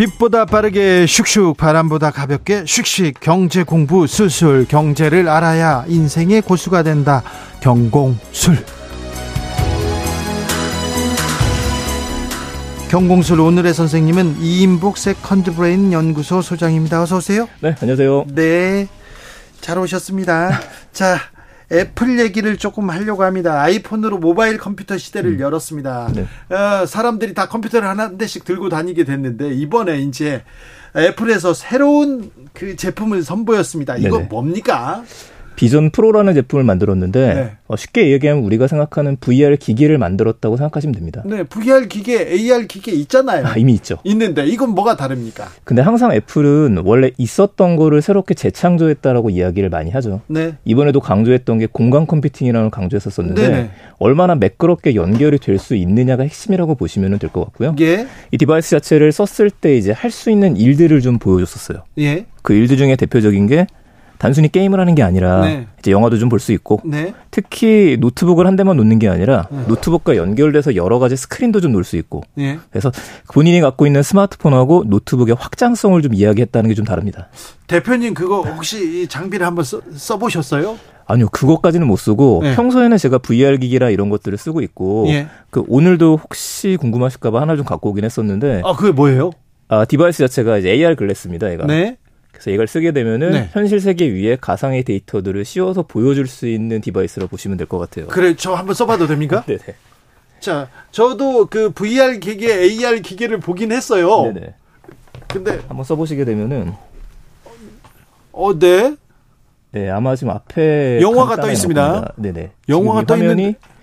[0.00, 7.22] 빛보다 빠르게 슉슉 바람보다 가볍게 슉슉 경제 공부 술술 경제를 알아야 인생의 고수가 된다
[7.60, 8.64] 경공술
[12.88, 17.02] 경공술 오늘의 선생님은 이임복 세컨드 브레인 연구소 소장입니다.
[17.02, 17.46] 어서 오세요.
[17.60, 18.24] 네, 안녕하세요.
[18.34, 18.88] 네.
[19.60, 20.60] 잘 오셨습니다.
[20.92, 21.18] 자,
[21.72, 23.60] 애플 얘기를 조금 하려고 합니다.
[23.62, 25.40] 아이폰으로 모바일 컴퓨터 시대를 음.
[25.40, 26.12] 열었습니다.
[26.14, 26.54] 네.
[26.54, 30.42] 어, 사람들이 다 컴퓨터를 하나 대씩 들고 다니게 됐는데 이번에 이제
[30.96, 33.96] 애플에서 새로운 그 제품을 선보였습니다.
[33.98, 34.28] 이거 네네.
[34.28, 35.04] 뭡니까?
[35.60, 37.50] 비전 프로라는 제품을 만들었는데 네.
[37.68, 41.22] 어, 쉽게 얘기하면 우리가 생각하는 VR 기기를 만들었다고 생각하시면 됩니다.
[41.26, 43.44] 네, VR 기계, AR 기계 있잖아요.
[43.46, 43.98] 아, 이미 있죠.
[44.04, 45.48] 있는데 이건 뭐가 다릅니까?
[45.64, 50.22] 근데 항상 애플은 원래 있었던 거를 새롭게 재창조했다라고 이야기를 많이 하죠.
[50.28, 50.54] 네.
[50.64, 53.70] 이번에도 강조했던 게 공간 컴퓨팅이라는 걸 강조했었었는데 네네.
[53.98, 57.76] 얼마나 매끄럽게 연결이 될 수 있느냐가 핵심이라고 보시면 될 것 같고요.
[57.80, 58.06] 예.
[58.30, 61.82] 이 device 자체를 썼을 때 이제 할 수 있는 일들을 좀 보여줬었어요.
[61.98, 62.24] 예.
[62.40, 63.66] 그 일들 중에 대표적인 게
[64.20, 65.66] 단순히 게임을 하는 게 아니라 네.
[65.78, 67.14] 이제 영화도 좀 볼 수 있고 네.
[67.30, 69.64] 특히 노트북을 한 대만 놓는 게 아니라 네.
[69.66, 72.58] 노트북과 연결돼서 여러 가지 스크린도 좀 놓을 수 있고 네.
[72.70, 72.92] 그래서
[73.32, 77.28] 본인이 갖고 있는 스마트폰하고 노트북의 확장성을 좀 이야기했다는 게 좀 다릅니다.
[77.66, 80.78] 대표님 그거 혹시 이 장비를 한번 써, 써보셨어요?
[81.06, 82.54] 아니요, 그것까지는 못 쓰고 네.
[82.54, 85.26] 평소에는 제가 VR 기기라 이런 것들을 쓰고 있고 예.
[85.50, 88.62] 그 오늘도 혹시 궁금하실까봐 하나 좀 갖고 오긴 했었는데.
[88.64, 89.30] 아 그게 뭐예요?
[89.68, 91.50] 아 device 자체가 이제 AR glass입니다.
[91.52, 91.66] 얘가.
[91.66, 91.96] 네.
[92.32, 93.48] 그래서 이걸 쓰게 되면은 네.
[93.52, 98.06] 현실 세계 위에 가상의 데이터들을 씌워서 보여줄 수 있는 device로 보시면 될 것 같아요.
[98.06, 99.44] 그래, 저 한번 써봐도 됩니까?
[99.46, 99.60] 네네.
[100.40, 104.32] 자, 저도 그 VR 기계, AR 기계를 보긴 했어요.
[104.32, 104.54] 네네.
[105.28, 106.72] 근데 한번 써보시게 되면은
[108.32, 108.96] 어, 네.
[109.72, 112.14] 네, 아마 지금 앞에 영화가 떠 있습니다.
[112.16, 112.50] 네네.
[112.68, 113.36] 영화가 떠 있는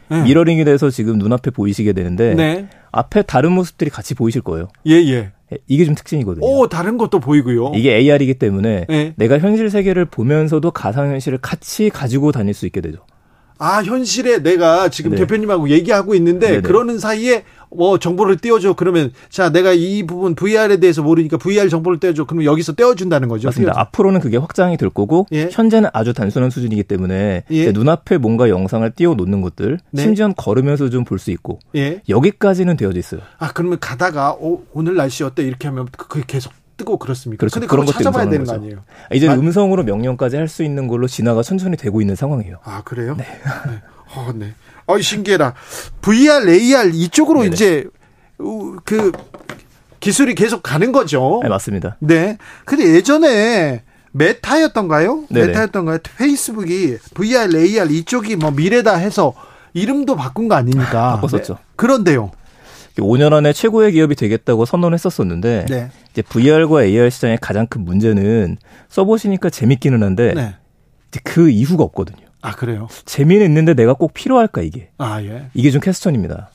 [0.09, 0.21] 네.
[0.23, 2.67] mirroring이 돼서 지금 눈앞에 보이시게 되는데 네.
[2.91, 4.69] 앞에 다른 모습들이 같이 보이실 거예요.
[4.87, 5.31] 예, 예.
[5.67, 6.45] 이게 좀 특징이거든요.
[6.45, 7.71] 오, 다른 것도 보이고요.
[7.75, 9.13] 이게 AR이기 때문에 네.
[9.15, 12.99] 내가 현실 세계를 보면서도 가상 현실을 같이 가지고 다닐 수 있게 되죠.
[13.59, 15.17] 아, 현실에 내가 지금 네.
[15.17, 16.61] 대표님하고 얘기하고 있는데 네네.
[16.61, 21.99] 그러는 사이에 뭐 정보를 띄워줘 그러면 자 내가 이 부분 VR에 대해서 모르니까 VR 정보를
[21.99, 23.47] 떼어줘 그러면 여기서 떼어준다는 거죠.
[23.49, 23.73] 맞습니다.
[23.73, 23.79] 띄워줘.
[23.81, 25.49] 앞으로는 그게 확장이 될 거고 예.
[25.51, 27.71] 현재는 아주 단순한 수준이기 때문에 예.
[27.71, 30.01] 눈앞에 뭔가 영상을 띄워 놓는 것들 네.
[30.01, 32.01] 심지어 걸으면서 좀 볼 수 있고 예.
[32.09, 33.21] 여기까지는 되어져 있어요.
[33.37, 37.39] 아 그러면 가다가 오, 오늘 날씨 어때 이렇게 하면 그게 계속 뜨고 그렇습니까?
[37.39, 37.55] 그렇죠.
[37.55, 38.51] 근데 그런 거 찾아봐야 되는 거죠.
[38.51, 38.77] 거 아니에요?
[39.13, 42.57] 이제 아, 음성으로 명령까지 할 수 있는 걸로 진화가 천천히 되고 있는 상황이에요.
[42.63, 43.15] 아 그래요?
[43.17, 43.23] 네.
[43.67, 43.81] 네.
[44.15, 44.53] 어, 네.
[44.87, 45.53] 어, 신기해라.
[46.01, 47.53] VR, AR 이쪽으로 네네.
[47.53, 47.85] 이제
[48.83, 49.11] 그
[49.99, 51.41] 기술이 계속 가는 거죠.
[51.43, 51.97] 네, 맞습니다.
[51.99, 52.37] 네.
[52.65, 53.83] 근데 예전에
[54.13, 55.25] 메타였던가요?
[55.29, 55.47] 네네.
[55.47, 55.99] 메타였던가요?
[56.17, 59.33] 페이스북이 VR, AR 이쪽이 뭐 미래다 해서
[59.73, 61.19] 이름도 바꾼 거 아닙니까?
[61.21, 61.53] 바꿨었죠.
[61.55, 61.59] 네.
[61.75, 62.31] 그런데요.
[62.97, 65.91] 5년 안에 최고의 기업이 되겠다고 선언했었었는데 네.
[66.11, 68.57] 이제 VR과 AR 시장의 가장 큰 문제는
[68.89, 70.55] 써보시니까 재밌기는 한데 네.
[71.23, 72.26] 그 이후가 없거든요.
[72.41, 72.87] 아 그래요?
[73.05, 74.89] 재미는 있는데 내가 꼭 필요할까 이게?
[74.97, 75.47] 아 예.
[75.53, 76.51] 이게 좀 question입니다.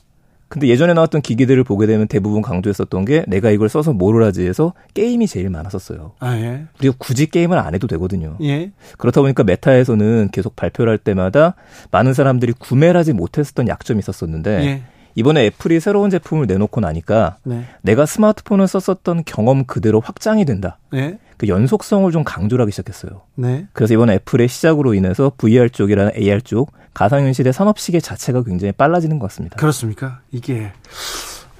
[0.53, 4.73] 근데 예전에 나왔던 기기들을 보게 되면 대부분 강조했었던 게 내가 이걸 써서 뭐를 하지 해서
[4.93, 6.11] 게임이 제일 많았었어요.
[6.19, 6.65] 아, 예.
[6.77, 8.37] 그리고 굳이 게임을 안 해도 되거든요.
[8.43, 8.71] 예.
[8.99, 11.55] 그렇다 보니까 메타에서는 계속 발표를 할 때마다
[11.89, 14.83] 많은 사람들이 구매를 하지 못했었던 약점이 있었었는데 예.
[15.15, 17.65] 이번에 애플이 새로운 제품을 내놓고 나니까 네.
[17.81, 20.77] 내가 스마트폰을 썼었던 경험 그대로 확장이 된다.
[20.91, 21.17] 네.
[21.37, 23.21] 그 연속성을 좀 강조를 하기 시작했어요.
[23.35, 23.67] 네.
[23.73, 29.19] 그래서 이번 애플의 시작으로 인해서 VR 쪽이라는 AR 쪽 가상현실의 산업 시계 자체가 굉장히 빨라지는
[29.19, 29.57] 것 같습니다.
[29.57, 30.21] 그렇습니까?
[30.31, 30.71] 이게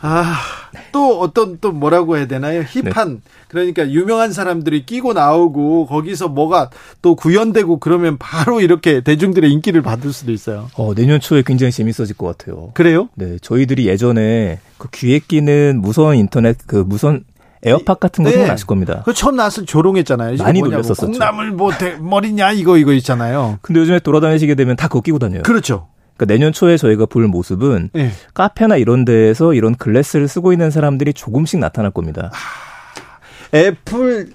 [0.05, 0.35] 아,
[0.91, 2.61] 또 어떤 또 뭐라고 해야 되나요?
[2.61, 3.19] 힙한 네.
[3.47, 6.71] 그러니까 유명한 사람들이 끼고 나오고 거기서 뭐가
[7.01, 10.69] 또 구현되고 그러면 바로 이렇게 대중들의 인기를 받을 수도 있어요.
[10.75, 12.71] 어, 내년 초에 굉장히 재밌어질 것 같아요.
[12.73, 13.07] 그래요?
[13.15, 17.23] 네, 저희들이 예전에 그 귀에 끼는 무선 인터넷 그 무선
[17.64, 18.35] 에어팟 같은 거 네.
[18.35, 19.02] 생각나실 겁니다.
[19.06, 20.38] 그 처음 나왔을 조롱했잖아요.
[20.38, 21.07] 많이 놀렸었죠.
[21.07, 23.60] 콩나물 뭐 대, 머리냐 이거 이거 있잖아요.
[23.61, 25.44] 근데 요즘에 돌아다니시게 되면 다 그거 끼고 다녀요.
[25.44, 25.88] 그렇죠.
[26.15, 28.11] 그러니까 내년 초에 저희가 볼 모습은 네.
[28.34, 32.30] 카페나 이런 데에서 이런 글래스를 쓰고 있는 사람들이 조금씩 나타날 겁니다.
[32.31, 34.30] 하, 애플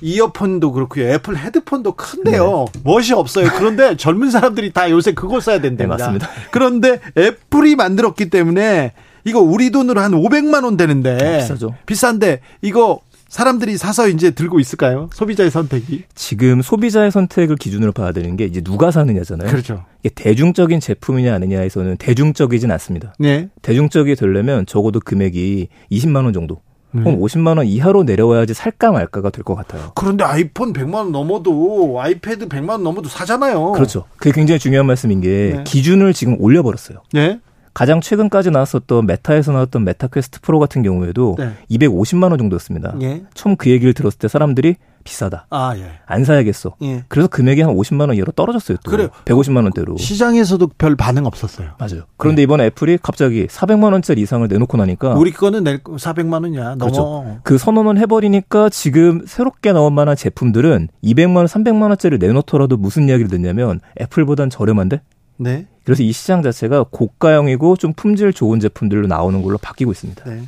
[0.00, 1.08] 이어폰도 그렇고요.
[1.08, 2.66] 애플 헤드폰도 큰데요.
[2.72, 2.80] 네.
[2.84, 3.48] 멋이 없어요.
[3.56, 5.96] 그런데 젊은 사람들이 다 요새 그거 써야 된답니다.
[5.96, 6.28] 네, 맞습니다.
[6.50, 8.92] 그런데 애플이 만들었기 때문에
[9.24, 11.74] 이거 우리 돈으로 한 500만 원 되는데 비싸죠.
[11.86, 15.10] 비싼데 이거 사람들이 사서 이제 들고 있을까요?
[15.12, 16.04] 소비자의 선택이?
[16.14, 19.50] 지금 소비자의 선택을 기준으로 봐야 되는 게 이제 누가 사느냐잖아요.
[19.50, 19.84] 그렇죠.
[20.04, 23.12] 이게 대중적인 제품이냐 아니냐에서는 대중적이진 않습니다.
[23.18, 23.48] 네.
[23.62, 26.60] 대중적이 되려면 적어도 금액이 20만 원 정도.
[26.92, 27.00] 네.
[27.02, 29.90] 혹은 50만 원 이하로 내려와야지 살까 말까가 될 것 같아요.
[29.96, 33.72] 그런데 아이폰 100만 원 넘어도 아이패드 100만 원 넘어도 사잖아요.
[33.72, 34.04] 그렇죠.
[34.16, 35.64] 그게 굉장히 중요한 말씀인 게 네.
[35.64, 36.98] 기준을 지금 올려버렸어요.
[37.12, 37.40] 네.
[37.74, 41.52] 가장 최근까지 나왔었던 메타에서 나왔던 메타 퀘스트 프로 같은 경우에도 네.
[41.70, 42.94] 250만 원 정도였습니다.
[43.02, 43.24] 예.
[43.34, 45.46] 처음 그 얘기를 들었을 때 사람들이 비싸다.
[45.50, 45.90] 아, 예.
[46.06, 46.76] 안 사야겠어.
[46.82, 47.04] 예.
[47.08, 48.78] 그래서 금액이 한 50만 원 이하로 떨어졌어요.
[48.84, 48.90] 또.
[48.90, 49.08] 그래요.
[49.24, 49.96] 150만 원대로.
[49.96, 51.70] 시장에서도 별 반응 없었어요.
[51.78, 52.04] 맞아요.
[52.16, 52.42] 그런데 네.
[52.44, 56.76] 이번에 애플이 갑자기 400만 원짜리 이상을 내놓고 나니까 우리 거는 낼 400만 원이야.
[56.76, 57.38] 그렇죠.
[57.42, 63.28] 그 선언을 해버리니까 지금 새롭게 나온 만한 제품들은 200만 원, 300만 원짜리 내놓더라도 무슨 이야기를
[63.28, 65.02] 듣냐면 애플보단 저렴한데?
[65.36, 65.66] 네.
[65.84, 70.24] 그래서 이 시장 자체가 고가형이고 좀 품질 좋은 제품들로 나오는 걸로 바뀌고 있습니다.
[70.24, 70.42] 네.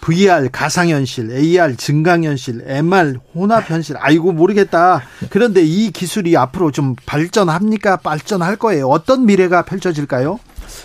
[0.00, 3.96] VR 가상현실, AR 증강현실, MR 혼합현실.
[4.00, 5.02] 아이고 모르겠다.
[5.30, 7.98] 그런데 이 기술이 앞으로 좀 발전합니까?
[7.98, 8.88] 발전할 거예요.
[8.88, 10.40] 어떤 미래가 펼쳐질까요?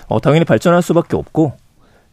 [0.08, 1.54] 어, 당연히 발전할 수밖에 없고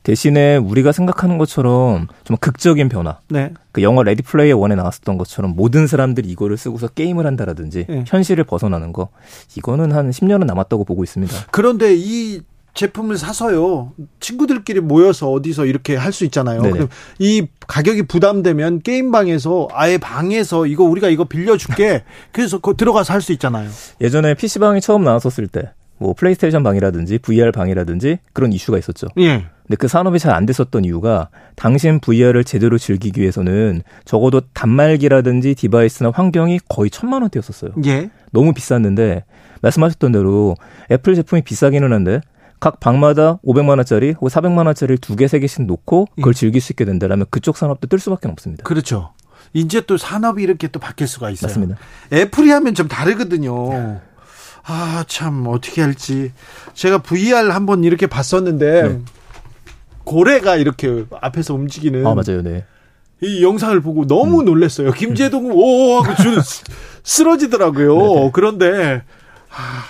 [0.05, 3.19] 대신에 우리가 생각하는 것처럼 좀 극적인 변화.
[3.29, 3.53] 네.
[3.73, 8.05] 그 영화 레디 플레이어 원에 나왔었던 것처럼 모든 사람들이 이거를 쓰고서 게임을 한다라든지 네.
[8.07, 9.09] 현실을 벗어나는 거
[9.57, 11.35] 이거는 한 10년은 남았다고 보고 있습니다.
[11.51, 12.43] 그런데 이
[12.75, 13.93] 제품을 사서요.
[14.21, 16.61] 친구들끼리 모여서 어디서 이렇게 할 수 있잖아요.
[16.61, 16.89] 그럼
[17.21, 22.03] 이 가격이 부담되면 게임 방에서 아예 방에서 이거 우리가 이거 빌려줄게.
[22.33, 23.71] 그래서 들어가서 할 수 있잖아요.
[24.01, 29.09] 예전에 PC방이 처음 나왔었을 때 뭐 플레이스테이션 방이라든지 VR 방이라든지 그런 이슈가 있었죠.
[29.19, 29.47] 예.
[29.67, 36.11] 근데 그 산업이 잘 안 됐었던 이유가 당시 VR을 제대로 즐기기 위해서는 적어도 단말기라든지 device나
[36.15, 37.73] 환경이 거의 천만 원대였었어요.
[37.87, 38.11] 예.
[38.33, 39.25] 너무 비쌌는데
[39.63, 40.57] 말씀하셨던 대로
[40.91, 42.21] 애플 제품이 비싸기는 한데
[42.61, 46.39] 각 방마다 500만 원짜리 혹은 400만 원짜리 두 개, 세 개씩 놓고 그걸 예.
[46.39, 48.65] 즐길 수 있게 된다면 그쪽 산업도 뜰 수밖에 없습니다.
[48.65, 49.13] 그렇죠.
[49.53, 51.49] 이제 또 산업이 이렇게 또 바뀔 수가 있어요.
[51.49, 51.77] 맞습니다.
[52.13, 54.01] 애플이 하면 좀 다르거든요.
[54.67, 56.33] 아, 참, 어떻게 할지.
[56.73, 59.01] 제가 VR 한번 이렇게 봤었는데, 네.
[60.05, 62.07] 고래가 이렇게 앞에서 움직이는.
[62.07, 62.65] 아, 맞아요, 네.
[63.21, 64.45] 이 영상을 보고 너무 음.
[64.45, 64.93] 놀랐어요.
[64.93, 66.39] 김재동은 오 하고 줄
[67.03, 67.97] 쓰러지더라고요.
[67.97, 68.15] 네네.
[68.15, 68.31] 네.
[68.33, 69.03] 그런데
[69.51, 69.85] 아,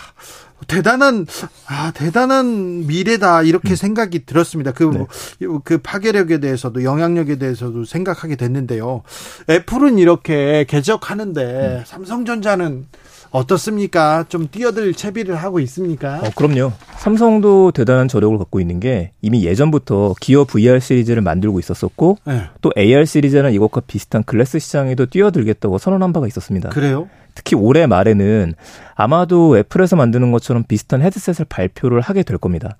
[0.68, 1.26] 대단한
[1.66, 3.76] 아 대단한 미래다 이렇게 음.
[3.76, 4.72] 생각이 들었습니다.
[4.72, 5.06] 그그
[5.40, 5.46] 네.
[5.64, 9.02] 그 파괴력에 대해서도 영향력에 대해서도 생각하게 됐는데요.
[9.50, 11.42] 애플은 이렇게 개척하는데
[11.80, 11.82] 음.
[11.84, 12.86] 삼성전자는
[13.34, 14.24] 어떻습니까?
[14.28, 16.20] 좀 뛰어들 채비를 하고 있습니까?
[16.20, 16.70] 어, 그럼요.
[16.98, 22.42] 삼성도 대단한 저력을 갖고 있는 게 이미 예전부터 기어 VR 시리즈를 만들고 있었었고 네.
[22.60, 26.68] 또 AR 시리즈는 이것과 비슷한 글래스 시장에도 뛰어들겠다고 선언한 바가 있었습니다.
[26.68, 27.08] 그래요?
[27.34, 28.54] 특히 올해 말에는
[28.94, 32.76] 아마도 애플에서 만드는 것처럼 비슷한 헤드셋을 발표를 하게 될 겁니다.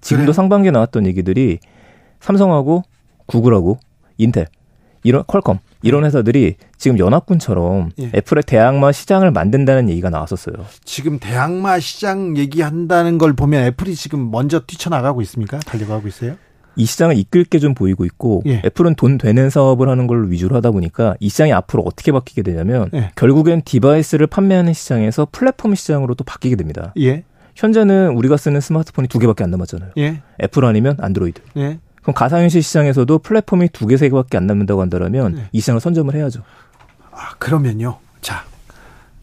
[0.00, 0.32] 지금도 그래?
[0.32, 1.58] 상반기에 나왔던 얘기들이
[2.20, 2.84] 삼성하고
[3.26, 3.78] 구글하고
[4.16, 4.46] 인텔
[5.02, 8.10] 이런 퀄컴 이런 회사들이 지금 연합군처럼 예.
[8.14, 10.54] 애플의 대항마 시장을 만든다는 얘기가 나왔었어요.
[10.84, 15.58] 지금 대항마 시장 얘기한다는 걸 보면 애플이 지금 먼저 뛰쳐나가고 있습니까?
[15.60, 16.36] 달려가고 있어요?
[16.76, 18.62] 이 시장을 이끌 게 좀 보이고 있고 예.
[18.64, 22.88] 애플은 돈 되는 사업을 하는 걸 위주로 하다 보니까 이 시장이 앞으로 어떻게 바뀌게 되냐면
[22.94, 23.10] 예.
[23.16, 26.92] 결국엔 디바이스를 판매하는 시장에서 플랫폼 시장으로 또 바뀌게 됩니다.
[26.98, 27.24] 예.
[27.56, 29.90] 현재는 우리가 쓰는 스마트폰이 두 개밖에 안 남았잖아요.
[29.98, 30.22] 예.
[30.42, 31.42] 애플 아니면 안드로이드.
[32.00, 32.02] 예.
[32.02, 35.48] 그럼 가상현실 시장에서도 플랫폼이 두 개, 세 개밖에 안 남는다고 한다면 네.
[35.52, 36.42] 이 시장을 선점을 해야죠.
[37.12, 37.98] 아, 그러면요.
[38.20, 38.44] 자,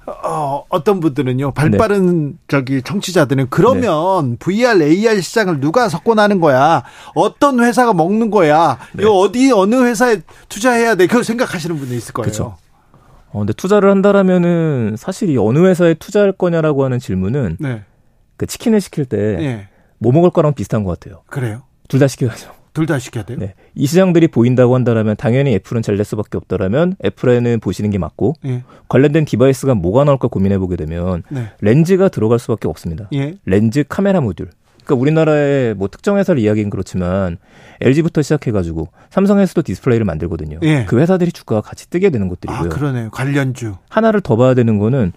[0.05, 2.37] 어, 어떤 분들은요, 발 빠른 네.
[2.47, 4.37] 저기 청취자들은 그러면 네.
[4.39, 6.83] VR, AR 시장을 누가 석권하는 거야?
[7.13, 8.77] 어떤 회사가 먹는 거야?
[8.93, 9.03] 네.
[9.03, 11.07] 이거 어디 어느 회사에 투자해야 돼?
[11.07, 12.23] 그걸 생각하시는 분도 있을 거예요.
[12.23, 12.55] 그렇죠.
[13.31, 17.83] 어, 근데 투자를 한다라면은 사실 이 어느 회사에 투자할 거냐라고 하는 질문은 네.
[18.37, 19.67] 그 치킨을 시킬 때 뭐 네.
[19.99, 21.23] 먹을 거랑 비슷한 것 같아요.
[21.27, 21.63] 그래요?
[21.89, 22.51] 둘 다 시켜야죠.
[22.77, 23.39] 둘 다 시켜야 돼요?
[23.39, 23.55] 네.
[23.73, 28.63] 이 시장들이 보인다고 한다면 당연히 애플은 잘될 수밖에 없다라면 애플에는 보시는 게 맞고 예.
[28.87, 31.47] 관련된 디바이스가 뭐가 나올까 고민해 보게 되면 네.
[31.59, 33.07] 렌즈가 들어갈 수밖에 없습니다.
[33.13, 33.33] 예.
[33.45, 34.49] 렌즈 카메라 모듈.
[34.85, 37.37] 그러니까 우리나라의 뭐 특정 회사를 이야기는 그렇지만
[37.81, 40.59] LG부터 시작해가지고 삼성에서도 디스플레이를 만들거든요.
[40.61, 40.85] 예.
[40.85, 42.59] 그 회사들이 주가가 같이 뜨게 되는 것들이고요.
[42.59, 43.09] 아, 그러네요.
[43.09, 43.73] 관련주.
[43.89, 45.13] 하나를 더 봐야 되는 거는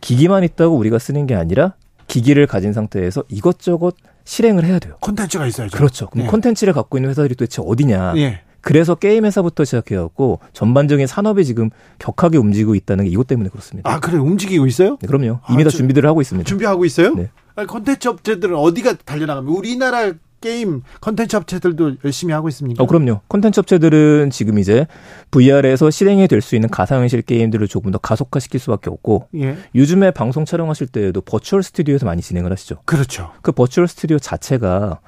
[0.00, 1.74] 기기만 있다고 우리가 쓰는 게 아니라
[2.06, 3.96] 기기를 가진 상태에서 이것저것
[4.30, 4.94] 실행을 해야 돼요.
[5.00, 5.76] 콘텐츠가 있어야죠.
[5.76, 6.08] 그렇죠.
[6.08, 6.30] 그럼 예.
[6.30, 8.14] 콘텐츠를 갖고 있는 회사들이 도대체 어디냐.
[8.18, 8.42] 예.
[8.60, 13.90] 그래서 게임 회사부터 시작해갖고 전반적인 산업이 지금 격하게 움직이고 있다는 게 이것 때문에 그렇습니다.
[13.90, 14.98] 아, 그래 움직이고 있어요?
[15.00, 15.40] 네, 그럼요.
[15.50, 16.46] 이미 아, 다 준비들을 하고 있습니다.
[16.46, 17.14] 준비하고 있어요?
[17.14, 17.28] 네.
[17.66, 22.82] 콘텐츠 업체들은 어디가 달려나가면 우리나라 게임 컨텐츠 업체들도 열심히 하고 있습니까?
[22.82, 23.20] 어, 그럼요.
[23.28, 24.86] 컨텐츠 업체들은 지금 이제
[25.30, 29.56] VR에서 실행이 될 수 있는 가상현실 게임들을 조금 더 가속화시킬 수밖에 없고 예.
[29.74, 32.76] 요즘에 방송 촬영하실 때에도 virtual 스튜디오에서 많이 진행을 하시죠.
[32.86, 33.32] 그렇죠.
[33.42, 35.00] 그 virtual 스튜디오 자체가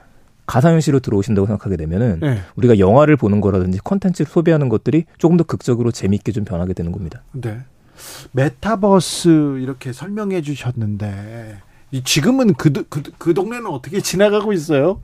[0.46, 2.40] 가상현실로 들어오신다고 생각하게 되면은 네.
[2.56, 7.22] 우리가 영화를 보는 거라든지 컨텐츠를 소비하는 것들이 조금 더 극적으로 재미있게 좀 변하게 되는 겁니다.
[7.32, 7.58] 네.
[8.32, 11.60] 메타버스 이렇게 설명해 주셨는데
[12.00, 15.00] 지금은 그, 그, 그 동네는 어떻게 지나가고 있어요?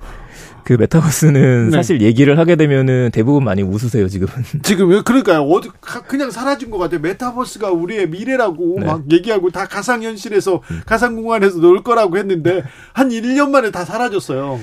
[0.65, 1.77] 그 메타버스는 네.
[1.77, 4.33] 사실 얘기를 하게 되면은 대부분 많이 웃으세요, 지금은.
[4.63, 5.43] 지금, 그러니까요.
[5.43, 5.71] 어디,
[6.07, 7.01] 그냥 사라진 것 같아요.
[7.01, 8.87] 메타버스가 우리의 미래라고 네.
[8.87, 10.81] 막 얘기하고 다 가상현실에서, 음.
[10.85, 14.59] 가상공간에서 놀 거라고 했는데, 한 1년 만에 다 사라졌어요.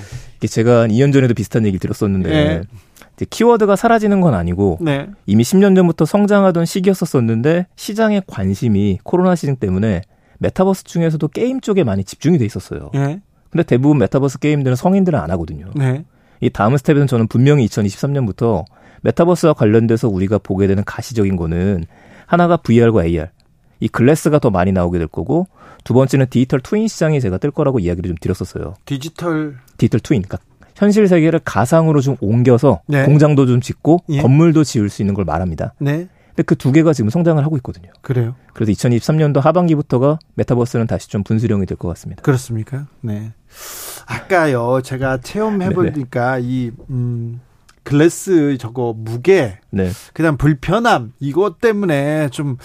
[0.47, 3.25] 제가 2년 전에도 비슷한 얘기 들었었는데 네.
[3.29, 5.07] 키워드가 사라지는 건 아니고 네.
[5.25, 10.01] 이미 10년 전부터 성장하던 시기였었었는데 시장의 관심이 코로나 시즌 때문에
[10.39, 12.91] 메타버스 중에서도 게임 쪽에 많이 집중이 돼 있었어요.
[12.93, 13.21] 네.
[13.49, 15.69] 근데 대부분 메타버스 게임들은 성인들은 안 하거든요.
[15.75, 16.03] 네.
[16.41, 18.65] 이 다음 스텝에는 저는 분명히 2023년부터
[19.01, 21.85] 메타버스와 관련돼서 우리가 보게 되는 가시적인 거는
[22.25, 23.27] 하나가 VR과 AR,
[23.79, 25.47] 이 glass가 더 많이 나오게 될 거고
[25.83, 28.73] 두 번째는 디지털 twin 시장이 제가 뜰 거라고 이야기를 좀 드렸었어요.
[28.85, 30.43] 디지털 디지털 twin, 그러니까
[30.75, 33.05] 현실 세계를 가상으로 좀 옮겨서 네.
[33.05, 34.21] 공장도 좀 짓고 예.
[34.21, 35.73] 건물도 지을 수 있는 걸 말합니다.
[35.79, 36.07] 네.
[36.35, 37.89] 근데 그 두 개가 지금 성장을 하고 있거든요.
[38.01, 38.35] 그래요?
[38.53, 42.21] 그래서 2023년도 하반기부터가 메타버스는 다시 좀 분수령이 될 것 같습니다.
[42.23, 42.87] 그렇습니까?
[43.01, 43.33] 네.
[44.05, 47.39] 아까요, 제가 체험해 보니까 이 음,
[47.83, 49.91] 글래스 저거 무게, 네.
[50.13, 52.57] 그다음 불편함 이것 때문에 좀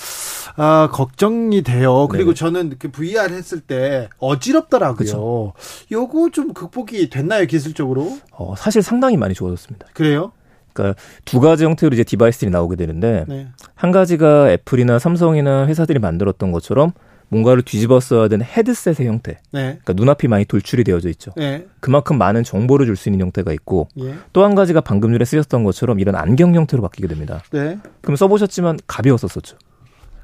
[0.56, 2.08] 아, 걱정이 돼요.
[2.08, 4.96] 그리고 네 저는 그 VR 했을 때 어지럽더라고요.
[4.96, 5.52] 그쵸.
[5.92, 8.18] 요거 좀 극복이 됐나요 기술적으로?
[8.32, 9.86] 어, 사실 상당히 많이 좋아졌습니다.
[9.92, 10.32] 그래요?
[10.72, 13.48] 그러니까 두 가지 형태로 이제 디바이스들이 나오게 되는데 네.
[13.74, 16.92] 한 가지가 애플이나 삼성이나 회사들이 만들었던 것처럼
[17.28, 19.38] 뭔가를 뒤집어 써야 되는 헤드셋의 형태.
[19.52, 19.78] 네.
[19.82, 21.30] 그러니까 눈앞이 많이 돌출이 되어져 있죠.
[21.36, 21.64] 네.
[21.78, 24.14] 그만큼 많은 정보를 줄 수 있는 형태가 있고 예.
[24.32, 27.40] 또 한 가지가 방금 전에 쓰셨던 것처럼 이런 안경 형태로 바뀌게 됩니다.
[27.52, 27.78] 네.
[28.00, 29.56] 그럼 써보셨지만 가벼웠었었죠.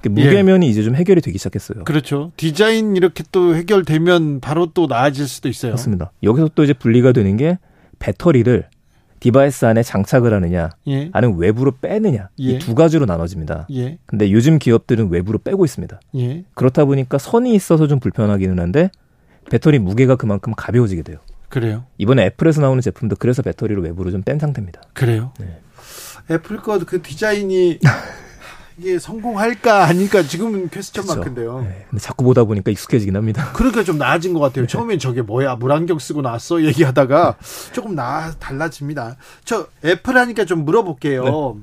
[0.08, 0.70] 무게 면이 예.
[0.70, 1.84] 이제 좀 해결이 되기 시작했어요.
[1.84, 2.32] 그렇죠.
[2.36, 5.72] 디자인 이렇게 또 해결되면 바로 또 나아질 수도 있어요.
[5.72, 6.12] 맞습니다.
[6.22, 7.58] 여기서 또 이제 분리가 되는 게
[7.98, 8.68] 배터리를
[9.20, 11.10] 디바이스 안에 장착을 하느냐, 예.
[11.12, 12.44] 아니면 외부로 빼느냐 예.
[12.44, 13.66] 이 두 가지로 나눠집니다.
[13.72, 13.98] 예.
[14.06, 16.00] 근데 요즘 기업들은 외부로 빼고 있습니다.
[16.16, 16.44] 예.
[16.54, 18.90] 그렇다 보니까 선이 있어서 좀 불편하기는 한데
[19.50, 21.18] 배터리 무게가 그만큼 가벼워지게 돼요.
[21.48, 21.84] 그래요?
[21.98, 24.80] 이번에 애플에서 나오는 제품도 그래서 배터리를 외부로 좀 뺀 상태입니다.
[24.92, 25.32] 그래요?
[25.38, 25.60] 네.
[26.30, 27.78] 애플 거 그 디자인이
[28.78, 31.60] 이게 성공할까 아닐까 지금은 question mark인데요.
[31.62, 33.50] 네, 근데 자꾸 보다 보니까 익숙해지긴 합니다.
[33.54, 34.66] 그러니까 좀 나아진 것 같아요.
[34.66, 34.66] 네.
[34.66, 37.36] 처음엔 저게 뭐야 물안경 쓰고 나왔어 얘기하다가
[37.72, 39.16] 조금 나 달라집니다.
[39.44, 41.56] 저 애플 하니까 좀 물어볼게요.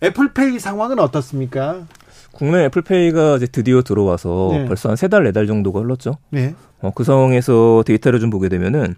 [0.00, 0.06] 네.
[0.08, 1.86] 애플페이 상황은 어떻습니까?
[2.32, 4.64] 국내 애플페이가 이제 드디어 들어와서 네.
[4.66, 6.16] 벌써 한 세 달, 네 달 정도가 흘렀죠.
[6.30, 6.54] 네.
[6.80, 8.94] 어, 그 상황에서 데이터를 좀 보게 되면은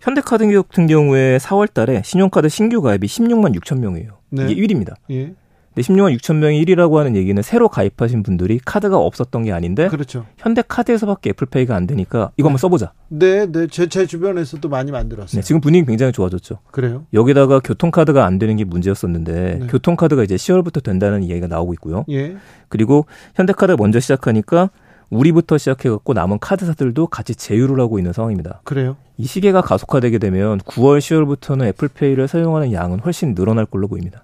[0.00, 4.18] 현대카드 같은 경우에 4월 달에 신용카드 신규 가입이 16만 6천 명이에요.
[4.32, 4.94] 이게 1위입니다.
[5.10, 5.34] 예.
[5.74, 10.26] 근데 16만 6천 명이 1위라고 하는 얘기는 새로 가입하신 분들이 카드가 없었던 게 아닌데 그렇죠.
[10.36, 12.92] 현대 카드에서밖에 애플페이가 안 되니까 이거 한번 써보자.
[13.08, 15.40] 네, 네, 제, 제 주변에서도 많이 만들었어요.
[15.40, 16.58] 네, 지금 분위기 굉장히 좋아졌죠.
[16.72, 17.06] 그래요?
[17.12, 19.66] 여기다가 교통카드가 안 되는 게 문제였었는데 네.
[19.68, 22.04] 교통카드가 이제 10월부터 된다는 이야기가 나오고 있고요.
[22.10, 22.36] 예.
[22.68, 23.06] 그리고
[23.36, 24.70] 현대카드 먼저 시작하니까
[25.10, 28.60] 우리부터 시작해갖고 남은 카드사들도 같이 제휴를 하고 있는 상황입니다.
[28.64, 28.96] 그래요?
[29.16, 34.22] 이 시계가 가속화되게 되면 9월, 10월부터는 애플페이를 사용하는 양은 훨씬 늘어날 걸로 보입니다.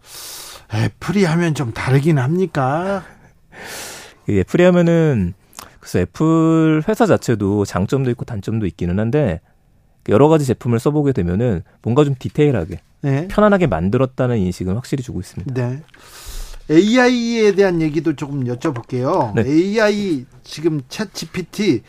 [0.72, 3.04] 애플이 하면 좀 다르긴 합니까?
[4.28, 5.34] 애플이 하면은
[5.80, 9.40] 그래서 애플 회사 자체도 장점도 있고 단점도 있기는 한데
[10.08, 13.28] 여러 가지 제품을 써보게 되면은 뭔가 좀 디테일하게 네.
[13.28, 15.54] 편안하게 만들었다는 인식은 확실히 주고 있습니다.
[15.54, 15.82] 네.
[16.68, 19.34] AI에 대한 얘기도 조금 여쭤볼게요.
[19.34, 19.48] 네.
[19.48, 21.82] AI 지금 챗 GPT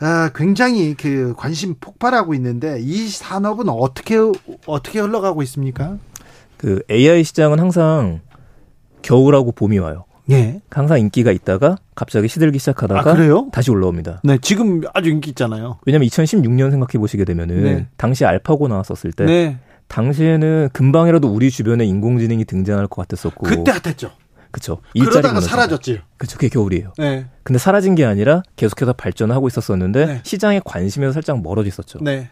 [0.00, 4.16] 아, 굉장히 그 관심 폭발하고 있는데 이 산업은 어떻게
[4.66, 5.98] 어떻게 흘러가고 있습니까?
[6.56, 8.20] 그 AI 시장은 항상
[9.02, 10.04] 겨울하고 봄이 와요.
[10.30, 10.60] 예.
[10.70, 14.20] 항상 인기가 있다가 갑자기 시들기 시작하다가 아, 다시 올라옵니다.
[14.24, 15.78] 네, 지금 아주 인기 있잖아요.
[15.84, 17.86] 왜냐면 2016년 생각해 보시게 되면은 네.
[17.96, 19.58] 당시 알파고 나왔었을 때 네.
[19.88, 24.12] 당시에는 금방이라도 우리 주변에 인공지능이 등장할 것 같았었고 그때 핫했죠.
[24.50, 24.78] 그쵸.
[24.92, 26.00] 그러다가 사라졌지.
[26.16, 26.38] 그쵸.
[26.38, 26.92] 그게 겨울이에요.
[26.96, 27.26] 네.
[27.42, 30.20] 근데 사라진 게 아니라 계속해서 발전하고 있었었는데 네.
[30.22, 31.98] 시장의 관심에서 살짝 멀어져 있었죠.
[32.00, 32.30] 네.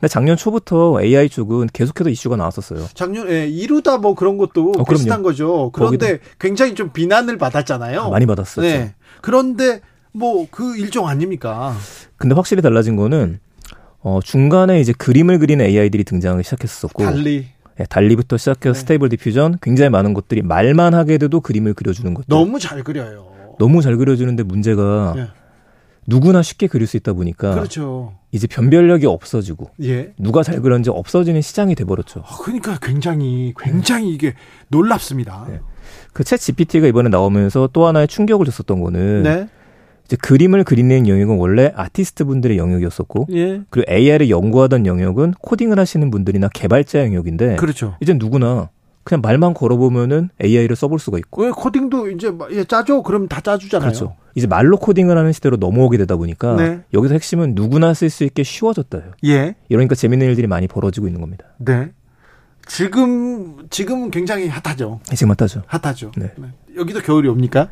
[0.00, 2.86] 근데 작년 초부터 AI 쪽은 계속해서 이슈가 나왔었어요.
[2.94, 5.70] 작년 에 예, 이루다 뭐 그런 것도 어, 비슷한 거죠.
[5.72, 8.02] 그런데 굉장히 좀 비난을 받았잖아요.
[8.02, 8.60] 아, 많이 받았었죠.
[8.62, 8.94] 네.
[9.22, 9.80] 그런데
[10.12, 11.74] 뭐 그 일종 아닙니까?
[12.16, 13.40] 근데 확실히 달라진 거는
[14.00, 17.46] 어, 중간에 이제 그림을 그리는 AI들이 등장하기 시작했었고 DALL-E
[17.76, 18.80] 네, DALL-E부터 시작해서 네.
[18.80, 23.32] Stable Diffusion 굉장히 많은 것들이 말만 하게 돼도 그림을 그려주는 것들 너무 잘 그려요.
[23.58, 25.26] 너무 잘 그려주는데 문제가 네.
[26.06, 28.17] 누구나 쉽게 그릴 수 있다 보니까 그렇죠.
[28.30, 30.12] 이제 변별력이 없어지고 예.
[30.18, 32.22] 누가 잘 그렸는지 없어지는 시장이 돼버렸죠.
[32.26, 34.34] 아, 그러니까 굉장히 굉장히 이게
[34.68, 35.46] 놀랍습니다.
[35.48, 35.60] 네.
[36.12, 39.48] 그 ChatGPT가 이번에 나오면서 또 하나의 충격을 줬었던 거는 네.
[40.04, 43.62] 이제 그림을 그리는 영역은 원래 아티스트 분들의 영역이었었고 예.
[43.70, 47.96] 그리고 AI를 연구하던 영역은 코딩을 하시는 분들이나 개발자 영역인데 그렇죠.
[48.00, 48.68] 이제 누구나
[49.04, 51.44] 그냥 말만 걸어보면은 AI를 써볼 수가 있고.
[51.44, 53.00] 왜 코딩도 이제 예, 짜줘?
[53.00, 53.88] 그럼 다 짜주잖아요.
[53.88, 54.16] 그렇죠.
[54.38, 56.80] 이제 말로 코딩을 하는 시대로 넘어오게 되다 보니까 네.
[56.94, 59.12] 여기서 핵심은 누구나 쓸 수 있게 쉬워졌다요.
[59.24, 59.56] 예.
[59.68, 61.44] 이러니까 재밌는 일들이 많이 벌어지고 있는 겁니다.
[61.58, 61.90] 네.
[62.66, 65.00] 지금 지금 굉장히 핫하죠.
[65.08, 65.62] 네, 지금 핫하죠.
[65.66, 66.12] 핫하죠.
[66.16, 66.32] 네.
[66.36, 66.48] 네.
[66.76, 67.68] 여기도 겨울이 옵니까?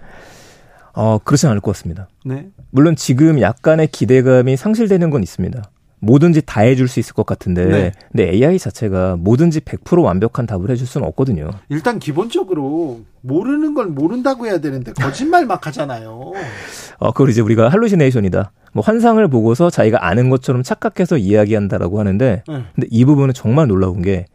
[0.93, 2.09] 어, 그렇진 않을 것 같습니다.
[2.25, 2.49] 네.
[2.71, 5.63] 물론 지금 약간의 기대감이 상실되는 건 있습니다.
[6.01, 7.93] 뭐든지 다 해줄 수 있을 것 같은데 네.
[8.12, 11.51] 근데 AI 자체가 뭐든지 100% 완벽한 답을 해줄 수는 없거든요.
[11.68, 16.32] 일단 기본적으로 모르는 걸 모른다고 해야 되는데 거짓말 막 하잖아요.
[16.98, 18.52] 어, 그걸 이제 우리가 할루시네이션이다.
[18.73, 22.64] 뭐 환상을 보고서 자기가 아는 것처럼 착각해서 이야기한다라고 하는데 네.
[22.74, 24.27] 근데 이 부분은 정말 놀라운 게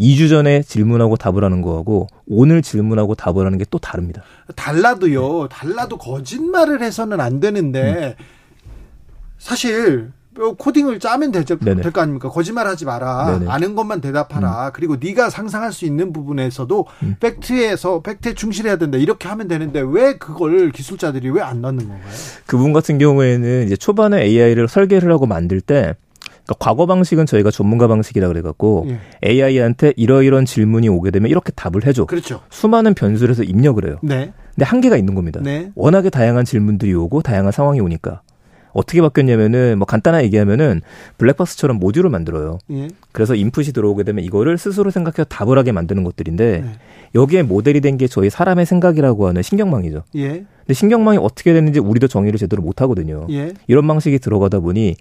[0.00, 4.22] 2주 전에 질문하고 답을 하는 거하고 오늘 질문하고 답을 하는 게 또 다릅니다.
[4.56, 5.42] 달라도요.
[5.42, 5.48] 네.
[5.50, 8.24] 달라도 거짓말을 해서는 안 되는데 음.
[9.38, 10.12] 사실
[10.58, 12.28] 코딩을 짜면 될거 될 아닙니까?
[12.28, 13.38] 거짓말하지 마라.
[13.38, 13.50] 네네.
[13.50, 14.66] 아는 것만 대답하라.
[14.68, 14.70] 음.
[14.72, 17.16] 그리고 네가 상상할 수 있는 부분에서도 음.
[17.20, 18.98] 팩트에서 팩트에 충실해야 된다.
[18.98, 22.08] 이렇게 하면 되는데 왜 그걸 기술자들이 왜 안 넣는 건가요?
[22.46, 25.94] 그분 같은 경우에는 이제 초반에 AI를 설계를 하고 만들 때
[26.44, 28.98] 그러니까 과거 방식은 저희가 전문가 방식이라 그래갖고 예.
[29.26, 32.04] AI한테 이러이런 질문이 오게 되면 이렇게 답을 해줘.
[32.06, 32.40] 그렇죠.
[32.50, 33.96] 수많은 변수를 해서 입력을 해요.
[34.02, 34.32] 네.
[34.54, 35.40] 근데 한계가 있는 겁니다.
[35.42, 35.70] 네.
[35.74, 38.22] 워낙에 다양한 질문들이 오고 다양한 상황이 오니까.
[38.72, 40.82] 어떻게 바뀌었냐면은 뭐 간단하게 얘기하면은
[41.18, 42.58] 블랙박스처럼 모듈을 만들어요.
[42.70, 42.88] 예.
[43.12, 46.70] 그래서 인풋이 들어오게 되면 이거를 스스로 생각해서 답을 하게 만드는 것들인데 예.
[47.14, 50.04] 여기에 모델이 된 게 저희 사람의 생각이라고 하는 신경망이죠.
[50.16, 50.28] 예.
[50.28, 53.26] 근데 신경망이 어떻게 되는지 우리도 정의를 제대로 못 하거든요.
[53.30, 53.54] 예.
[53.66, 54.96] 이런 방식이 들어가다 보니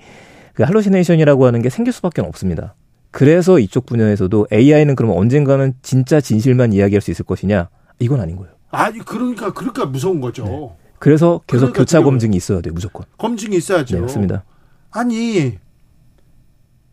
[0.53, 2.73] 그 할로시네이션이라고 하는 게 생길 수밖에 없습니다.
[3.11, 7.69] 그래서 이쪽 분야에서도 AI는 그러면 언젠가는 진짜 진실만 이야기할 수 있을 것이냐?
[7.99, 8.51] 이건 아닌 거예요.
[8.71, 10.43] 아니 그러니까 그러니까 무서운 거죠.
[10.45, 10.69] 네.
[10.99, 13.05] 그래서 계속 그러니까 교차 검증이 있어야 돼요, 무조건.
[13.17, 13.95] 검증이 있어야죠.
[13.95, 14.43] 네, 맞습니다.
[14.91, 15.57] 아니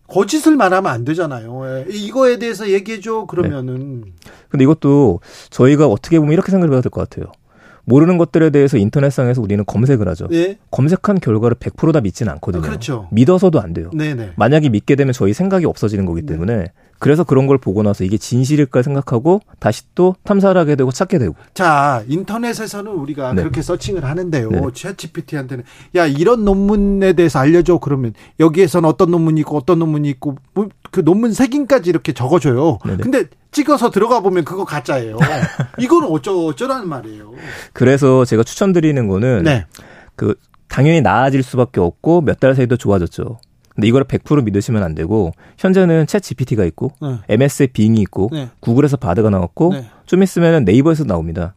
[0.06, 1.62] 거짓을 말하면 안 되잖아요.
[1.66, 4.02] 예, 이거에 대해서 얘기해줘 그러면은.
[4.02, 4.12] 네.
[4.50, 5.20] 근데 이것도
[5.50, 7.32] 저희가 어떻게 보면 이렇게 생각을 해야 될 것 같아요.
[7.86, 10.26] 모르는 것들에 대해서 인터넷상에서 우리는 검색을 하죠.
[10.32, 10.58] 예?
[10.70, 12.62] 검색한 결과를 100%다 믿지는 않거든요.
[12.62, 13.08] 아, 그렇죠.
[13.12, 13.90] 믿어서도 안 돼요.
[13.92, 14.32] 네네.
[14.36, 16.32] 만약에 믿게 되면 저희 생각이 없어지는 거기 네.
[16.32, 16.72] 때문에 네.
[16.98, 21.34] 그래서 그런 걸 보고 나서 이게 진실일까 생각하고 다시 또 탐사를 하게 되고 찾게 되고.
[21.52, 23.42] 자, 인터넷에서는 우리가 네.
[23.42, 24.50] 그렇게 서칭을 하는데요.
[24.50, 24.60] 네.
[24.60, 25.64] 챗 GPT한테는
[25.96, 27.78] 야, 이런 논문에 대해서 알려줘.
[27.78, 32.78] 그러면 여기에서는 어떤 논문이 있고 어떤 논문이 있고 뭐 그 논문 색인까지 이렇게 적어줘요.
[32.84, 32.98] 네네.
[32.98, 35.18] 근데 찍어서 들어가 보면 그거 가짜예요.
[35.80, 37.32] 이거는 어쩌, 어쩌라는 말이에요.
[37.72, 39.66] 그래서 제가 추천드리는 거는 네.
[40.14, 40.36] 그
[40.68, 43.40] 당연히 나아질 수밖에 없고 몇 달 사이도 좋아졌죠.
[43.74, 47.18] 근데 이거를 100% 믿으시면 안 되고 현재는 챗 GPT가 있고 네.
[47.28, 48.48] MS의 빙이 있고 네.
[48.60, 49.90] 구글에서 바드가 나왔고 네.
[50.06, 51.54] 좀 있으면 네이버에서 나옵니다.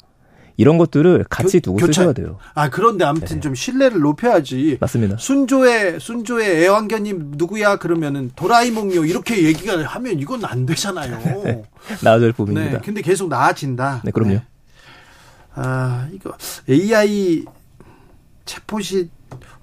[0.59, 2.01] 이런 것들을 같이 교, 두고 교차.
[2.01, 2.39] 쓰셔야 돼요.
[2.55, 3.39] 아 그런데 아무튼 네.
[3.41, 4.77] 좀 신뢰를 높여야지.
[4.81, 5.17] 맞습니다.
[5.17, 11.43] 순조의 순조의 애완견님 누구야 그러면은 도라이몽요 이렇게 얘기가 하면 이건 안 되잖아요.
[11.43, 11.63] 네.
[12.03, 12.79] 나아질 부분입니다.
[12.79, 12.83] 네.
[12.83, 14.01] 근데 계속 나아진다.
[14.03, 14.31] 네, 그럼요.
[14.33, 14.43] 네.
[15.53, 16.33] 아 이거
[16.67, 17.45] AI
[18.45, 19.09] 챗봇이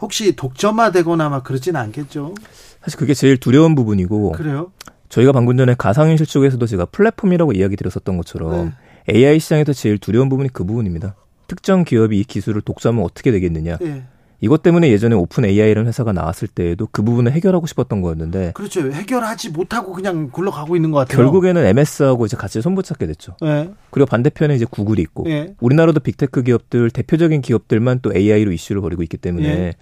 [0.01, 2.35] 혹시 독점화되거나 막 그러지는 않겠죠?
[2.83, 4.33] 사실 그게 제일 두려운 부분이고.
[4.33, 4.73] 그래요?
[5.09, 8.75] 저희가 방금 전에 가상현실 쪽에서도 제가 플랫폼이라고 이야기 드렸었던 것처럼
[9.07, 9.15] 네.
[9.15, 11.15] AI 시장에서 제일 두려운 부분이 그 부분입니다.
[11.47, 13.77] 특정 기업이 이 기술을 독점하면 어떻게 되겠느냐.
[13.79, 14.05] 네.
[14.45, 18.93] 이것 때문에 예전에 OpenAI라는 회사가 나왔을 때에도 그 부분을 해결하고 싶었던 거였는데 그렇죠.
[18.93, 21.17] 해결하지 못하고 그냥 굴러가고 있는 것 같아요.
[21.17, 23.39] 결국에는 MS하고 이제 같이 손붙잡게 됐죠.
[23.41, 23.71] 네.
[23.89, 25.55] 그리고 반대편에 이제 구글이 있고 네.
[25.61, 29.73] 우리나라도 빅테크 기업들 대표적인 기업들만 또 AI로 이슈를 벌이고 있기 때문에 네.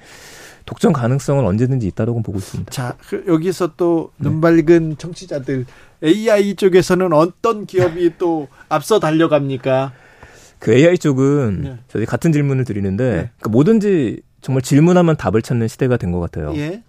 [0.64, 2.70] 독점 가능성은 언제든지 있다고 보고 있습니다.
[2.70, 4.28] 자, 그 여기서 또 네.
[4.30, 5.66] 눈밝은 청취자들
[6.04, 9.92] AI 쪽에서는 어떤 기업이 또 앞서 달려갑니까?
[10.60, 11.78] 그 AI 쪽은 네.
[11.88, 16.52] 저희 같은 질문을 드리는데 그 뭐든지 정말 질문하면 답을 찾는 시대가 된 것 같아요.
[16.56, 16.82] 예.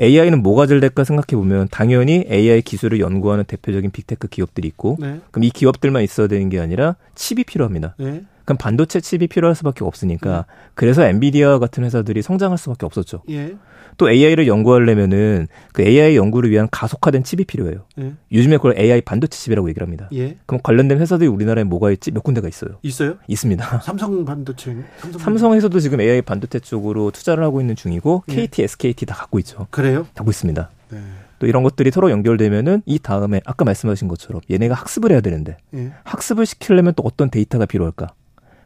[0.00, 5.20] AI는 뭐가 잘 될까 생각해 보면 당연히 AI 기술을 연구하는 대표적인 빅테크 기업들이 있고 네.
[5.30, 7.94] 그럼 이 기업들만 있어야 되는 게 아니라 칩이 필요합니다.
[7.98, 8.24] 네.
[8.44, 10.54] 그럼 반도체 칩이 필요할 수밖에 없으니까 네.
[10.74, 13.22] 그래서 엔비디아 같은 회사들이 성장할 수밖에 없었죠.
[13.30, 13.56] 예.
[13.96, 17.84] 또 AI를 연구하려면은 그 AI 연구를 위한 가속화된 칩이 필요해요.
[17.98, 18.12] 예.
[18.32, 20.08] 요즘에 그걸 AI 반도체 칩이라고 얘기를 합니다.
[20.12, 20.36] 예.
[20.46, 22.10] 그럼 관련된 회사들이 우리나라에 뭐가 있지?
[22.10, 22.78] 몇 군데가 있어요.
[22.82, 23.16] 있어요?
[23.26, 23.80] 있습니다.
[23.80, 24.76] 삼성 반도체.
[25.18, 28.34] 삼성 회사도 지금 AI 반도체 쪽으로 투자를 하고 있는 중이고 예.
[28.34, 29.66] KT, SKT 다 갖고 있죠.
[29.70, 30.06] 그래요?
[30.14, 30.70] 갖고 있습니다.
[30.90, 30.98] 네.
[31.38, 35.92] 또 이런 것들이 서로 연결되면은 이 다음에 아까 말씀하신 것처럼 얘네가 학습을 해야 되는데 예.
[36.04, 38.08] 학습을 시키려면 또 어떤 데이터가 필요할까?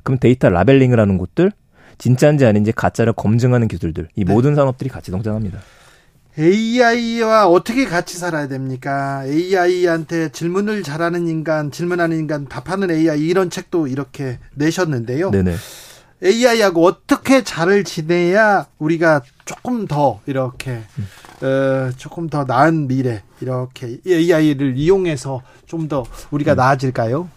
[0.02, 1.52] 그럼 데이터 라벨링을 하는 곳들
[2.00, 4.32] 진짜인지 아닌지 가짜를 검증하는 기술들 이 네.
[4.32, 5.58] 모든 산업들이 같이 성장합니다.
[6.38, 9.22] AI와 어떻게 같이 살아야 됩니까?
[9.26, 15.30] AI한테 질문을 잘하는 인간, 질문하는 인간, 답하는 AI 이런 책도 이렇게 내셨는데요.
[15.30, 15.54] 네네.
[16.22, 21.46] AI하고 어떻게 잘 지내야 우리가 조금 더 이렇게 음.
[21.46, 26.56] 어, 조금 더 나은 미래 이렇게 AI를 이용해서 좀 더 우리가 음.
[26.56, 27.28] 나아질까요?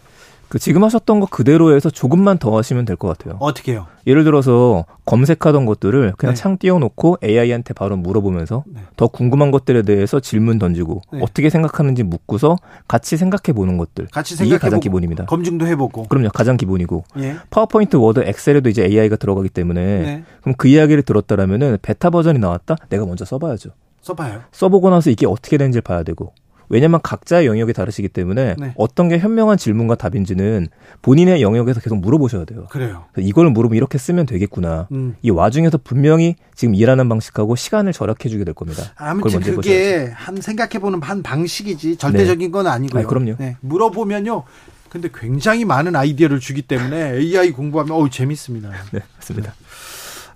[0.53, 3.37] 그 지금 하셨던 거 그대로 해서 조금만 더 하시면 될 것 같아요.
[3.39, 3.87] 어떻게요?
[4.05, 6.39] 예를 들어서 검색하던 것들을 그냥 네.
[6.39, 8.81] 창 띄워놓고 AI한테 바로 물어보면서 네.
[8.95, 11.21] 더 궁금한 것들에 대해서 질문 던지고 네.
[11.23, 12.57] 어떻게 생각하는지 묻고서
[12.87, 14.09] 같이 생각해 보는 것들.
[14.11, 15.25] 같이 생각해 이게 가장 기본입니다.
[15.25, 16.03] 검증도 해보고.
[16.03, 17.03] 그럼요, 가장 기본이고.
[17.17, 17.37] 예.
[17.49, 20.23] 파워포인트, 워드, 엑셀에도 이제 AI가 들어가기 때문에 네.
[20.41, 22.75] 그럼 그 이야기를 들었다라면은 베타 버전이 나왔다.
[22.89, 23.71] 내가 먼저 써봐야죠.
[24.01, 24.41] 써봐요.
[24.51, 26.31] 써보고 나서 이게 어떻게 되는지 봐야 되고
[26.73, 28.73] 왜냐하면 각자의 영역이 다르시기 때문에 네.
[28.75, 30.69] 어떤 게 현명한 질문과 답인지는
[31.03, 32.65] 본인의 영역에서 계속 물어보셔야 돼요.
[32.71, 33.05] 그래요.
[33.19, 34.87] 이걸 물으면 이렇게 쓰면 되겠구나.
[34.91, 35.15] 음.
[35.21, 38.91] 이 와중에서 분명히 지금 일하는 방식하고 시간을 절약해주게 될 겁니다.
[38.95, 42.51] 아무튼 그게 한 생각해보는 한 방식이지 절대적인 네.
[42.51, 43.03] 건 아니고요.
[43.03, 43.35] 아, 그럼요.
[43.37, 43.55] 네.
[43.61, 44.43] 물어보면요.
[44.89, 48.71] 근데 굉장히 많은 아이디어를 주기 때문에 AI 공부하면 어우 재밌습니다.
[48.91, 49.53] 네, 맞습니다.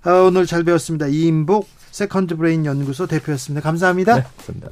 [0.04, 1.08] 아, 오늘 잘 배웠습니다.
[1.08, 3.60] 이임복 세컨드 브레인 연구소 대표였습니다.
[3.60, 4.14] 감사합니다.
[4.14, 4.68] 네, 감사합니다.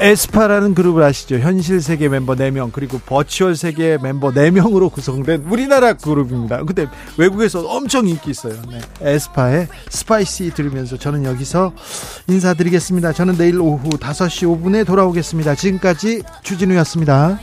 [0.00, 1.38] 에스파라는 그룹을 아시죠?
[1.38, 6.64] 현실 세계 멤버 4명 그리고 virtual 세계 멤버 4명으로 구성된 우리나라 그룹입니다.
[6.64, 8.54] 근데 외국에서 엄청 인기 있어요.
[8.70, 8.80] 네.
[9.00, 11.72] 에스파의 Spicy 들으면서 저는 여기서
[12.28, 13.12] 인사드리겠습니다.
[13.12, 15.56] 저는 내일 오후 5시 5분에 돌아오겠습니다.
[15.56, 17.40] 지금까지 주진우였습니다.